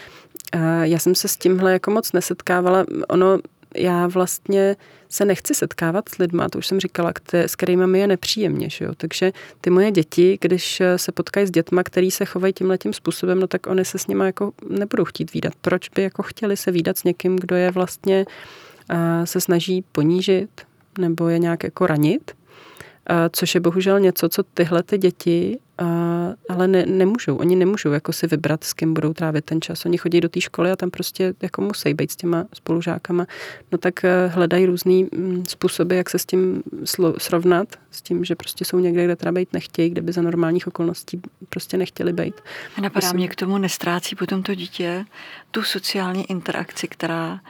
eh, 0.53 0.59
já 0.83 0.99
jsem 0.99 1.15
se 1.15 1.29
s 1.29 1.37
tímhle 1.37 1.73
jako 1.73 1.91
moc 1.91 2.13
nesetkávala. 2.13 2.85
Ono 3.09 3.39
já 3.77 4.07
vlastně 4.07 4.77
se 5.09 5.25
nechci 5.25 5.55
setkávat 5.55 6.09
s 6.09 6.19
lidma, 6.19 6.49
to 6.49 6.59
už 6.59 6.67
jsem 6.67 6.81
říkala, 6.81 7.13
které, 7.13 7.49
s 7.49 7.57
kterými 7.57 7.87
mi 7.87 7.99
je 7.99 8.07
nepříjemně. 8.07 8.71
Že 8.71 8.85
jo? 8.85 8.93
Takže 8.97 9.33
ty 9.61 9.71
moje 9.71 9.91
děti, 9.91 10.39
když 10.41 10.83
se 10.97 11.13
potkají 11.13 11.47
s 11.47 11.51
dětma, 11.51 11.83
který 11.83 12.11
se 12.11 12.25
chovají 12.25 12.53
tímhle 12.53 12.79
tím 12.79 12.93
způsobem, 12.93 13.41
no 13.41 13.47
tak 13.47 13.67
oni 13.67 13.85
se 13.85 13.99
s 13.99 14.07
nimi 14.07 14.25
jako 14.25 14.53
nebudou 14.69 15.05
chtít 15.05 15.33
výdat. 15.33 15.53
Proč 15.61 15.89
by 15.89 16.03
jako 16.03 16.23
chtěli 16.23 16.57
se 16.57 16.71
výdat 16.71 16.99
s 16.99 17.05
někým, 17.05 17.37
kdo 17.37 17.57
je 17.57 17.71
vlastně 17.71 18.27
uh, 18.91 19.25
se 19.25 19.41
snaží 19.41 19.85
ponížit 19.93 20.51
nebo 20.99 21.29
je 21.29 21.39
nějak 21.39 21.65
jako 21.65 21.87
ranit? 21.87 22.33
Což 23.33 23.55
je 23.55 23.61
bohužel 23.61 24.01
něco, 24.01 24.29
co 24.29 24.43
tyhle 24.43 24.83
ty 24.83 24.99
děti 24.99 25.59
ale 26.49 26.69
ne, 26.69 26.87
nemůžou. 26.87 27.37
Oni 27.37 27.57
nemůžou 27.57 27.93
jako 27.93 28.13
si 28.13 28.27
vybrat, 28.27 28.65
s 28.65 28.73
kým 28.73 28.95
budou 28.95 29.13
trávit 29.13 29.45
ten 29.45 29.61
čas. 29.61 29.85
Oni 29.87 29.99
chodí 29.99 30.21
do 30.21 30.29
té 30.29 30.41
školy 30.41 30.71
a 30.71 30.77
tam 30.77 30.91
prostě 30.91 31.35
jako 31.43 31.63
musí 31.63 31.95
být 31.95 32.11
s 32.11 32.17
těma 32.17 32.45
spolužákama. 32.55 33.27
No 33.73 33.79
tak 33.79 34.05
eh, 34.05 34.27
hledají 34.27 34.67
různý 34.67 35.09
mm, 35.13 35.45
způsoby, 35.49 35.97
jak 35.97 36.11
se 36.11 36.19
s 36.19 36.27
tím 36.27 36.63
srovnat, 37.19 37.69
s 37.91 38.03
tím, 38.03 38.25
že 38.25 38.35
prostě 38.35 38.65
jsou 38.65 38.79
někde, 38.79 39.05
kde 39.05 39.17
teda 39.17 39.33
být 39.33 39.53
nechtějí, 39.53 39.91
kde 39.91 40.03
by 40.03 40.13
za 40.13 40.23
normálních 40.23 40.67
okolností 40.67 41.21
prostě 41.49 41.77
nechtěli 41.77 42.13
být. 42.13 42.35
A 42.77 42.81
napadá 42.81 43.07
Myslím, 43.07 43.17
mě 43.17 43.29
k 43.29 43.37
tomu, 43.37 43.59
nestrácí 43.59 44.17
potom 44.17 44.43
to 44.43 44.55
dítě 44.55 45.05
tu 45.51 45.63
sociální 45.63 46.31
interakci, 46.31 46.89
která 46.89 47.41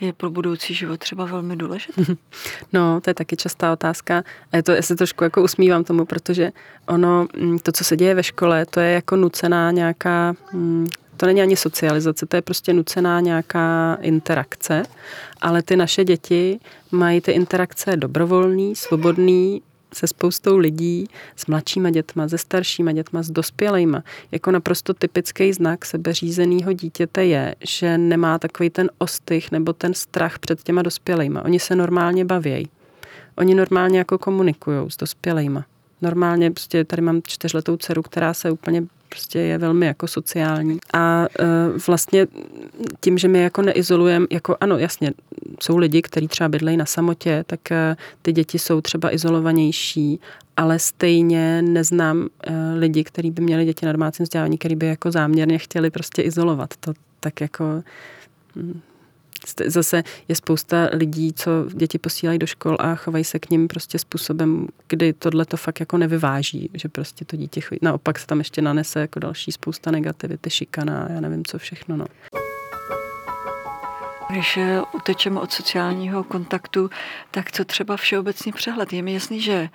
je 0.00 0.12
pro 0.12 0.30
budoucí 0.30 0.74
život 0.74 1.00
třeba 1.00 1.24
velmi 1.24 1.56
důležitý? 1.56 2.04
No, 2.72 3.00
to 3.00 3.10
je 3.10 3.14
taky 3.14 3.36
častá 3.36 3.72
otázka. 3.72 4.24
A 4.52 4.56
je 4.56 4.62
to, 4.62 4.72
já 4.72 4.82
se 4.82 4.96
trošku 4.96 5.24
jako 5.24 5.42
usmívám 5.42 5.84
tomu, 5.84 6.04
protože 6.04 6.52
ono, 6.88 7.26
mm, 7.36 7.58
to, 7.58 7.72
co 7.72 7.84
se 7.84 7.96
děje 7.96 8.14
ve 8.14 8.22
škole, 8.22 8.66
to 8.66 8.80
je 8.80 8.92
jako 8.92 9.16
nucená 9.16 9.70
nějaká, 9.70 10.34
mm, 10.52 10.86
to 11.16 11.26
není 11.26 11.42
ani 11.42 11.56
socializace, 11.56 12.26
to 12.26 12.36
je 12.36 12.42
prostě 12.42 12.72
nucená 12.72 13.20
nějaká 13.20 13.98
interakce, 14.00 14.82
ale 15.40 15.62
ty 15.62 15.76
naše 15.76 16.04
děti 16.04 16.60
mají 16.92 17.20
ty 17.20 17.32
interakce 17.32 17.96
dobrovolný, 17.96 18.76
svobodný, 18.76 19.62
se 19.94 20.06
spoustou 20.06 20.56
lidí, 20.56 21.06
s 21.36 21.46
mladšíma 21.46 21.90
dětma, 21.90 22.28
se 22.28 22.38
staršíma 22.38 22.92
dětma, 22.92 23.22
s 23.22 23.30
dospělejma. 23.30 24.02
Jako 24.32 24.50
naprosto 24.50 24.94
typický 24.94 25.52
znak 25.52 25.84
sebeřízeného 25.84 26.72
dítěte 26.72 27.24
je, 27.24 27.54
že 27.60 27.98
nemá 27.98 28.38
takový 28.38 28.70
ten 28.70 28.90
ostych 28.98 29.50
nebo 29.50 29.72
ten 29.72 29.94
strach 29.94 30.38
před 30.38 30.62
těma 30.62 30.82
dospělejma. 30.82 31.44
Oni 31.44 31.60
se 31.60 31.76
normálně 31.76 32.24
bavějí. 32.24 32.68
Oni 33.36 33.54
normálně 33.54 33.98
jako 33.98 34.18
komunikují 34.18 34.90
s 34.90 34.96
dospělejma. 34.96 35.64
Normálně 36.02 36.50
prostě 36.50 36.84
tady 36.84 37.02
mám 37.02 37.20
čtyřletou 37.26 37.76
dceru, 37.76 38.02
která 38.02 38.34
se 38.34 38.50
úplně 38.50 38.82
prostě 39.08 39.38
je 39.38 39.58
velmi 39.58 39.86
jako 39.86 40.06
sociální. 40.06 40.78
A 40.94 41.26
e, 41.40 41.44
vlastně 41.86 42.26
tím, 43.00 43.18
že 43.18 43.28
my 43.28 43.42
jako 43.42 43.62
neizolujeme, 43.62 44.26
jako 44.30 44.56
ano, 44.60 44.78
jasně, 44.78 45.12
jsou 45.62 45.76
lidi, 45.76 46.02
kteří 46.02 46.28
třeba 46.28 46.48
bydlejí 46.48 46.76
na 46.76 46.86
samotě, 46.86 47.44
tak 47.46 47.72
e, 47.72 47.96
ty 48.22 48.32
děti 48.32 48.58
jsou 48.58 48.80
třeba 48.80 49.14
izolovanější, 49.14 50.20
ale 50.56 50.78
stejně 50.78 51.62
neznám 51.62 52.28
e, 52.42 52.52
lidi, 52.78 53.04
kteří 53.04 53.30
by 53.30 53.42
měli 53.42 53.64
děti 53.64 53.86
na 53.86 53.92
domácím 53.92 54.22
vzdělání, 54.24 54.58
kteří 54.58 54.76
by 54.76 54.86
jako 54.86 55.10
záměrně 55.10 55.58
chtěli 55.58 55.90
prostě 55.90 56.22
izolovat. 56.22 56.74
To 56.80 56.92
tak 57.20 57.40
jako 57.40 57.82
hm, 58.56 58.80
Zase 59.66 60.04
je 60.28 60.34
spousta 60.34 60.88
lidí, 60.92 61.32
co 61.32 61.50
děti 61.74 61.98
posílají 61.98 62.38
do 62.38 62.46
škol 62.46 62.76
a 62.80 62.94
chovají 62.94 63.24
se 63.24 63.38
k 63.38 63.50
ním 63.50 63.68
prostě 63.68 63.98
způsobem, 63.98 64.66
kdy 64.88 65.12
tohle 65.12 65.44
to 65.44 65.56
fakt 65.56 65.80
jako 65.80 65.98
nevyváží, 65.98 66.70
že 66.74 66.88
prostě 66.88 67.24
to 67.24 67.36
dítě 67.36 67.60
chodí. 67.60 67.78
Naopak 67.82 68.18
se 68.18 68.26
tam 68.26 68.38
ještě 68.38 68.62
nanese 68.62 69.00
jako 69.00 69.18
další 69.18 69.52
spousta 69.52 69.90
negativity, 69.90 70.50
šikana, 70.50 71.08
já 71.10 71.20
nevím 71.20 71.44
co 71.44 71.58
všechno. 71.58 71.96
No. 71.96 72.06
Když 74.30 74.56
eh, 74.56 74.80
utečeme 74.94 75.40
od 75.40 75.52
sociálního 75.52 76.24
kontaktu, 76.24 76.90
tak 77.30 77.52
co 77.52 77.64
třeba 77.64 77.96
všeobecný 77.96 78.52
přehled? 78.52 78.92
Je 78.92 79.02
mi 79.02 79.12
jasný, 79.12 79.40
že 79.40 79.68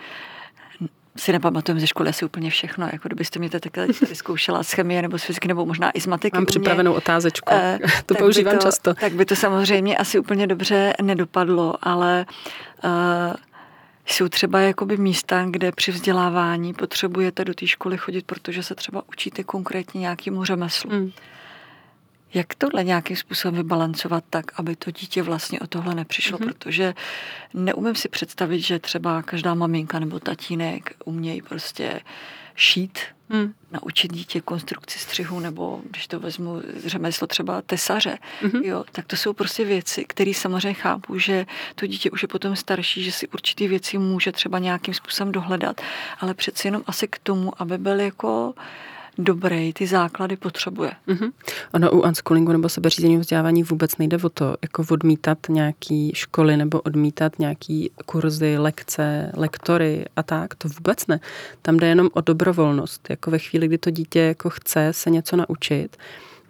si 1.18 1.32
nepamatujeme 1.32 1.80
ze 1.80 1.88
školy 1.88 2.10
asi 2.10 2.26
úplně 2.26 2.50
všechno, 2.50 2.90
jako 2.94 3.08
kdybyste 3.08 3.40
mě 3.40 3.50
takhle 3.50 3.88
zkoušela 4.14 4.64
z 4.64 4.72
chemie 4.72 5.02
nebo 5.02 5.18
z 5.18 5.24
fyziky 5.24 5.48
nebo 5.48 5.66
možná 5.66 5.92
i 5.92 6.02
z 6.02 6.08
matiky. 6.08 6.38
Mám 6.38 6.46
připravenou 6.46 6.94
otázečku, 6.94 7.54
uh, 7.54 7.90
to 8.06 8.16
používám 8.16 8.58
to, 8.58 8.62
často. 8.62 8.94
Tak 8.94 9.14
by 9.14 9.26
to 9.26 9.36
samozřejmě 9.36 9.98
asi 9.98 10.20
úplně 10.20 10.48
dobře 10.48 10.94
nedopadlo, 11.02 11.76
ale 11.82 12.26
uh, 12.84 12.92
jsou 14.06 14.28
třeba 14.30 14.60
jakoby 14.60 14.98
místa, 14.98 15.46
kde 15.50 15.72
při 15.72 15.92
vzdělávání 15.92 16.74
potřebujete 16.74 17.46
do 17.46 17.54
té 17.54 17.68
školy 17.68 17.98
chodit, 17.98 18.26
protože 18.26 18.64
se 18.64 18.76
třeba 18.76 19.04
učíte 19.08 19.44
konkrétně 19.44 20.02
nějakému 20.02 20.46
řemeslu. 20.46 20.90
Hmm. 20.92 21.12
Jak 22.34 22.56
tohle 22.56 22.84
nějakým 22.84 23.16
způsobem 23.16 23.56
vybalancovat 23.56 24.24
tak, 24.30 24.60
aby 24.60 24.76
to 24.76 24.92
dítě 24.92 25.24
vlastně 25.24 25.60
o 25.60 25.68
tohle 25.68 25.96
nepřišlo, 25.96 26.38
mm-hmm. 26.38 26.46
protože 26.46 26.94
neumím 27.54 27.96
si 27.96 28.10
představit, 28.10 28.60
že 28.62 28.80
třeba 28.80 29.22
každá 29.22 29.54
maminka 29.54 30.00
nebo 30.00 30.20
tatínek 30.20 30.96
umějí 31.06 31.42
prostě 31.42 32.02
šít, 32.56 33.00
mm. 33.30 33.54
naučit 33.72 34.14
dítě 34.14 34.42
konstrukci 34.42 35.00
střihu, 35.00 35.40
nebo 35.40 35.82
když 35.90 36.08
to 36.08 36.20
vezmu 36.20 36.62
řemeslo 36.86 37.28
třeba 37.28 37.62
tesaře, 37.62 38.18
mm-hmm. 38.42 38.66
jo, 38.66 38.84
tak 38.92 39.06
to 39.06 39.16
jsou 39.16 39.34
prostě 39.34 39.66
věci, 39.66 40.06
které 40.06 40.34
samozřejmě 40.34 40.74
chápu, 40.74 41.20
že 41.20 41.46
to 41.76 41.88
dítě 41.88 42.12
už 42.12 42.22
je 42.22 42.28
potom 42.28 42.56
starší, 42.56 43.04
že 43.04 43.12
si 43.12 43.28
určitý 43.28 43.68
věci 43.68 43.98
může 43.98 44.32
třeba 44.32 44.60
nějakým 44.60 44.94
způsobem 44.94 45.32
dohledat, 45.32 45.82
ale 46.20 46.34
přeci 46.34 46.68
jenom 46.68 46.84
asi 46.88 47.08
k 47.08 47.20
tomu, 47.20 47.62
aby 47.62 47.78
byl 47.78 48.00
jako 48.00 48.54
dobrý, 49.18 49.74
ty 49.74 49.88
základy 49.88 50.38
potřebuje. 50.38 50.92
Mm-hmm. 51.08 51.32
Ono 51.74 51.92
u 51.92 52.02
unschoolingu 52.02 52.52
nebo 52.52 52.70
sebeřízení 52.70 53.18
vzdělávání 53.18 53.64
vůbec 53.64 53.98
nejde 53.98 54.18
o 54.18 54.30
to, 54.30 54.56
jako 54.62 54.86
odmítat 54.90 55.38
nějaký 55.50 56.12
školy 56.16 56.58
nebo 56.58 56.82
odmítat 56.82 57.40
nějaký 57.40 57.92
kurzy, 58.06 58.58
lekce, 58.58 59.32
lektory 59.36 60.06
a 60.16 60.24
tak, 60.24 60.56
to 60.56 60.68
vůbec 60.68 61.08
ne. 61.08 61.20
Tam 61.62 61.78
jde 61.78 61.88
jenom 61.88 62.10
o 62.14 62.22
dobrovolnost, 62.22 63.10
jako 63.10 63.32
ve 63.32 63.40
chvíli, 63.40 63.68
kdy 63.68 63.78
to 63.78 63.90
dítě 63.90 64.20
jako 64.20 64.50
chce 64.50 64.88
se 64.92 65.10
něco 65.10 65.36
naučit, 65.36 65.98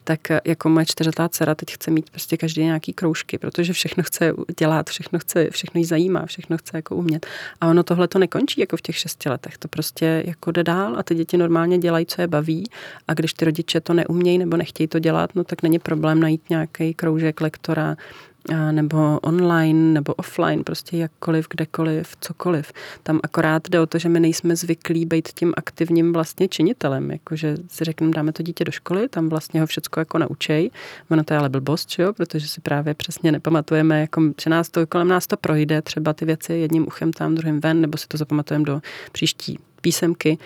tak 0.04 0.32
eh, 0.32 0.42
jako 0.46 0.70
moje 0.70 0.86
čtyřletá 0.86 1.30
dcera 1.30 1.56
teď 1.56 1.74
chce 1.74 1.92
mít 1.92 2.10
prostě 2.10 2.38
každý 2.38 2.64
nějaký 2.64 2.94
kroužky, 2.94 3.38
protože 3.38 3.74
všechno 3.74 4.04
chce 4.04 4.34
dělat, 4.60 4.90
všechno 4.90 5.20
chce, 5.20 5.50
všechno 5.50 5.80
jí 5.80 5.86
zajímá, 5.86 6.26
všechno 6.26 6.58
chce 6.58 6.78
jako 6.78 6.96
umět. 6.96 7.26
A 7.62 7.68
ono 7.68 7.84
tohle 7.84 8.08
to 8.08 8.20
nekončí 8.20 8.62
jako 8.62 8.78
v 8.78 8.82
těch 8.82 8.98
šesti 8.98 9.30
letech, 9.30 9.58
to 9.58 9.68
prostě 9.68 10.24
jako 10.26 10.52
jde 10.52 10.64
dál 10.64 10.96
a 10.98 11.04
ty 11.04 11.16
děti 11.16 11.38
normálně 11.38 11.78
dělají, 11.78 12.06
co 12.06 12.22
je 12.22 12.28
baví 12.28 12.64
a 13.08 13.14
když 13.14 13.34
ty 13.34 13.46
rodiče 13.46 13.82
to 13.82 13.94
neumějí 13.94 14.38
nebo 14.38 14.58
nechtějí 14.58 14.88
to 14.88 15.00
dělat, 15.00 15.36
no 15.36 15.44
tak 15.44 15.62
není 15.62 15.80
problém 15.80 16.20
najít 16.20 16.50
nějaký 16.50 16.94
kroužek 16.94 17.42
lektora, 17.42 17.96
nebo 18.72 19.20
online, 19.20 19.94
nebo 19.94 20.14
offline, 20.14 20.64
prostě 20.64 20.98
jakkoliv, 20.98 21.48
kdekoliv, 21.50 22.16
cokoliv. 22.22 22.74
Tam 23.04 23.20
akorát 23.24 23.70
jde 23.70 23.80
o 23.80 23.86
to, 23.86 24.00
že 24.00 24.10
my 24.10 24.20
nejsme 24.20 24.56
zvyklí 24.56 25.06
být 25.06 25.28
tím 25.28 25.54
aktivním 25.58 26.14
vlastně 26.14 26.48
činitelem, 26.48 27.12
jakože 27.12 27.58
si 27.68 27.84
řekneme, 27.84 28.14
dáme 28.14 28.34
to 28.34 28.44
dítě 28.44 28.64
do 28.64 28.72
školy, 28.72 29.10
tam 29.10 29.30
vlastně 29.30 29.62
ho 29.62 29.68
všecko 29.68 30.00
jako 30.00 30.18
naučej. 30.18 30.72
Ono 31.10 31.24
to 31.24 31.34
je 31.34 31.38
ale 31.38 31.50
blbost, 31.50 31.90
čo? 31.90 32.14
protože 32.14 32.48
si 32.48 32.62
právě 32.62 32.94
přesně 32.94 33.32
nepamatujeme, 33.32 34.02
jako, 34.02 34.22
že 34.42 34.50
nás 34.50 34.70
to, 34.70 34.88
kolem 34.88 35.08
nás 35.08 35.28
to 35.28 35.38
projde, 35.38 35.82
třeba 35.82 36.14
ty 36.14 36.26
věci 36.26 36.54
jedním 36.54 36.88
uchem 36.88 37.14
tam, 37.14 37.36
druhým 37.36 37.60
ven, 37.60 37.82
nebo 37.82 37.98
si 37.98 38.08
to 38.08 38.18
zapamatujeme 38.18 38.66
do 38.66 38.82
příští 39.12 39.60
písemky 39.82 40.38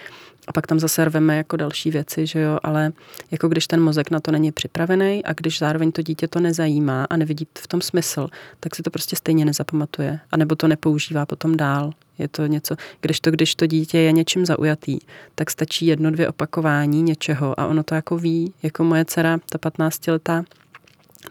a 0.47 0.51
pak 0.53 0.67
tam 0.67 0.79
zase 0.79 1.05
rveme 1.05 1.37
jako 1.37 1.57
další 1.57 1.91
věci, 1.91 2.27
že 2.27 2.39
jo, 2.39 2.57
ale 2.63 2.91
jako 3.31 3.47
když 3.47 3.67
ten 3.67 3.81
mozek 3.81 4.11
na 4.11 4.19
to 4.19 4.31
není 4.31 4.51
připravený 4.51 5.25
a 5.25 5.33
když 5.33 5.59
zároveň 5.59 5.91
to 5.91 6.01
dítě 6.01 6.27
to 6.27 6.39
nezajímá 6.39 7.07
a 7.09 7.17
nevidí 7.17 7.47
v 7.57 7.67
tom 7.67 7.81
smysl, 7.81 8.27
tak 8.59 8.75
si 8.75 8.83
to 8.83 8.89
prostě 8.89 9.15
stejně 9.15 9.45
nezapamatuje. 9.45 10.19
A 10.31 10.37
nebo 10.37 10.55
to 10.55 10.67
nepoužívá 10.67 11.25
potom 11.25 11.57
dál. 11.57 11.91
Je 12.17 12.27
to 12.27 12.45
něco, 12.45 12.75
když 13.01 13.19
to, 13.19 13.31
když 13.31 13.55
to 13.55 13.65
dítě 13.65 13.97
je 13.97 14.11
něčím 14.11 14.45
zaujatý, 14.45 14.99
tak 15.35 15.51
stačí 15.51 15.85
jedno, 15.85 16.11
dvě 16.11 16.29
opakování 16.29 17.01
něčeho 17.01 17.59
a 17.59 17.65
ono 17.65 17.83
to 17.83 17.95
jako 17.95 18.17
ví, 18.17 18.53
jako 18.63 18.83
moje 18.83 19.05
dcera, 19.05 19.39
ta 19.49 19.57
15 19.57 20.07
letá, 20.07 20.43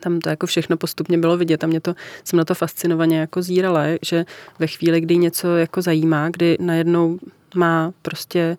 tam 0.01 0.21
to 0.21 0.29
jako 0.29 0.47
všechno 0.47 0.77
postupně 0.77 1.19
bylo 1.19 1.37
vidět 1.37 1.65
a 1.65 1.67
mě 1.67 1.81
to, 1.81 1.95
jsem 2.25 2.37
na 2.37 2.45
to 2.45 2.55
fascinovaně 2.55 3.19
jako 3.19 3.43
zírala, 3.43 3.83
že 4.03 4.25
ve 4.59 4.67
chvíli, 4.67 5.01
kdy 5.01 5.17
něco 5.17 5.57
jako 5.57 5.83
zajímá, 5.83 6.29
kdy 6.29 6.57
najednou 6.61 7.19
má 7.55 7.93
prostě 8.03 8.57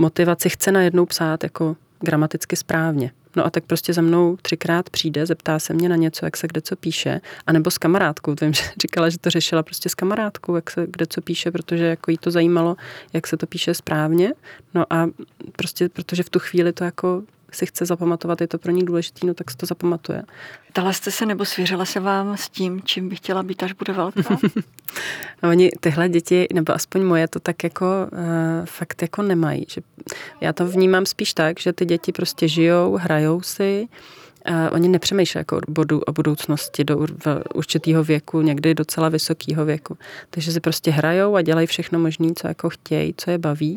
motivaci, 0.00 0.48
chce 0.48 0.72
najednou 0.72 1.06
psát 1.06 1.42
jako 1.42 1.76
gramaticky 2.00 2.56
správně. 2.56 3.10
No 3.36 3.46
a 3.46 3.50
tak 3.50 3.64
prostě 3.64 3.92
za 3.92 4.02
mnou 4.02 4.36
třikrát 4.42 4.90
přijde, 4.90 5.26
zeptá 5.26 5.58
se 5.58 5.74
mě 5.74 5.88
na 5.88 5.96
něco, 5.96 6.24
jak 6.24 6.36
se 6.36 6.46
kde 6.46 6.60
co 6.60 6.76
píše, 6.76 7.20
anebo 7.46 7.70
s 7.70 7.78
kamarádkou. 7.78 8.34
Vím, 8.40 8.52
že 8.54 8.62
říkala, 8.82 9.08
že 9.08 9.18
to 9.18 9.30
řešila 9.30 9.62
prostě 9.62 9.88
s 9.88 9.94
kamarádkou, 9.94 10.54
jak 10.54 10.70
se 10.70 10.86
kde 10.90 11.06
co 11.06 11.20
píše, 11.20 11.50
protože 11.50 11.84
jako 11.84 12.10
jí 12.10 12.18
to 12.18 12.30
zajímalo, 12.30 12.76
jak 13.12 13.26
se 13.26 13.36
to 13.36 13.46
píše 13.46 13.74
správně. 13.74 14.32
No 14.74 14.84
a 14.90 15.08
prostě, 15.56 15.88
protože 15.88 16.22
v 16.22 16.30
tu 16.30 16.38
chvíli 16.38 16.72
to 16.72 16.84
jako 16.84 17.22
si 17.54 17.66
chce 17.66 17.86
zapamatovat, 17.86 18.40
je 18.40 18.46
to 18.46 18.58
pro 18.58 18.72
ní 18.72 18.84
důležitý, 18.84 19.26
no 19.26 19.34
tak 19.34 19.50
si 19.50 19.56
to 19.56 19.66
zapamatuje. 19.66 20.22
Dala 20.74 20.92
jste 20.92 21.10
se 21.10 21.26
nebo 21.26 21.44
svěřila 21.44 21.84
se 21.84 22.00
vám 22.00 22.36
s 22.36 22.48
tím, 22.48 22.82
čím 22.84 23.08
by 23.08 23.16
chtěla 23.16 23.42
být, 23.42 23.62
až 23.62 23.72
bude 23.72 23.92
velká? 23.92 24.38
Oni 25.42 25.70
tyhle 25.80 26.08
děti, 26.08 26.46
nebo 26.52 26.74
aspoň 26.74 27.02
moje, 27.02 27.28
to 27.28 27.40
tak 27.40 27.64
jako 27.64 27.86
uh, 28.12 28.18
fakt 28.64 29.02
jako 29.02 29.22
nemají. 29.22 29.66
Že 29.68 29.80
já 30.40 30.52
to 30.52 30.66
vnímám 30.66 31.06
spíš 31.06 31.34
tak, 31.34 31.60
že 31.60 31.72
ty 31.72 31.84
děti 31.84 32.12
prostě 32.12 32.48
žijou, 32.48 32.96
hrajou 32.96 33.42
si, 33.42 33.88
Uh, 34.50 34.68
oni 34.72 34.88
nepřemýšlejí 34.88 35.40
jako 35.40 35.60
bodu, 35.68 36.00
o 36.00 36.12
budoucnosti 36.12 36.84
do 36.84 37.06
v 37.24 37.42
určitého 37.54 38.04
věku, 38.04 38.40
někdy 38.40 38.74
docela 38.74 39.08
vysokého 39.08 39.64
věku. 39.64 39.98
Takže 40.30 40.52
si 40.52 40.60
prostě 40.60 40.90
hrajou 40.90 41.36
a 41.36 41.42
dělají 41.42 41.66
všechno 41.66 41.98
možné, 41.98 42.28
co 42.36 42.48
jako 42.48 42.70
chtějí, 42.70 43.14
co 43.16 43.30
je 43.30 43.38
baví 43.38 43.76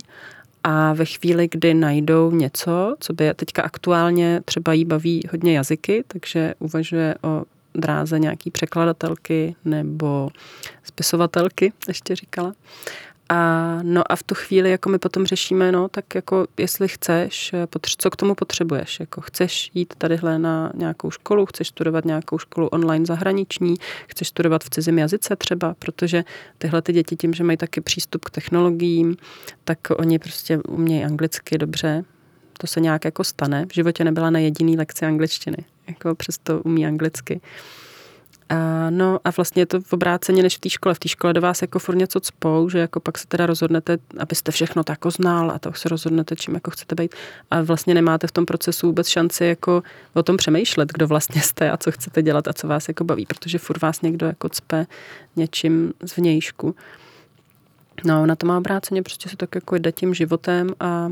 a 0.64 0.94
ve 0.94 1.06
chvíli, 1.06 1.48
kdy 1.52 1.74
najdou 1.74 2.32
něco, 2.32 2.96
co 3.00 3.14
by 3.14 3.34
teďka 3.34 3.62
aktuálně 3.62 4.42
třeba 4.46 4.74
jí 4.74 4.86
baví 4.86 5.22
hodně 5.32 5.56
jazyky, 5.56 6.04
takže 6.08 6.54
uvažuje 6.60 7.16
o 7.22 7.44
dráze 7.76 8.20
nějaký 8.20 8.52
překladatelky 8.52 9.56
nebo 9.66 10.30
spisovatelky, 10.84 11.74
ještě 11.88 12.16
říkala. 12.16 12.54
A, 13.30 13.80
no 13.84 14.12
a 14.12 14.16
v 14.16 14.24
tu 14.24 14.36
chvíli 14.36 14.72
jako 14.72 14.90
my 14.90 14.98
potom 14.98 15.26
řešíme, 15.26 15.72
no 15.72 15.88
tak 15.88 16.16
jako 16.16 16.48
jestli 16.58 16.88
chceš, 16.88 17.56
co 17.98 18.10
k 18.10 18.16
tomu 18.16 18.36
potřebuješ, 18.36 19.00
jako 19.00 19.22
chceš 19.22 19.72
jít 19.74 19.94
tadyhle 19.98 20.40
na 20.40 20.72
nějakou 20.76 21.12
školu, 21.12 21.46
chceš 21.46 21.68
studovat 21.68 22.06
nějakou 22.06 22.38
školu 22.38 22.68
online 22.68 23.06
zahraniční, 23.06 23.76
chceš 24.08 24.28
studovat 24.28 24.64
v 24.64 24.70
cizím 24.70 25.00
jazyce 25.00 25.36
třeba, 25.36 25.76
protože 25.80 26.24
tyhle 26.58 26.82
ty 26.82 26.94
děti 26.94 27.16
tím, 27.16 27.34
že 27.34 27.44
mají 27.44 27.58
taky 27.58 27.82
přístup 27.82 28.26
k 28.26 28.30
technologiím, 28.30 29.18
tak 29.64 29.80
oni 29.98 30.20
prostě 30.20 30.58
umějí 30.58 31.04
anglicky 31.04 31.58
dobře, 31.58 32.04
to 32.58 32.68
se 32.68 32.82
nějak 32.82 33.06
jako 33.06 33.24
stane. 33.24 33.66
V 33.66 33.74
životě 33.74 34.04
nebyla 34.04 34.30
na 34.30 34.40
jediný 34.40 34.78
lekci 34.78 35.06
angličtiny, 35.06 35.58
jako 35.88 36.16
přesto 36.16 36.62
umí 36.62 36.88
anglicky. 36.88 37.42
A, 38.54 38.90
no 38.90 39.20
a 39.24 39.32
vlastně 39.32 39.62
je 39.62 39.66
to 39.66 39.82
v 39.82 39.94
obráceně 39.94 40.44
než 40.44 40.58
v 40.58 40.60
té 40.60 40.70
škole. 40.70 40.96
V 40.96 41.00
té 41.00 41.10
škole 41.10 41.34
do 41.34 41.42
vás 41.42 41.62
jako 41.62 41.80
furt 41.80 41.96
něco 41.96 42.20
cpou, 42.20 42.70
že 42.70 42.80
jako 42.80 43.00
pak 43.00 43.18
se 43.18 43.28
teda 43.28 43.46
rozhodnete, 43.46 43.98
abyste 44.20 44.52
všechno 44.52 44.84
tako 44.84 45.12
znal 45.12 45.52
a 45.52 45.60
to 45.60 45.74
se 45.74 45.90
rozhodnete, 45.90 46.36
čím 46.36 46.54
jako 46.54 46.72
chcete 46.72 46.96
být. 46.96 47.16
A 47.52 47.62
vlastně 47.62 47.94
nemáte 47.94 48.28
v 48.28 48.32
tom 48.32 48.46
procesu 48.46 48.88
vůbec 48.88 49.08
šanci 49.08 49.46
jako 49.46 49.84
o 50.14 50.24
tom 50.24 50.38
přemýšlet, 50.38 50.92
kdo 50.94 51.08
vlastně 51.08 51.42
jste 51.42 51.72
a 51.72 51.78
co 51.78 51.92
chcete 51.92 52.22
dělat 52.22 52.48
a 52.48 52.54
co 52.54 52.68
vás 52.68 52.88
jako 52.88 53.04
baví, 53.04 53.26
protože 53.26 53.58
furt 53.58 53.82
vás 53.82 54.02
někdo 54.02 54.26
jako 54.26 54.50
cpe 54.50 54.86
něčím 55.36 55.94
z 56.04 56.18
vnějšku. 56.18 56.76
No, 58.06 58.26
na 58.26 58.36
to 58.36 58.48
má 58.48 58.58
obráceně, 58.58 59.04
prostě 59.04 59.30
se 59.30 59.38
tak 59.38 59.56
jako 59.56 59.76
jde 59.76 59.92
tím 59.92 60.14
životem 60.14 60.70
a, 60.80 61.12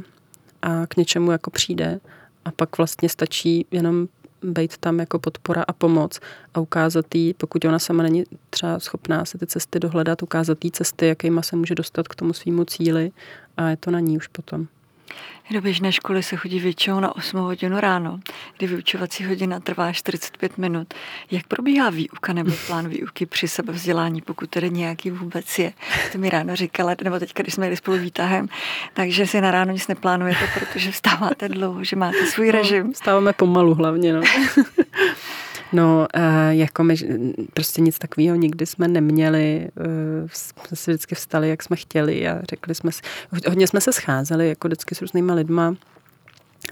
a 0.61 0.87
k 0.87 0.97
něčemu 0.97 1.31
jako 1.31 1.49
přijde 1.49 1.99
a 2.45 2.51
pak 2.51 2.77
vlastně 2.77 3.09
stačí 3.09 3.65
jenom 3.71 4.07
být 4.43 4.77
tam 4.77 4.99
jako 4.99 5.19
podpora 5.19 5.63
a 5.67 5.73
pomoc 5.73 6.19
a 6.53 6.59
ukázat 6.59 7.15
jí, 7.15 7.33
pokud 7.33 7.65
ona 7.65 7.79
sama 7.79 8.03
není 8.03 8.23
třeba 8.49 8.79
schopná 8.79 9.25
se 9.25 9.37
ty 9.37 9.47
cesty 9.47 9.79
dohledat, 9.79 10.23
ukázat 10.23 10.65
jí 10.65 10.71
cesty, 10.71 11.07
jakýma 11.07 11.41
se 11.41 11.55
může 11.55 11.75
dostat 11.75 12.07
k 12.07 12.15
tomu 12.15 12.33
svýmu 12.33 12.65
cíli 12.65 13.11
a 13.57 13.69
je 13.69 13.77
to 13.77 13.91
na 13.91 13.99
ní 13.99 14.17
už 14.17 14.27
potom. 14.27 14.67
Do 15.51 15.61
běžné 15.61 15.91
školy 15.91 16.23
se 16.23 16.35
chodí 16.35 16.59
většinou 16.59 16.99
na 16.99 17.15
8 17.15 17.39
hodinu 17.39 17.79
ráno, 17.79 18.19
kdy 18.57 18.67
vyučovací 18.67 19.25
hodina 19.25 19.59
trvá 19.59 19.93
45 19.93 20.57
minut. 20.57 20.93
Jak 21.31 21.47
probíhá 21.47 21.89
výuka 21.89 22.33
nebo 22.33 22.51
plán 22.67 22.89
výuky 22.89 23.25
při 23.25 23.47
sebevzdělání, 23.47 24.21
pokud 24.21 24.49
tedy 24.49 24.69
nějaký 24.69 25.11
vůbec 25.11 25.59
je? 25.59 25.73
To 26.11 26.17
mi 26.17 26.29
ráno 26.29 26.55
říkala, 26.55 26.95
nebo 27.03 27.19
teď, 27.19 27.33
když 27.33 27.53
jsme 27.53 27.65
jeli 27.65 27.77
spolu 27.77 27.97
výtahem, 27.97 28.47
takže 28.93 29.27
si 29.27 29.41
na 29.41 29.51
ráno 29.51 29.71
nic 29.71 29.87
neplánujete, 29.87 30.47
protože 30.59 30.91
vstáváte 30.91 31.49
dlouho, 31.49 31.83
že 31.83 31.95
máte 31.95 32.25
svůj 32.25 32.45
no, 32.45 32.51
režim. 32.51 32.93
Vstáváme 32.93 33.33
pomalu 33.33 33.75
hlavně, 33.75 34.13
no. 34.13 34.21
No, 35.73 36.07
eh, 36.13 36.55
jako 36.55 36.83
my 36.83 36.95
prostě 37.53 37.81
nic 37.81 37.99
takového 37.99 38.35
nikdy 38.35 38.65
jsme 38.65 38.87
neměli. 38.87 39.69
Eh, 39.77 40.27
jsme 40.33 40.77
si 40.77 40.91
vždycky 40.91 41.15
vstali, 41.15 41.49
jak 41.49 41.63
jsme 41.63 41.75
chtěli 41.75 42.27
a 42.27 42.41
řekli 42.49 42.75
jsme 42.75 42.91
si, 42.91 43.01
hodně 43.47 43.67
jsme 43.67 43.81
se 43.81 43.93
scházeli, 43.93 44.49
jako 44.49 44.67
vždycky 44.67 44.95
s 44.95 45.01
různýma 45.01 45.33
lidma, 45.33 45.75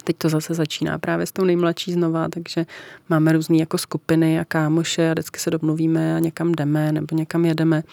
Teď 0.03 0.17
to 0.17 0.29
zase 0.29 0.53
začíná 0.53 0.97
právě 0.97 1.25
s 1.25 1.31
tou 1.31 1.43
nejmladší 1.43 1.93
znova, 1.93 2.29
takže 2.29 2.65
máme 3.09 3.31
různé 3.31 3.57
jako 3.57 3.77
skupiny 3.77 4.39
a 4.39 4.45
kámoše 4.45 5.09
a 5.09 5.13
vždycky 5.13 5.39
se 5.39 5.51
domluvíme 5.51 6.15
a 6.15 6.19
někam 6.19 6.51
jdeme 6.51 6.91
nebo 6.91 7.15
někam 7.15 7.45
jedeme. 7.45 7.83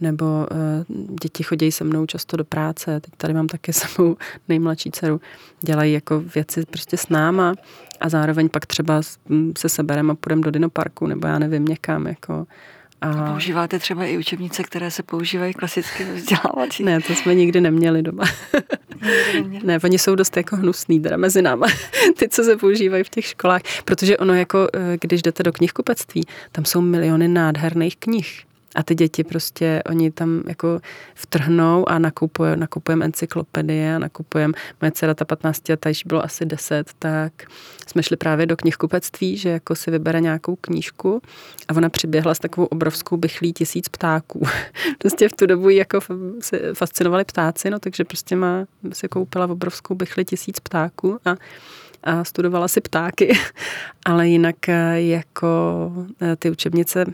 Nebo 0.00 0.24
uh, 0.24 1.06
děti 1.22 1.42
chodí 1.42 1.72
se 1.72 1.84
mnou 1.84 2.06
často 2.06 2.36
do 2.36 2.44
práce. 2.44 3.00
Teď 3.00 3.14
tady 3.16 3.34
mám 3.34 3.46
taky 3.46 3.72
sebou 3.72 4.16
nejmladší 4.48 4.90
dceru. 4.90 5.20
Dělají 5.60 5.92
jako 5.92 6.20
věci 6.34 6.66
prostě 6.70 6.96
s 6.96 7.08
náma 7.08 7.54
a 8.00 8.08
zároveň 8.08 8.48
pak 8.48 8.66
třeba 8.66 9.02
se 9.58 9.68
sebereme 9.68 10.12
a 10.12 10.14
půjdeme 10.14 10.42
do 10.42 10.50
dinoparku 10.50 11.06
nebo 11.06 11.26
já 11.26 11.38
nevím 11.38 11.64
někam. 11.64 12.06
Jako, 12.06 12.46
a... 13.00 13.30
Používáte 13.30 13.78
třeba 13.78 14.04
i 14.04 14.18
učebnice, 14.18 14.62
které 14.62 14.90
se 14.90 15.02
používají 15.02 15.54
klasicky 15.54 16.04
vzdělávací? 16.04 16.84
Ne, 16.84 17.00
to 17.00 17.14
jsme 17.14 17.34
nikdy 17.34 17.60
neměli 17.60 18.02
doma. 18.02 18.24
ne, 19.62 19.78
oni 19.84 19.98
jsou 19.98 20.14
dost 20.14 20.36
jako 20.36 20.56
hnusný 20.56 21.00
teda 21.00 21.16
mezi 21.16 21.42
náma, 21.42 21.66
ty, 22.18 22.28
co 22.28 22.44
se 22.44 22.56
používají 22.56 23.04
v 23.04 23.08
těch 23.08 23.26
školách, 23.26 23.62
protože 23.84 24.18
ono 24.18 24.34
jako, 24.34 24.68
eh, 24.74 24.98
když 25.00 25.22
jdete 25.22 25.42
do 25.42 25.52
knihkupectví, 25.52 26.24
tam 26.52 26.64
jsou 26.64 26.80
miliony 26.80 27.28
nádherných 27.28 27.96
knih. 27.96 28.45
A 28.76 28.82
ty 28.82 28.94
děti 28.94 29.24
prostě, 29.24 29.82
oni 29.90 30.10
tam 30.10 30.42
jako 30.48 30.80
vtrhnou 31.14 31.88
a 31.88 31.98
nakupujeme 31.98 32.56
nakupujem 32.56 33.02
encyklopedie 33.02 33.96
a 33.96 33.98
nakupujeme, 33.98 34.54
moje 34.80 34.92
dcera 34.92 35.14
ta 35.14 35.24
15 35.24 35.68
letá, 35.68 35.88
již 35.88 36.04
bylo 36.04 36.24
asi 36.24 36.46
10, 36.46 36.90
tak 36.98 37.32
jsme 37.86 38.02
šli 38.02 38.16
právě 38.16 38.46
do 38.46 38.56
knihkupectví, 38.56 39.36
že 39.36 39.48
jako 39.48 39.74
si 39.74 39.90
vybere 39.90 40.20
nějakou 40.20 40.56
knížku 40.56 41.22
a 41.68 41.76
ona 41.76 41.88
přiběhla 41.88 42.34
s 42.34 42.38
takovou 42.38 42.66
obrovskou 42.66 43.16
bychlí 43.16 43.52
tisíc 43.52 43.88
ptáků. 43.88 44.42
prostě 44.98 45.28
v 45.28 45.32
tu 45.32 45.46
dobu 45.46 45.68
jako 45.68 46.00
fascinovali 46.74 47.24
ptáci, 47.24 47.70
no 47.70 47.78
takže 47.78 48.04
prostě 48.04 48.36
má, 48.36 48.66
si 48.92 49.08
koupila 49.08 49.46
obrovskou 49.46 49.94
bychli 49.94 50.24
tisíc 50.24 50.60
ptáků 50.60 51.18
a 51.24 51.36
a 52.02 52.24
studovala 52.24 52.68
si 52.68 52.80
ptáky, 52.80 53.38
ale 54.06 54.28
jinak 54.28 54.68
eh, 54.68 55.00
jako 55.00 55.92
eh, 56.22 56.36
ty 56.36 56.50
učebnice 56.50 57.06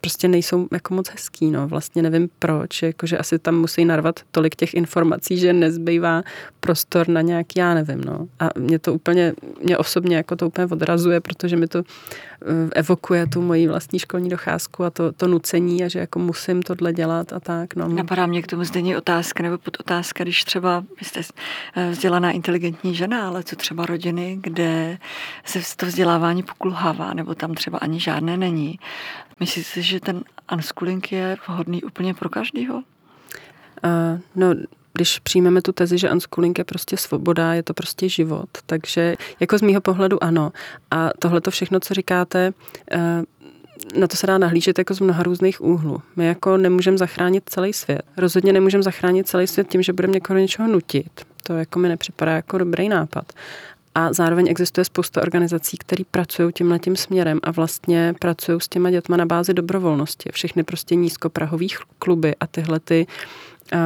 prostě 0.00 0.28
nejsou 0.28 0.68
jako 0.72 0.94
moc 0.94 1.08
hezký, 1.08 1.50
no. 1.50 1.68
Vlastně 1.68 2.02
nevím 2.02 2.28
proč, 2.38 2.82
jakože 2.82 3.18
asi 3.18 3.38
tam 3.38 3.54
musí 3.54 3.84
narvat 3.84 4.20
tolik 4.30 4.56
těch 4.56 4.74
informací, 4.74 5.38
že 5.38 5.52
nezbývá 5.52 6.22
prostor 6.60 7.08
na 7.08 7.20
nějaký, 7.20 7.58
já 7.58 7.74
nevím, 7.74 8.00
no. 8.00 8.26
A 8.40 8.48
mě 8.58 8.78
to 8.78 8.94
úplně, 8.94 9.34
mě 9.62 9.78
osobně 9.78 10.16
jako 10.16 10.36
to 10.36 10.46
úplně 10.46 10.66
odrazuje, 10.66 11.20
protože 11.20 11.56
mi 11.56 11.66
to 11.66 11.78
eh, 11.78 12.44
evokuje 12.72 13.26
tu 13.26 13.42
moji 13.42 13.68
vlastní 13.68 13.98
školní 13.98 14.28
docházku 14.28 14.84
a 14.84 14.90
to, 14.90 15.12
to 15.12 15.28
nucení 15.28 15.84
a 15.84 15.88
že 15.88 15.98
jako 15.98 16.18
musím 16.18 16.62
tohle 16.62 16.92
dělat 16.92 17.32
a 17.32 17.40
tak, 17.40 17.76
no. 17.76 17.88
Napadá 17.88 18.26
mě 18.26 18.42
k 18.42 18.46
tomu 18.46 18.64
zdení 18.64 18.96
otázka 18.96 19.42
nebo 19.42 19.58
podotázka, 19.58 20.24
když 20.24 20.44
třeba 20.44 20.84
jste 21.02 21.20
eh, 21.76 21.90
vzdělaná 21.90 22.30
inteligentní 22.30 22.94
žena, 22.94 23.28
ale 23.28 23.42
co 23.42 23.56
třeba 23.56 23.86
rodiny, 23.86 24.38
kde 24.42 24.98
se 25.44 25.60
to 25.76 25.86
vzdělávání 25.86 26.42
pokulhává, 26.42 27.14
nebo 27.14 27.34
tam 27.34 27.54
třeba 27.54 27.78
ani 27.78 28.00
žádné 28.00 28.36
není. 28.36 28.78
Myslíte 29.40 29.68
si, 29.70 29.82
že 29.82 30.00
ten 30.00 30.24
unschooling 30.54 31.12
je 31.12 31.36
vhodný 31.48 31.82
úplně 31.82 32.14
pro 32.14 32.28
každýho? 32.28 32.74
Uh, 32.76 34.20
no, 34.34 34.54
když 34.92 35.18
přijmeme 35.18 35.62
tu 35.62 35.72
tezi, 35.72 35.98
že 35.98 36.10
unschooling 36.10 36.58
je 36.58 36.64
prostě 36.64 36.96
svoboda, 36.96 37.54
je 37.54 37.62
to 37.62 37.74
prostě 37.74 38.08
život, 38.08 38.48
takže 38.66 39.16
jako 39.40 39.58
z 39.58 39.62
mýho 39.62 39.80
pohledu 39.80 40.24
ano. 40.24 40.52
A 40.90 41.10
tohle 41.18 41.40
to 41.40 41.50
všechno, 41.50 41.80
co 41.80 41.94
říkáte, 41.94 42.52
uh, 42.94 43.24
na 44.00 44.06
to 44.06 44.16
se 44.16 44.26
dá 44.26 44.38
nahlížet 44.38 44.78
jako 44.78 44.94
z 44.94 45.00
mnoha 45.00 45.22
různých 45.22 45.60
úhlů. 45.60 46.02
My 46.16 46.26
jako 46.26 46.56
nemůžeme 46.56 46.98
zachránit 46.98 47.42
celý 47.46 47.72
svět. 47.72 48.02
Rozhodně 48.16 48.52
nemůžeme 48.52 48.82
zachránit 48.82 49.28
celý 49.28 49.46
svět 49.46 49.68
tím, 49.68 49.82
že 49.82 49.92
budeme 49.92 50.14
někoho 50.14 50.38
něčeho 50.38 50.68
nutit. 50.68 51.26
To 51.42 51.56
jako 51.56 51.78
mi 51.78 51.88
nepřipadá 51.88 52.32
jako 52.32 52.58
dobrý 52.58 52.88
nápad. 52.88 53.32
A 53.98 54.12
zároveň 54.12 54.46
existuje 54.48 54.84
spousta 54.84 55.22
organizací, 55.22 55.76
které 55.76 56.04
pracují 56.10 56.52
tímhle 56.52 56.78
tím 56.78 56.96
směrem 56.96 57.40
a 57.42 57.50
vlastně 57.50 58.14
pracují 58.20 58.60
s 58.60 58.68
těma 58.68 58.90
dětma 58.90 59.16
na 59.16 59.26
bázi 59.26 59.54
dobrovolnosti. 59.54 60.30
Všechny 60.32 60.62
prostě 60.64 60.94
nízkoprahových 60.94 61.78
kluby 61.98 62.34
a 62.40 62.46
tyhle 62.46 62.80
ty 62.80 63.06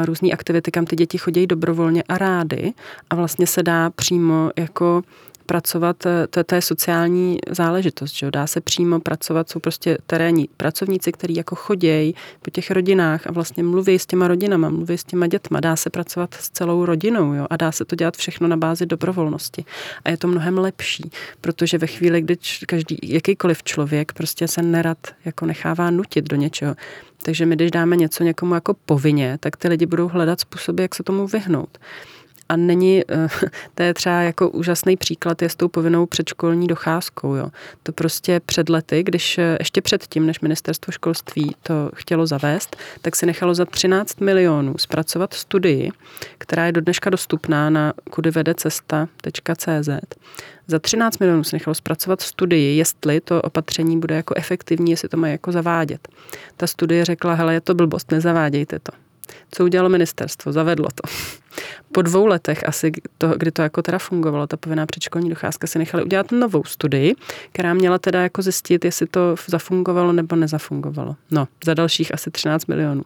různé 0.04 0.30
aktivity, 0.30 0.70
kam 0.70 0.86
ty 0.86 0.96
děti 0.96 1.18
chodí 1.18 1.46
dobrovolně 1.46 2.02
a 2.02 2.18
rády 2.18 2.72
a 3.10 3.14
vlastně 3.14 3.46
se 3.46 3.62
dá 3.62 3.90
přímo 3.90 4.50
jako 4.58 5.02
pracovat, 5.42 6.06
eh, 6.06 6.26
to, 6.26 6.44
to 6.44 6.54
je 6.54 6.62
sociální 6.62 7.38
záležitost, 7.50 8.12
že 8.12 8.30
dá 8.30 8.46
se 8.46 8.60
přímo 8.60 9.00
pracovat, 9.00 9.50
jsou 9.50 9.60
prostě 9.60 9.98
terénní 10.06 10.48
pracovníci, 10.56 11.12
kteří 11.12 11.34
jako 11.34 11.54
chodějí 11.56 12.14
po 12.42 12.50
těch 12.50 12.70
rodinách 12.70 13.26
a 13.26 13.32
vlastně 13.32 13.62
mluví 13.62 13.98
s 13.98 14.06
těma 14.06 14.28
rodinama, 14.28 14.68
mluví 14.68 14.98
s 14.98 15.04
těma 15.04 15.26
dětma, 15.26 15.60
dá 15.60 15.76
se 15.76 15.90
pracovat 15.90 16.34
s 16.34 16.50
celou 16.50 16.84
rodinou 16.84 17.34
jo? 17.34 17.46
a 17.50 17.56
dá 17.56 17.72
se 17.72 17.84
to 17.84 17.96
dělat 17.96 18.16
všechno 18.16 18.48
na 18.48 18.56
bázi 18.56 18.86
dobrovolnosti. 18.86 19.64
A 20.04 20.10
je 20.10 20.16
to 20.16 20.28
mnohem 20.28 20.58
lepší, 20.58 21.10
protože 21.40 21.78
ve 21.78 21.86
chvíli, 21.86 22.20
kdy 22.20 22.36
každý, 22.66 22.98
jakýkoliv 23.02 23.62
člověk 23.62 24.12
prostě 24.12 24.48
se 24.48 24.62
nerad 24.62 24.98
jako 25.24 25.46
nechává 25.46 25.90
nutit 25.90 26.28
do 26.28 26.36
něčeho, 26.36 26.74
takže 27.22 27.46
my, 27.46 27.56
když 27.56 27.70
dáme 27.70 27.96
něco 27.96 28.24
někomu 28.24 28.54
jako 28.54 28.74
povinně, 28.74 29.38
tak 29.40 29.56
ty 29.56 29.68
lidi 29.68 29.86
budou 29.86 30.08
hledat 30.08 30.40
způsoby, 30.40 30.82
jak 30.82 30.94
se 30.94 31.02
tomu 31.02 31.26
vyhnout 31.26 31.78
a 32.52 32.56
není, 32.56 33.02
eh, 33.08 33.28
to 33.74 33.82
je 33.82 33.94
třeba 33.94 34.20
jako 34.20 34.50
úžasný 34.50 34.96
příklad 34.96 35.42
je 35.42 35.48
s 35.48 35.56
tou 35.56 35.68
povinnou 35.68 36.06
předškolní 36.06 36.66
docházkou. 36.66 37.34
Jo. 37.34 37.48
To 37.82 37.92
prostě 37.92 38.40
před 38.46 38.68
lety, 38.68 39.02
když 39.02 39.38
eh, 39.38 39.56
ještě 39.60 39.80
předtím, 39.80 40.26
než 40.26 40.40
ministerstvo 40.40 40.92
školství 40.92 41.56
to 41.62 41.90
chtělo 41.94 42.26
zavést, 42.26 42.76
tak 43.02 43.16
si 43.16 43.26
nechalo 43.26 43.54
za 43.54 43.64
13 43.64 44.20
milionů 44.20 44.74
zpracovat 44.78 45.34
studii, 45.34 45.90
která 46.38 46.66
je 46.66 46.72
do 46.72 46.80
dneška 46.80 47.10
dostupná 47.10 47.70
na 47.70 47.92
kudyvedecesta.cz. 48.10 49.88
Za 50.66 50.78
13 50.78 51.18
milionů 51.18 51.44
si 51.44 51.56
nechalo 51.56 51.74
zpracovat 51.74 52.20
studii, 52.20 52.76
jestli 52.76 53.20
to 53.20 53.42
opatření 53.42 54.00
bude 54.00 54.14
jako 54.14 54.34
efektivní, 54.36 54.90
jestli 54.90 55.08
to 55.08 55.16
má 55.16 55.28
jako 55.28 55.52
zavádět. 55.52 56.08
Ta 56.56 56.66
studie 56.66 57.04
řekla, 57.04 57.34
hele, 57.34 57.54
je 57.54 57.60
to 57.60 57.74
blbost, 57.74 58.10
nezavádějte 58.10 58.78
to. 58.78 59.11
Co 59.50 59.64
udělalo 59.64 59.88
ministerstvo? 59.88 60.52
Zavedlo 60.52 60.88
to. 60.94 61.08
Po 61.92 62.02
dvou 62.02 62.26
letech 62.26 62.68
asi, 62.68 62.92
to, 63.18 63.28
kdy 63.36 63.50
to 63.50 63.62
jako 63.62 63.82
teda 63.82 63.98
fungovalo, 63.98 64.46
ta 64.46 64.56
povinná 64.56 64.86
předškolní 64.86 65.30
docházka, 65.30 65.66
si 65.66 65.78
nechali 65.78 66.04
udělat 66.04 66.32
novou 66.32 66.64
studii, 66.64 67.14
která 67.52 67.74
měla 67.74 67.98
teda 67.98 68.22
jako 68.22 68.42
zjistit, 68.42 68.84
jestli 68.84 69.06
to 69.06 69.34
zafungovalo 69.46 70.12
nebo 70.12 70.36
nezafungovalo. 70.36 71.16
No, 71.30 71.48
za 71.64 71.74
dalších 71.74 72.14
asi 72.14 72.30
13 72.30 72.66
milionů. 72.66 73.02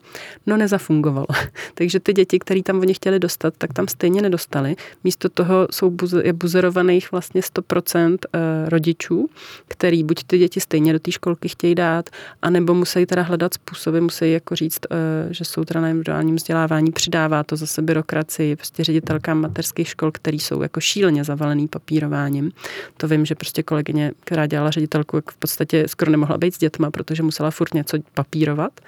No, 0.46 0.56
nezafungovalo. 0.56 1.26
Takže 1.74 2.00
ty 2.00 2.12
děti, 2.12 2.38
které 2.38 2.62
tam 2.62 2.80
oni 2.80 2.94
chtěli 2.94 3.18
dostat, 3.18 3.54
tak 3.58 3.72
tam 3.72 3.88
stejně 3.88 4.22
nedostali. 4.22 4.76
Místo 5.04 5.28
toho 5.28 5.68
jsou 5.70 5.90
buze, 5.90 6.22
je 6.24 6.32
buzerovaných 6.32 7.12
vlastně 7.12 7.40
100% 7.40 8.18
eh, 8.32 8.38
rodičů, 8.68 9.28
který 9.68 10.04
buď 10.04 10.24
ty 10.26 10.38
děti 10.38 10.60
stejně 10.60 10.92
do 10.92 10.98
té 10.98 11.12
školky 11.12 11.48
chtějí 11.48 11.74
dát, 11.74 12.10
anebo 12.42 12.74
musí 12.74 13.06
teda 13.06 13.22
hledat 13.22 13.54
způsoby, 13.54 13.98
musí 13.98 14.32
jako 14.32 14.56
říct, 14.56 14.80
eh, 14.90 14.96
že 15.34 15.44
jsou 15.44 15.64
teda 15.64 15.80
na 15.80 15.88
individuálním 16.07 16.36
vzdělávání, 16.36 16.92
přidává 16.92 17.44
to 17.44 17.57
zase 17.57 17.82
byrokracii, 17.82 18.57
prostě 18.57 18.84
ředitelkám 18.84 19.40
mateřských 19.40 19.88
škol, 19.88 20.12
který 20.12 20.38
jsou 20.38 20.62
jako 20.62 20.80
šíleně 20.80 21.24
zavalený 21.24 21.68
papírováním. 21.68 22.52
To 22.96 23.09
vím, 23.09 23.26
že 23.26 23.34
prostě 23.34 23.62
kolegyně, 23.62 24.12
která 24.20 24.46
dělala 24.46 24.70
ředitelku, 24.70 25.16
jak 25.16 25.30
v 25.30 25.36
podstatě 25.36 25.88
skoro 25.88 26.11
nemohla 26.11 26.38
být 26.38 26.54
s 26.54 26.59
dětma, 26.59 26.90
protože 26.90 27.22
musela 27.22 27.50
furt 27.50 27.74
něco 27.74 27.98
papírovat. 28.14 28.80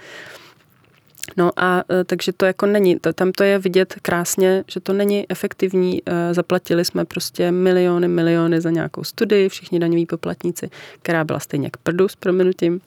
No 1.36 1.50
a 1.56 1.84
e, 1.90 2.04
takže 2.04 2.32
to 2.32 2.46
jako 2.46 2.66
není, 2.66 2.98
tam 3.14 3.32
to 3.32 3.44
je 3.44 3.58
vidět 3.58 3.94
krásně, 4.02 4.64
že 4.66 4.80
to 4.80 4.92
není 4.92 5.26
efektivní. 5.28 6.02
E, 6.06 6.34
zaplatili 6.34 6.84
jsme 6.84 7.04
prostě 7.04 7.52
miliony, 7.52 8.08
miliony 8.08 8.60
za 8.60 8.70
nějakou 8.70 9.04
studii, 9.04 9.48
všichni 9.48 9.78
daňoví 9.78 10.06
poplatníci, 10.06 10.70
která 11.02 11.24
byla 11.24 11.38
stejně 11.38 11.70
k 11.70 11.76
prdu 11.76 12.08
s 12.08 12.16
prominutím. 12.16 12.80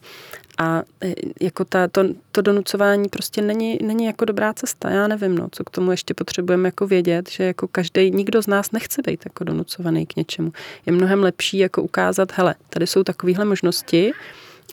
A 0.58 0.82
e, 1.04 1.14
jako 1.40 1.64
ta, 1.64 1.88
to, 1.88 2.04
to 2.32 2.42
donucování 2.42 3.08
prostě 3.08 3.42
není, 3.42 3.78
není 3.82 4.04
jako 4.04 4.24
dobrá 4.24 4.52
cesta. 4.52 4.90
Já 4.90 5.08
nevím, 5.08 5.34
no, 5.38 5.48
co 5.52 5.64
k 5.64 5.70
tomu 5.70 5.90
ještě 5.90 6.14
potřebujeme 6.14 6.68
jako 6.68 6.86
vědět, 6.86 7.30
že 7.30 7.44
jako 7.44 7.68
každý, 7.68 8.10
nikdo 8.10 8.42
z 8.42 8.46
nás 8.46 8.72
nechce 8.72 9.02
být 9.06 9.20
jako 9.24 9.44
donucovaný 9.44 10.06
k 10.06 10.16
něčemu. 10.16 10.52
Je 10.86 10.92
mnohem 10.92 11.22
lepší 11.22 11.58
jako 11.58 11.82
ukázat, 11.82 12.32
hele, 12.32 12.54
tady 12.68 12.86
jsou 12.86 13.02
takovéhle 13.02 13.44
možnosti, 13.44 14.12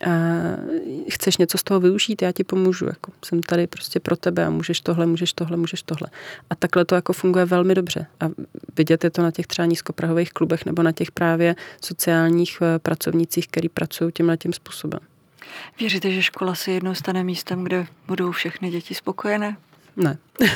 a 0.05 0.09
chceš 1.09 1.37
něco 1.37 1.57
z 1.57 1.63
toho 1.63 1.79
využít, 1.79 2.21
já 2.21 2.31
ti 2.31 2.43
pomůžu. 2.43 2.85
Jako 2.85 3.11
jsem 3.25 3.43
tady 3.43 3.67
prostě 3.67 3.99
pro 3.99 4.15
tebe 4.15 4.45
a 4.45 4.49
můžeš 4.49 4.81
tohle, 4.81 5.05
můžeš 5.05 5.33
tohle, 5.33 5.57
můžeš 5.57 5.83
tohle. 5.83 6.07
A 6.49 6.55
takhle 6.55 6.85
to 6.85 6.95
jako 6.95 7.13
funguje 7.13 7.45
velmi 7.45 7.75
dobře. 7.75 8.05
A 8.19 8.29
vidět 8.77 9.03
je 9.03 9.09
to 9.09 9.21
na 9.21 9.31
těch 9.31 9.47
třeba 9.47 9.65
nízkoprahových 9.65 10.33
klubech 10.33 10.65
nebo 10.65 10.83
na 10.83 10.91
těch 10.91 11.11
právě 11.11 11.55
sociálních 11.81 12.57
eh, 12.61 12.79
pracovnících, 12.79 13.47
který 13.47 13.69
pracují 13.69 14.11
tímhle 14.11 14.37
tím 14.37 14.53
způsobem. 14.53 14.99
Věříte, 15.79 16.11
že 16.11 16.21
škola 16.21 16.55
se 16.55 16.71
jednou 16.71 16.95
stane 16.95 17.23
místem, 17.23 17.63
kde 17.63 17.87
budou 18.07 18.31
všechny 18.31 18.69
děti 18.69 18.95
spokojené? 18.95 19.57
Ne. 19.95 20.17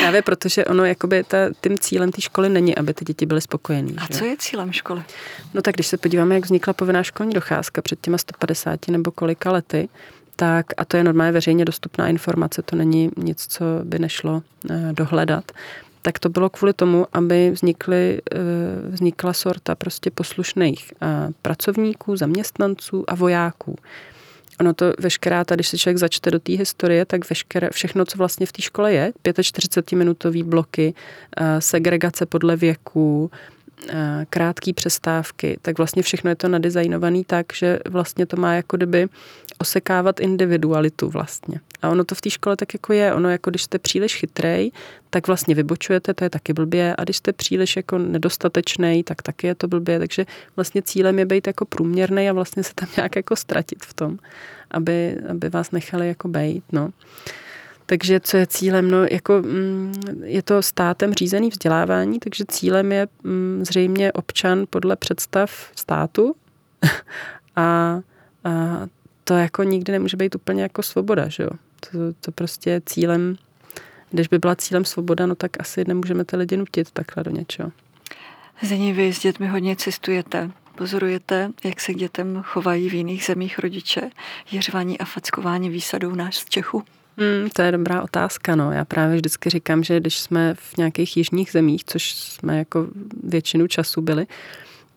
Právě 0.00 0.22
protože 0.22 0.64
ono, 0.64 0.84
jakoby 0.84 1.24
ta, 1.24 1.36
tím 1.60 1.78
cílem 1.78 2.12
té 2.12 2.20
školy 2.20 2.48
není, 2.48 2.76
aby 2.76 2.94
ty 2.94 3.04
děti 3.04 3.26
byly 3.26 3.40
spokojené. 3.40 3.92
A 3.98 4.06
že? 4.06 4.18
co 4.18 4.24
je 4.24 4.36
cílem 4.38 4.72
školy? 4.72 5.02
No 5.54 5.62
tak 5.62 5.74
když 5.74 5.86
se 5.86 5.96
podíváme, 5.96 6.34
jak 6.34 6.44
vznikla 6.44 6.72
povinná 6.72 7.02
školní 7.02 7.34
docházka 7.34 7.82
před 7.82 8.00
těma 8.00 8.18
150 8.18 8.88
nebo 8.88 9.10
kolika 9.10 9.52
lety, 9.52 9.88
tak, 10.36 10.66
a 10.76 10.84
to 10.84 10.96
je 10.96 11.04
normálně 11.04 11.32
veřejně 11.32 11.64
dostupná 11.64 12.08
informace, 12.08 12.62
to 12.62 12.76
není 12.76 13.10
nic, 13.16 13.46
co 13.46 13.64
by 13.84 13.98
nešlo 13.98 14.42
eh, 14.70 14.92
dohledat, 14.92 15.52
tak 16.06 16.18
to 16.18 16.28
bylo 16.28 16.50
kvůli 16.50 16.72
tomu, 16.72 17.06
aby 17.12 17.50
vznikly, 17.50 18.20
eh, 18.32 18.38
vznikla 18.88 19.32
sorta 19.32 19.74
prostě 19.74 20.10
poslušných 20.10 20.92
eh, 21.02 21.06
pracovníků, 21.42 22.16
zaměstnanců 22.16 23.04
a 23.08 23.14
vojáků. 23.14 23.76
Ono 24.60 24.74
to 24.74 24.92
veškerá, 24.98 25.44
tady, 25.44 25.56
když 25.56 25.68
se 25.68 25.78
člověk 25.78 25.98
začte 25.98 26.30
do 26.30 26.38
té 26.38 26.52
historie, 26.52 27.04
tak 27.04 27.30
veškeré, 27.30 27.70
všechno, 27.70 28.04
co 28.04 28.18
vlastně 28.18 28.46
v 28.46 28.52
té 28.52 28.62
škole 28.62 28.92
je, 28.92 29.12
45-minutový 29.24 30.44
bloky, 30.44 30.94
segregace 31.58 32.26
podle 32.26 32.56
věku, 32.56 33.30
krátké 34.30 34.72
přestávky, 34.72 35.58
tak 35.62 35.78
vlastně 35.78 36.02
všechno 36.02 36.30
je 36.30 36.36
to 36.36 36.48
nadizajnované 36.48 37.22
tak, 37.26 37.46
že 37.54 37.78
vlastně 37.88 38.26
to 38.26 38.36
má 38.36 38.54
jako 38.54 38.76
kdyby 38.76 39.08
osekávat 39.58 40.20
individualitu 40.20 41.08
vlastně. 41.08 41.60
A 41.82 41.88
ono 41.88 42.04
to 42.04 42.14
v 42.14 42.20
té 42.20 42.30
škole 42.30 42.56
tak 42.56 42.74
jako 42.74 42.92
je. 42.92 43.14
Ono 43.14 43.30
jako 43.30 43.50
když 43.50 43.62
jste 43.62 43.78
příliš 43.78 44.14
chytrej, 44.16 44.72
tak 45.10 45.26
vlastně 45.26 45.54
vybočujete, 45.54 46.14
to 46.14 46.24
je 46.24 46.30
taky 46.30 46.52
blbě. 46.52 46.94
A 46.98 47.04
když 47.04 47.16
jste 47.16 47.32
příliš 47.32 47.76
jako 47.76 47.98
nedostatečný, 47.98 49.02
tak 49.02 49.22
taky 49.22 49.46
je 49.46 49.54
to 49.54 49.68
blbě. 49.68 49.98
Takže 49.98 50.26
vlastně 50.56 50.82
cílem 50.82 51.18
je 51.18 51.26
být 51.26 51.46
jako 51.46 51.64
průměrný 51.64 52.30
a 52.30 52.32
vlastně 52.32 52.62
se 52.62 52.74
tam 52.74 52.88
nějak 52.96 53.16
jako 53.16 53.36
ztratit 53.36 53.84
v 53.84 53.94
tom, 53.94 54.18
aby, 54.70 55.16
aby 55.30 55.48
vás 55.48 55.70
nechali 55.70 56.08
jako 56.08 56.28
bejt. 56.28 56.64
No. 56.72 56.90
Takže 57.86 58.20
co 58.20 58.36
je 58.36 58.46
cílem? 58.46 58.90
No, 58.90 59.04
jako, 59.10 59.42
mm, 59.42 59.94
je 60.24 60.42
to 60.42 60.62
státem 60.62 61.14
řízený 61.14 61.48
vzdělávání, 61.48 62.18
takže 62.18 62.44
cílem 62.48 62.92
je 62.92 63.08
mm, 63.22 63.64
zřejmě 63.64 64.12
občan 64.12 64.64
podle 64.70 64.96
představ 64.96 65.70
státu 65.76 66.34
a, 67.56 68.00
a 68.44 68.86
to 69.28 69.34
jako 69.34 69.62
nikdy 69.62 69.92
nemůže 69.92 70.16
být 70.16 70.34
úplně 70.34 70.62
jako 70.62 70.82
svoboda, 70.82 71.28
že 71.28 71.42
jo? 71.42 71.50
To, 71.80 71.98
to 72.20 72.32
prostě 72.32 72.70
je 72.70 72.80
cílem, 72.86 73.36
když 74.10 74.28
by 74.28 74.38
byla 74.38 74.56
cílem 74.56 74.84
svoboda, 74.84 75.26
no 75.26 75.34
tak 75.34 75.50
asi 75.60 75.84
nemůžeme 75.88 76.24
ty 76.24 76.36
lidi 76.36 76.56
nutit 76.56 76.90
takhle 76.90 77.24
do 77.24 77.30
něčeho. 77.30 77.72
Zení, 78.62 78.92
vy 78.92 79.12
s 79.12 79.20
dětmi 79.20 79.48
hodně 79.48 79.76
cestujete. 79.76 80.50
Pozorujete, 80.74 81.50
jak 81.64 81.80
se 81.80 81.94
k 81.94 81.96
dětem 81.96 82.42
chovají 82.46 82.88
v 82.88 82.94
jiných 82.94 83.24
zemích 83.24 83.58
rodiče? 83.58 84.10
Je 84.52 84.62
řvání 84.62 84.98
a 84.98 85.04
fackování 85.04 85.70
výsadou 85.70 86.14
nás 86.14 86.34
z 86.34 86.44
Čechu? 86.44 86.82
Hmm, 87.18 87.50
to 87.50 87.62
je 87.62 87.72
dobrá 87.72 88.02
otázka. 88.02 88.56
No. 88.56 88.72
Já 88.72 88.84
právě 88.84 89.16
vždycky 89.16 89.50
říkám, 89.50 89.84
že 89.84 90.00
když 90.00 90.18
jsme 90.18 90.54
v 90.54 90.76
nějakých 90.76 91.16
jižních 91.16 91.52
zemích, 91.52 91.84
což 91.84 92.14
jsme 92.14 92.58
jako 92.58 92.86
většinu 93.22 93.66
času 93.66 94.00
byli, 94.00 94.26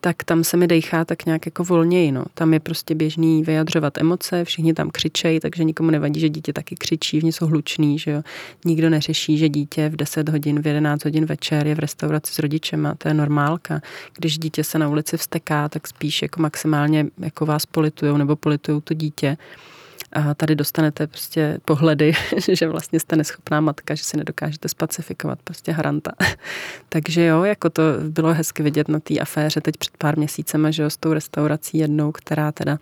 tak 0.01 0.23
tam 0.23 0.43
se 0.43 0.57
mi 0.57 0.67
dejchá 0.67 1.05
tak 1.05 1.25
nějak 1.25 1.45
jako 1.45 1.63
volněji. 1.63 2.11
No. 2.11 2.23
Tam 2.33 2.53
je 2.53 2.59
prostě 2.59 2.95
běžný 2.95 3.43
vyjadřovat 3.43 3.97
emoce, 3.97 4.45
všichni 4.45 4.73
tam 4.73 4.89
křičejí, 4.89 5.39
takže 5.39 5.63
nikomu 5.63 5.91
nevadí, 5.91 6.19
že 6.19 6.29
dítě 6.29 6.53
taky 6.53 6.75
křičí, 6.75 7.19
v 7.19 7.23
jsou 7.23 7.45
hlučný, 7.45 7.99
že 7.99 8.11
jo. 8.11 8.21
Nikdo 8.65 8.89
neřeší, 8.89 9.37
že 9.37 9.49
dítě 9.49 9.89
v 9.89 9.95
10 9.95 10.29
hodin, 10.29 10.61
v 10.61 10.67
11 10.67 11.03
hodin 11.03 11.25
večer 11.25 11.67
je 11.67 11.75
v 11.75 11.79
restauraci 11.79 12.33
s 12.33 12.39
rodičema, 12.39 12.95
to 12.95 13.07
je 13.07 13.13
normálka. 13.13 13.81
Když 14.17 14.37
dítě 14.37 14.63
se 14.63 14.79
na 14.79 14.89
ulici 14.89 15.17
vsteká, 15.17 15.69
tak 15.69 15.87
spíš 15.87 16.21
jako 16.21 16.41
maximálně 16.41 17.05
jako 17.17 17.45
vás 17.45 17.65
politujou 17.65 18.17
nebo 18.17 18.35
politujou 18.35 18.81
to 18.81 18.93
dítě 18.93 19.37
a 20.13 20.33
tady 20.33 20.55
dostanete 20.55 21.07
prostě 21.07 21.59
pohledy, 21.65 22.13
že 22.51 22.67
vlastně 22.67 22.99
jste 22.99 23.15
neschopná 23.15 23.61
matka, 23.61 23.95
že 23.95 24.03
si 24.03 24.17
nedokážete 24.17 24.67
spacifikovat 24.69 25.39
prostě 25.43 25.71
haranta. 25.71 26.11
Takže 26.89 27.25
jo, 27.25 27.43
jako 27.43 27.69
to 27.69 27.83
bylo 28.09 28.33
hezky 28.33 28.63
vidět 28.63 28.87
na 28.87 28.99
té 28.99 29.19
aféře 29.19 29.61
teď 29.61 29.77
před 29.77 29.97
pár 29.97 30.17
měsícema, 30.17 30.71
že 30.71 30.83
jo, 30.83 30.89
s 30.89 30.97
tou 30.97 31.13
restaurací 31.13 31.77
jednou, 31.77 32.11
která 32.11 32.51
teda 32.51 32.77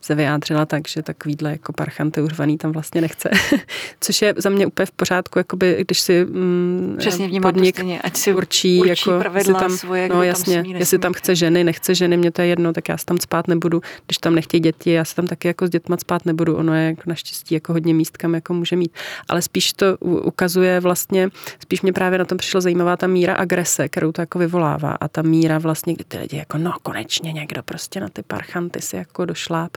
se 0.00 0.14
vyjádřila 0.14 0.66
tak, 0.66 0.88
že 0.88 1.02
takovýhle 1.02 1.50
jako 1.50 1.72
parchanty 1.72 2.22
urvaný 2.22 2.58
tam 2.58 2.72
vlastně 2.72 3.00
nechce. 3.00 3.30
Což 4.00 4.22
je 4.22 4.34
za 4.36 4.50
mě 4.50 4.66
úplně 4.66 4.86
v 4.86 4.90
pořádku, 4.90 5.38
jakoby, 5.38 5.84
když 5.86 6.00
si 6.00 6.24
mm, 6.24 6.94
Přesně 6.98 7.40
podnik 7.40 7.76
stejně, 7.76 8.00
ať 8.00 8.16
si 8.16 8.34
určí, 8.34 8.80
určí 8.80 8.88
jako, 8.88 9.20
pravidla 9.20 9.60
tam, 9.60 9.70
svoje, 9.76 10.08
no 10.08 10.22
jasně, 10.22 10.54
tam 10.54 10.64
smí, 10.64 10.74
jestli 10.78 10.98
tam 10.98 11.12
chce 11.12 11.34
ženy, 11.34 11.64
nechce 11.64 11.94
ženy, 11.94 12.16
mě 12.16 12.30
to 12.30 12.42
je 12.42 12.48
jedno, 12.48 12.72
tak 12.72 12.88
já 12.88 12.98
se 12.98 13.04
tam 13.06 13.18
spát 13.18 13.48
nebudu. 13.48 13.80
Když 14.06 14.18
tam 14.18 14.34
nechtějí 14.34 14.60
děti, 14.60 14.90
já 14.90 15.04
se 15.04 15.14
tam 15.14 15.26
taky 15.26 15.48
jako 15.48 15.66
s 15.66 15.70
dětma 15.70 15.96
spát 15.96 16.26
nebudu 16.26 16.56
ono 16.64 16.74
je 16.74 16.86
jako 16.86 17.02
naštěstí 17.06 17.54
jako 17.54 17.72
hodně 17.72 17.94
míst, 17.94 18.16
kam 18.16 18.34
jako 18.34 18.54
může 18.54 18.76
mít. 18.76 18.92
Ale 19.28 19.42
spíš 19.42 19.72
to 19.72 19.96
ukazuje 20.00 20.80
vlastně, 20.80 21.28
spíš 21.62 21.82
mě 21.82 21.92
právě 21.92 22.18
na 22.18 22.24
tom 22.24 22.38
přišla 22.38 22.60
zajímavá 22.60 22.96
ta 22.96 23.06
míra 23.06 23.34
agrese, 23.34 23.88
kterou 23.88 24.12
to 24.12 24.22
jako 24.22 24.38
vyvolává 24.38 24.92
a 24.92 25.08
ta 25.08 25.22
míra 25.22 25.58
vlastně, 25.58 25.94
kdy 25.94 26.04
ty 26.04 26.18
lidi 26.18 26.36
jako 26.36 26.58
no 26.58 26.72
konečně 26.82 27.32
někdo 27.32 27.62
prostě 27.62 28.00
na 28.00 28.08
ty 28.08 28.22
parchanty 28.22 28.80
si 28.80 28.96
jako 28.96 29.24
došláp 29.24 29.76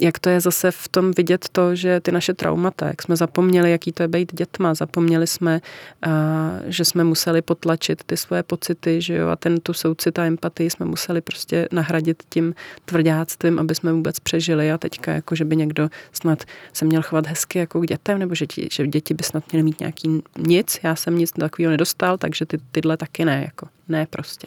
jak 0.00 0.18
to 0.18 0.28
je 0.28 0.40
zase 0.40 0.70
v 0.70 0.88
tom 0.88 1.10
vidět 1.16 1.48
to, 1.52 1.74
že 1.74 2.00
ty 2.00 2.12
naše 2.12 2.34
traumata, 2.34 2.86
jak 2.86 3.02
jsme 3.02 3.16
zapomněli, 3.16 3.70
jaký 3.70 3.92
to 3.92 4.02
je 4.02 4.08
být 4.08 4.34
dětma, 4.34 4.74
zapomněli 4.74 5.26
jsme, 5.26 5.60
že 6.66 6.84
jsme 6.84 7.04
museli 7.04 7.42
potlačit 7.42 8.04
ty 8.04 8.16
svoje 8.16 8.42
pocity, 8.42 9.02
že 9.02 9.14
jo, 9.14 9.28
a 9.28 9.36
ten 9.36 9.60
tu 9.60 9.72
soucit 9.72 10.18
a 10.18 10.24
empatii 10.24 10.70
jsme 10.70 10.86
museli 10.86 11.20
prostě 11.20 11.68
nahradit 11.72 12.22
tím 12.28 12.54
tvrdáctvím, 12.84 13.58
aby 13.58 13.74
jsme 13.74 13.92
vůbec 13.92 14.20
přežili 14.20 14.72
a 14.72 14.78
teďka 14.78 15.12
jako, 15.12 15.34
že 15.34 15.44
by 15.44 15.56
někdo 15.56 15.88
snad 16.12 16.44
se 16.72 16.84
měl 16.84 17.02
chovat 17.02 17.26
hezky 17.26 17.58
jako 17.58 17.80
k 17.80 17.86
dětem, 17.86 18.18
nebo 18.18 18.34
že, 18.34 18.46
že 18.70 18.86
děti 18.86 19.14
by 19.14 19.22
snad 19.22 19.52
měly 19.52 19.62
mít 19.62 19.80
nějaký 19.80 20.22
nic, 20.38 20.80
já 20.82 20.96
jsem 20.96 21.18
nic 21.18 21.32
takového 21.32 21.70
nedostal, 21.70 22.18
takže 22.18 22.46
ty, 22.46 22.58
tyhle 22.72 22.96
taky 22.96 23.24
ne, 23.24 23.42
jako 23.44 23.68
ne 23.88 24.06
prostě. 24.10 24.46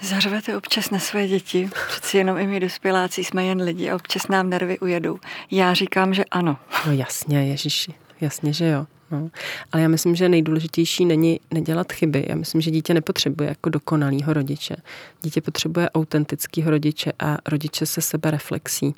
Zařvete 0.00 0.56
občas 0.56 0.90
na 0.90 0.98
své 0.98 1.28
děti, 1.28 1.70
přeci 1.88 2.18
jenom 2.18 2.38
i 2.38 2.46
my 2.46 2.60
dospěláci 2.60 3.24
jsme 3.24 3.44
jen 3.44 3.62
lidi 3.62 3.90
a 3.90 3.96
občas 3.96 4.28
nám 4.28 4.50
nervy 4.50 4.78
ujedou. 4.78 5.18
Já 5.50 5.74
říkám, 5.74 6.14
že 6.14 6.24
ano. 6.24 6.56
No 6.86 6.92
jasně, 6.92 7.46
Ježíši, 7.46 7.94
jasně, 8.20 8.52
že 8.52 8.66
jo. 8.66 8.86
No. 9.10 9.30
Ale 9.72 9.82
já 9.82 9.88
myslím, 9.88 10.16
že 10.16 10.28
nejdůležitější 10.28 11.04
není 11.04 11.40
nedělat 11.50 11.92
chyby. 11.92 12.26
Já 12.28 12.34
myslím, 12.34 12.60
že 12.60 12.70
dítě 12.70 12.94
nepotřebuje 12.94 13.48
jako 13.48 13.70
dokonalýho 13.70 14.32
rodiče. 14.32 14.76
Dítě 15.22 15.40
potřebuje 15.40 15.90
autentického 15.90 16.70
rodiče 16.70 17.12
a 17.18 17.38
rodiče 17.48 17.86
se 17.86 18.00
sebe 18.00 18.30
reflexí. 18.30 18.94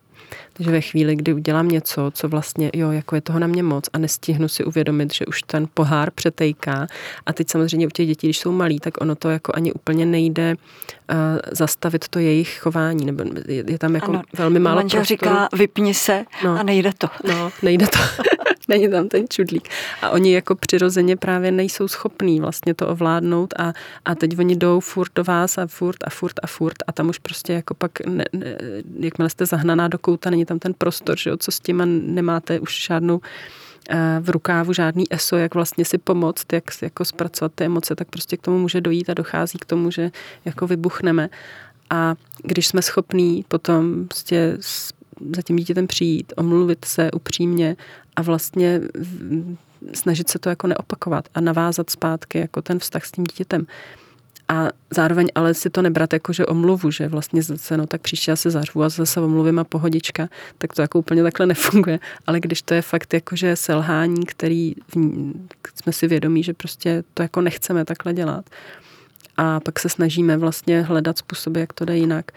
Takže 0.52 0.70
ve 0.70 0.80
chvíli, 0.80 1.16
kdy 1.16 1.32
udělám 1.32 1.68
něco, 1.68 2.10
co 2.14 2.28
vlastně, 2.28 2.70
jo, 2.74 2.90
jako 2.90 3.14
je 3.14 3.20
toho 3.20 3.38
na 3.38 3.46
mě 3.46 3.62
moc 3.62 3.84
a 3.92 3.98
nestihnu 3.98 4.48
si 4.48 4.64
uvědomit, 4.64 5.14
že 5.14 5.26
už 5.26 5.42
ten 5.42 5.68
pohár 5.74 6.10
přetejká 6.10 6.86
a 7.26 7.32
teď 7.32 7.50
samozřejmě 7.50 7.86
u 7.86 7.90
těch 7.90 8.06
dětí, 8.06 8.26
když 8.26 8.38
jsou 8.38 8.52
malí, 8.52 8.80
tak 8.80 9.00
ono 9.00 9.14
to 9.14 9.30
jako 9.30 9.52
ani 9.54 9.72
úplně 9.72 10.06
nejde 10.06 10.54
uh, 10.54 11.16
zastavit 11.52 12.08
to 12.08 12.18
jejich 12.18 12.58
chování, 12.58 13.04
nebo 13.04 13.24
je, 13.46 13.64
je 13.66 13.78
tam 13.78 13.94
jako 13.94 14.10
ano, 14.10 14.22
velmi 14.38 14.58
málo 14.58 14.80
prostoru. 14.80 15.04
říká, 15.04 15.48
vypni 15.52 15.94
se 15.94 16.24
no, 16.44 16.58
a 16.58 16.62
nejde 16.62 16.92
to. 16.98 17.06
No, 17.28 17.52
nejde 17.62 17.86
to. 17.86 17.98
Není 18.68 18.90
tam 18.90 19.08
ten 19.08 19.24
čudlík. 19.28 19.68
A 20.02 20.10
oni 20.10 20.34
jako 20.34 20.54
přirozeně 20.54 21.16
právě 21.16 21.50
nejsou 21.50 21.88
schopní 21.88 22.40
vlastně 22.40 22.74
to 22.74 22.88
ovládnout 22.88 23.54
a, 23.58 23.72
a 24.04 24.14
teď 24.14 24.38
oni 24.38 24.56
jdou 24.56 24.80
furt 24.80 25.12
do 25.14 25.24
vás 25.24 25.58
a 25.58 25.66
furt 25.66 25.96
a 26.04 26.10
furt 26.10 26.34
a 26.42 26.46
furt 26.46 26.76
a 26.86 26.92
tam 26.92 27.08
už 27.08 27.18
prostě 27.18 27.52
jako 27.52 27.74
pak, 27.74 28.00
ne, 28.06 28.24
ne, 28.32 28.56
jakmile 29.00 29.30
jste 29.30 29.46
zahnaná 29.46 29.88
do 29.88 29.98
kouta, 30.04 30.30
není 30.30 30.44
tam 30.44 30.58
ten 30.58 30.74
prostor, 30.74 31.18
že 31.18 31.30
jo, 31.30 31.36
co 31.36 31.50
s 31.50 31.60
tím 31.60 31.82
nemáte 32.14 32.60
už 32.60 32.86
žádnou 32.86 33.20
eh, 33.90 34.20
v 34.20 34.30
rukávu 34.30 34.72
žádný 34.72 35.04
ESO, 35.10 35.36
jak 35.36 35.54
vlastně 35.54 35.84
si 35.84 35.98
pomoct, 35.98 36.52
jak 36.52 36.64
jako 36.82 37.04
zpracovat 37.04 37.52
ty 37.54 37.64
emoce, 37.64 37.96
tak 37.96 38.08
prostě 38.08 38.36
k 38.36 38.42
tomu 38.42 38.58
může 38.58 38.80
dojít 38.80 39.10
a 39.10 39.14
dochází 39.14 39.58
k 39.58 39.64
tomu, 39.64 39.90
že 39.90 40.10
jako 40.44 40.66
vybuchneme. 40.66 41.28
A 41.90 42.14
když 42.42 42.66
jsme 42.66 42.82
schopní 42.82 43.44
potom 43.48 44.08
prostě 44.08 44.58
za 45.36 45.42
tím 45.42 45.56
dítětem 45.56 45.86
přijít, 45.86 46.32
omluvit 46.36 46.84
se 46.84 47.10
upřímně 47.10 47.76
a 48.16 48.22
vlastně 48.22 48.80
snažit 49.92 50.28
se 50.28 50.38
to 50.38 50.48
jako 50.48 50.66
neopakovat 50.66 51.28
a 51.34 51.40
navázat 51.40 51.90
zpátky 51.90 52.38
jako 52.38 52.62
ten 52.62 52.78
vztah 52.78 53.04
s 53.04 53.12
tím 53.12 53.24
dítětem. 53.24 53.66
A 54.54 54.68
zároveň 54.90 55.26
ale 55.34 55.54
si 55.54 55.70
to 55.70 55.82
nebrat 55.82 56.12
jako, 56.12 56.32
že 56.32 56.46
omluvu, 56.46 56.90
že 56.90 57.08
vlastně 57.08 57.42
zase, 57.42 57.76
no 57.76 57.86
tak 57.86 58.00
příště 58.00 58.30
já 58.30 58.36
se 58.36 58.50
zařvu 58.50 58.82
a 58.82 58.88
zase 58.88 59.20
omluvím 59.20 59.58
a 59.58 59.64
pohodička, 59.64 60.28
tak 60.58 60.74
to 60.74 60.82
jako 60.82 60.98
úplně 60.98 61.22
takhle 61.22 61.46
nefunguje. 61.54 61.98
Ale 62.26 62.40
když 62.40 62.62
to 62.62 62.74
je 62.74 62.82
fakt 62.82 63.14
jako, 63.14 63.36
že 63.36 63.56
selhání, 63.56 64.26
který 64.26 64.74
v, 64.74 64.96
jsme 65.74 65.92
si 65.92 66.06
vědomí, 66.06 66.42
že 66.42 66.54
prostě 66.54 67.04
to 67.14 67.22
jako 67.22 67.40
nechceme 67.40 67.84
takhle 67.84 68.14
dělat. 68.14 68.50
A 69.36 69.60
pak 69.60 69.80
se 69.80 69.88
snažíme 69.88 70.36
vlastně 70.36 70.82
hledat 70.82 71.18
způsoby, 71.18 71.60
jak 71.60 71.72
to 71.72 71.84
jde 71.84 71.96
jinak 71.96 72.32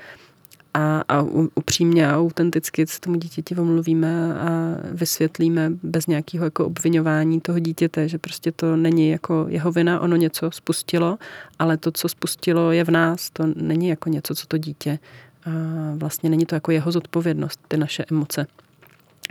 a, 0.78 1.04
a 1.08 1.22
upřímně 1.56 2.10
a 2.10 2.18
autenticky 2.18 2.88
s 2.88 3.00
tomu 3.00 3.16
dítěti 3.16 3.56
omluvíme 3.56 4.40
a 4.40 4.50
vysvětlíme 4.92 5.72
bez 5.84 6.08
nějakého 6.08 6.46
jako 6.46 6.66
obvinování 6.66 7.42
toho 7.42 7.60
dítěte, 7.60 8.10
že 8.10 8.18
prostě 8.18 8.52
to 8.52 8.76
není 8.76 9.10
jako 9.10 9.46
jeho 9.50 9.72
vina, 9.72 10.00
ono 10.00 10.16
něco 10.16 10.52
spustilo, 10.52 11.18
ale 11.60 11.78
to, 11.78 11.92
co 11.92 12.10
spustilo, 12.10 12.72
je 12.72 12.84
v 12.84 12.90
nás, 12.90 13.30
to 13.30 13.44
není 13.56 13.88
jako 13.88 14.10
něco, 14.10 14.36
co 14.36 14.48
to 14.48 14.58
dítě 14.58 15.00
a 15.46 15.50
vlastně 15.96 16.30
není 16.30 16.46
to 16.46 16.56
jako 16.56 16.72
jeho 16.72 16.92
zodpovědnost, 16.92 17.60
ty 17.68 17.78
naše 17.78 18.06
emoce. 18.12 18.48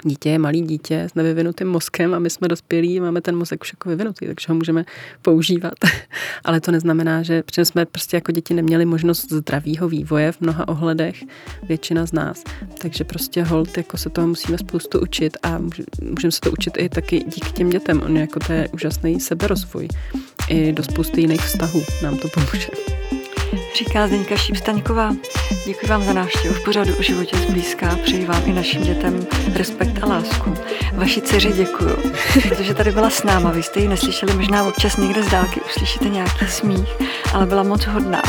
Dítě 0.05 0.31
je 0.31 0.39
malý 0.39 0.63
dítě 0.63 1.03
s 1.03 1.15
nevyvinutým 1.15 1.69
mozkem 1.69 2.15
a 2.15 2.19
my 2.19 2.31
jsme 2.31 2.49
dospělí, 2.49 3.01
máme 3.01 3.21
ten 3.21 3.37
mozek 3.37 3.63
už 3.63 3.73
jako 3.73 3.89
vyvinutý, 3.89 4.27
takže 4.27 4.47
ho 4.49 4.55
můžeme 4.55 4.85
používat. 5.23 5.73
Ale 6.45 6.61
to 6.61 6.71
neznamená, 6.71 7.23
že 7.23 7.43
protože 7.43 7.65
jsme 7.65 7.87
prostě 7.87 8.17
jako 8.17 8.33
děti 8.33 8.55
neměli 8.55 8.85
možnost 8.85 9.33
zdravého 9.33 9.89
vývoje 9.89 10.33
v 10.33 10.41
mnoha 10.41 10.69
ohledech, 10.69 11.25
většina 11.63 12.07
z 12.07 12.13
nás. 12.13 12.45
Takže 12.79 13.05
prostě 13.05 13.43
hold, 13.43 13.77
jako 13.77 13.97
se 13.97 14.11
toho 14.11 14.27
musíme 14.29 14.59
spoustu 14.59 15.01
učit 15.01 15.37
a 15.43 15.59
můžeme 16.03 16.33
se 16.33 16.41
to 16.41 16.51
učit 16.51 16.73
i 16.79 16.89
taky 16.89 17.19
díky 17.19 17.53
těm 17.53 17.71
dětem. 17.71 18.03
On 18.03 18.17
jako 18.17 18.41
to 18.41 18.53
je 18.53 18.69
úžasný 18.69 19.21
seberozvoj. 19.21 19.89
I 20.49 20.73
do 20.73 20.83
spousty 20.83 21.21
jiných 21.21 21.41
vztahů 21.41 21.83
nám 22.03 22.19
to 22.19 22.29
pomůže 22.29 22.69
říká 23.79 24.07
Zdeňka 24.07 24.37
Šípstaňková. 24.37 25.15
Děkuji 25.67 25.87
vám 25.87 26.05
za 26.05 26.13
návštěvu 26.13 26.55
v 26.55 26.65
pořadu 26.65 26.95
o 26.99 27.03
životě 27.03 27.37
zblízka. 27.37 27.99
Přeji 28.03 28.27
vám 28.27 28.43
i 28.47 28.53
našim 28.53 28.83
dětem 28.83 29.27
respekt 29.55 30.03
a 30.03 30.07
lásku. 30.07 30.55
Vaši 30.93 31.21
dceři 31.21 31.53
děkuju, 31.53 31.97
protože 32.49 32.75
tady 32.75 32.93
byla 32.93 33.11
s 33.11 33.23
náma. 33.23 33.51
Vy 33.51 33.63
jste 33.63 33.81
ji 33.81 33.89
neslyšeli 33.89 34.35
možná 34.35 34.65
občas 34.65 34.97
někde 34.97 35.23
z 35.23 35.31
dálky, 35.31 35.61
uslyšíte 35.61 36.09
nějaký 36.09 36.47
smích, 36.49 36.89
ale 37.35 37.47
byla 37.47 37.63
moc 37.63 37.87
hodná. 37.87 38.23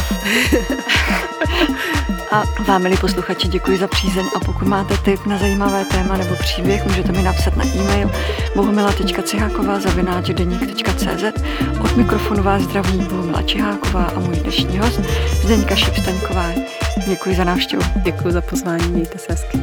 A 2.32 2.44
vám, 2.68 2.84
milí 2.84 2.98
posluchači, 2.98 3.48
děkuji 3.48 3.78
za 3.78 3.88
přízeň 3.88 4.26
a 4.36 4.40
pokud 4.40 4.68
máte 4.68 4.98
tip 4.98 5.26
na 5.26 5.38
zajímavé 5.38 5.86
téma 5.86 6.18
nebo 6.18 6.36
příběh, 6.36 6.86
můžete 6.86 7.12
mi 7.12 7.24
napsat 7.24 7.58
na 7.58 7.66
e-mail 7.66 8.12
bohumila.ciháková 8.56 9.80
zavináč 9.80 10.30
Od 11.84 11.98
mikrofonu 11.98 12.44
vás 12.44 12.62
zdraví 12.62 12.98
Bohumila 12.98 13.42
Čiháková 13.42 14.04
a 14.04 14.20
můj 14.20 14.36
dnešní 14.36 14.78
host 14.78 15.00
Zdeňka 15.44 15.76
Šipstaňková. 15.76 16.46
Děkuji 17.08 17.36
za 17.36 17.44
návštěvu. 17.44 17.84
Děkuji 18.04 18.32
za 18.32 18.42
pozvání, 18.42 18.88
mějte 18.88 19.18
se 19.18 19.26
hezky. 19.30 19.60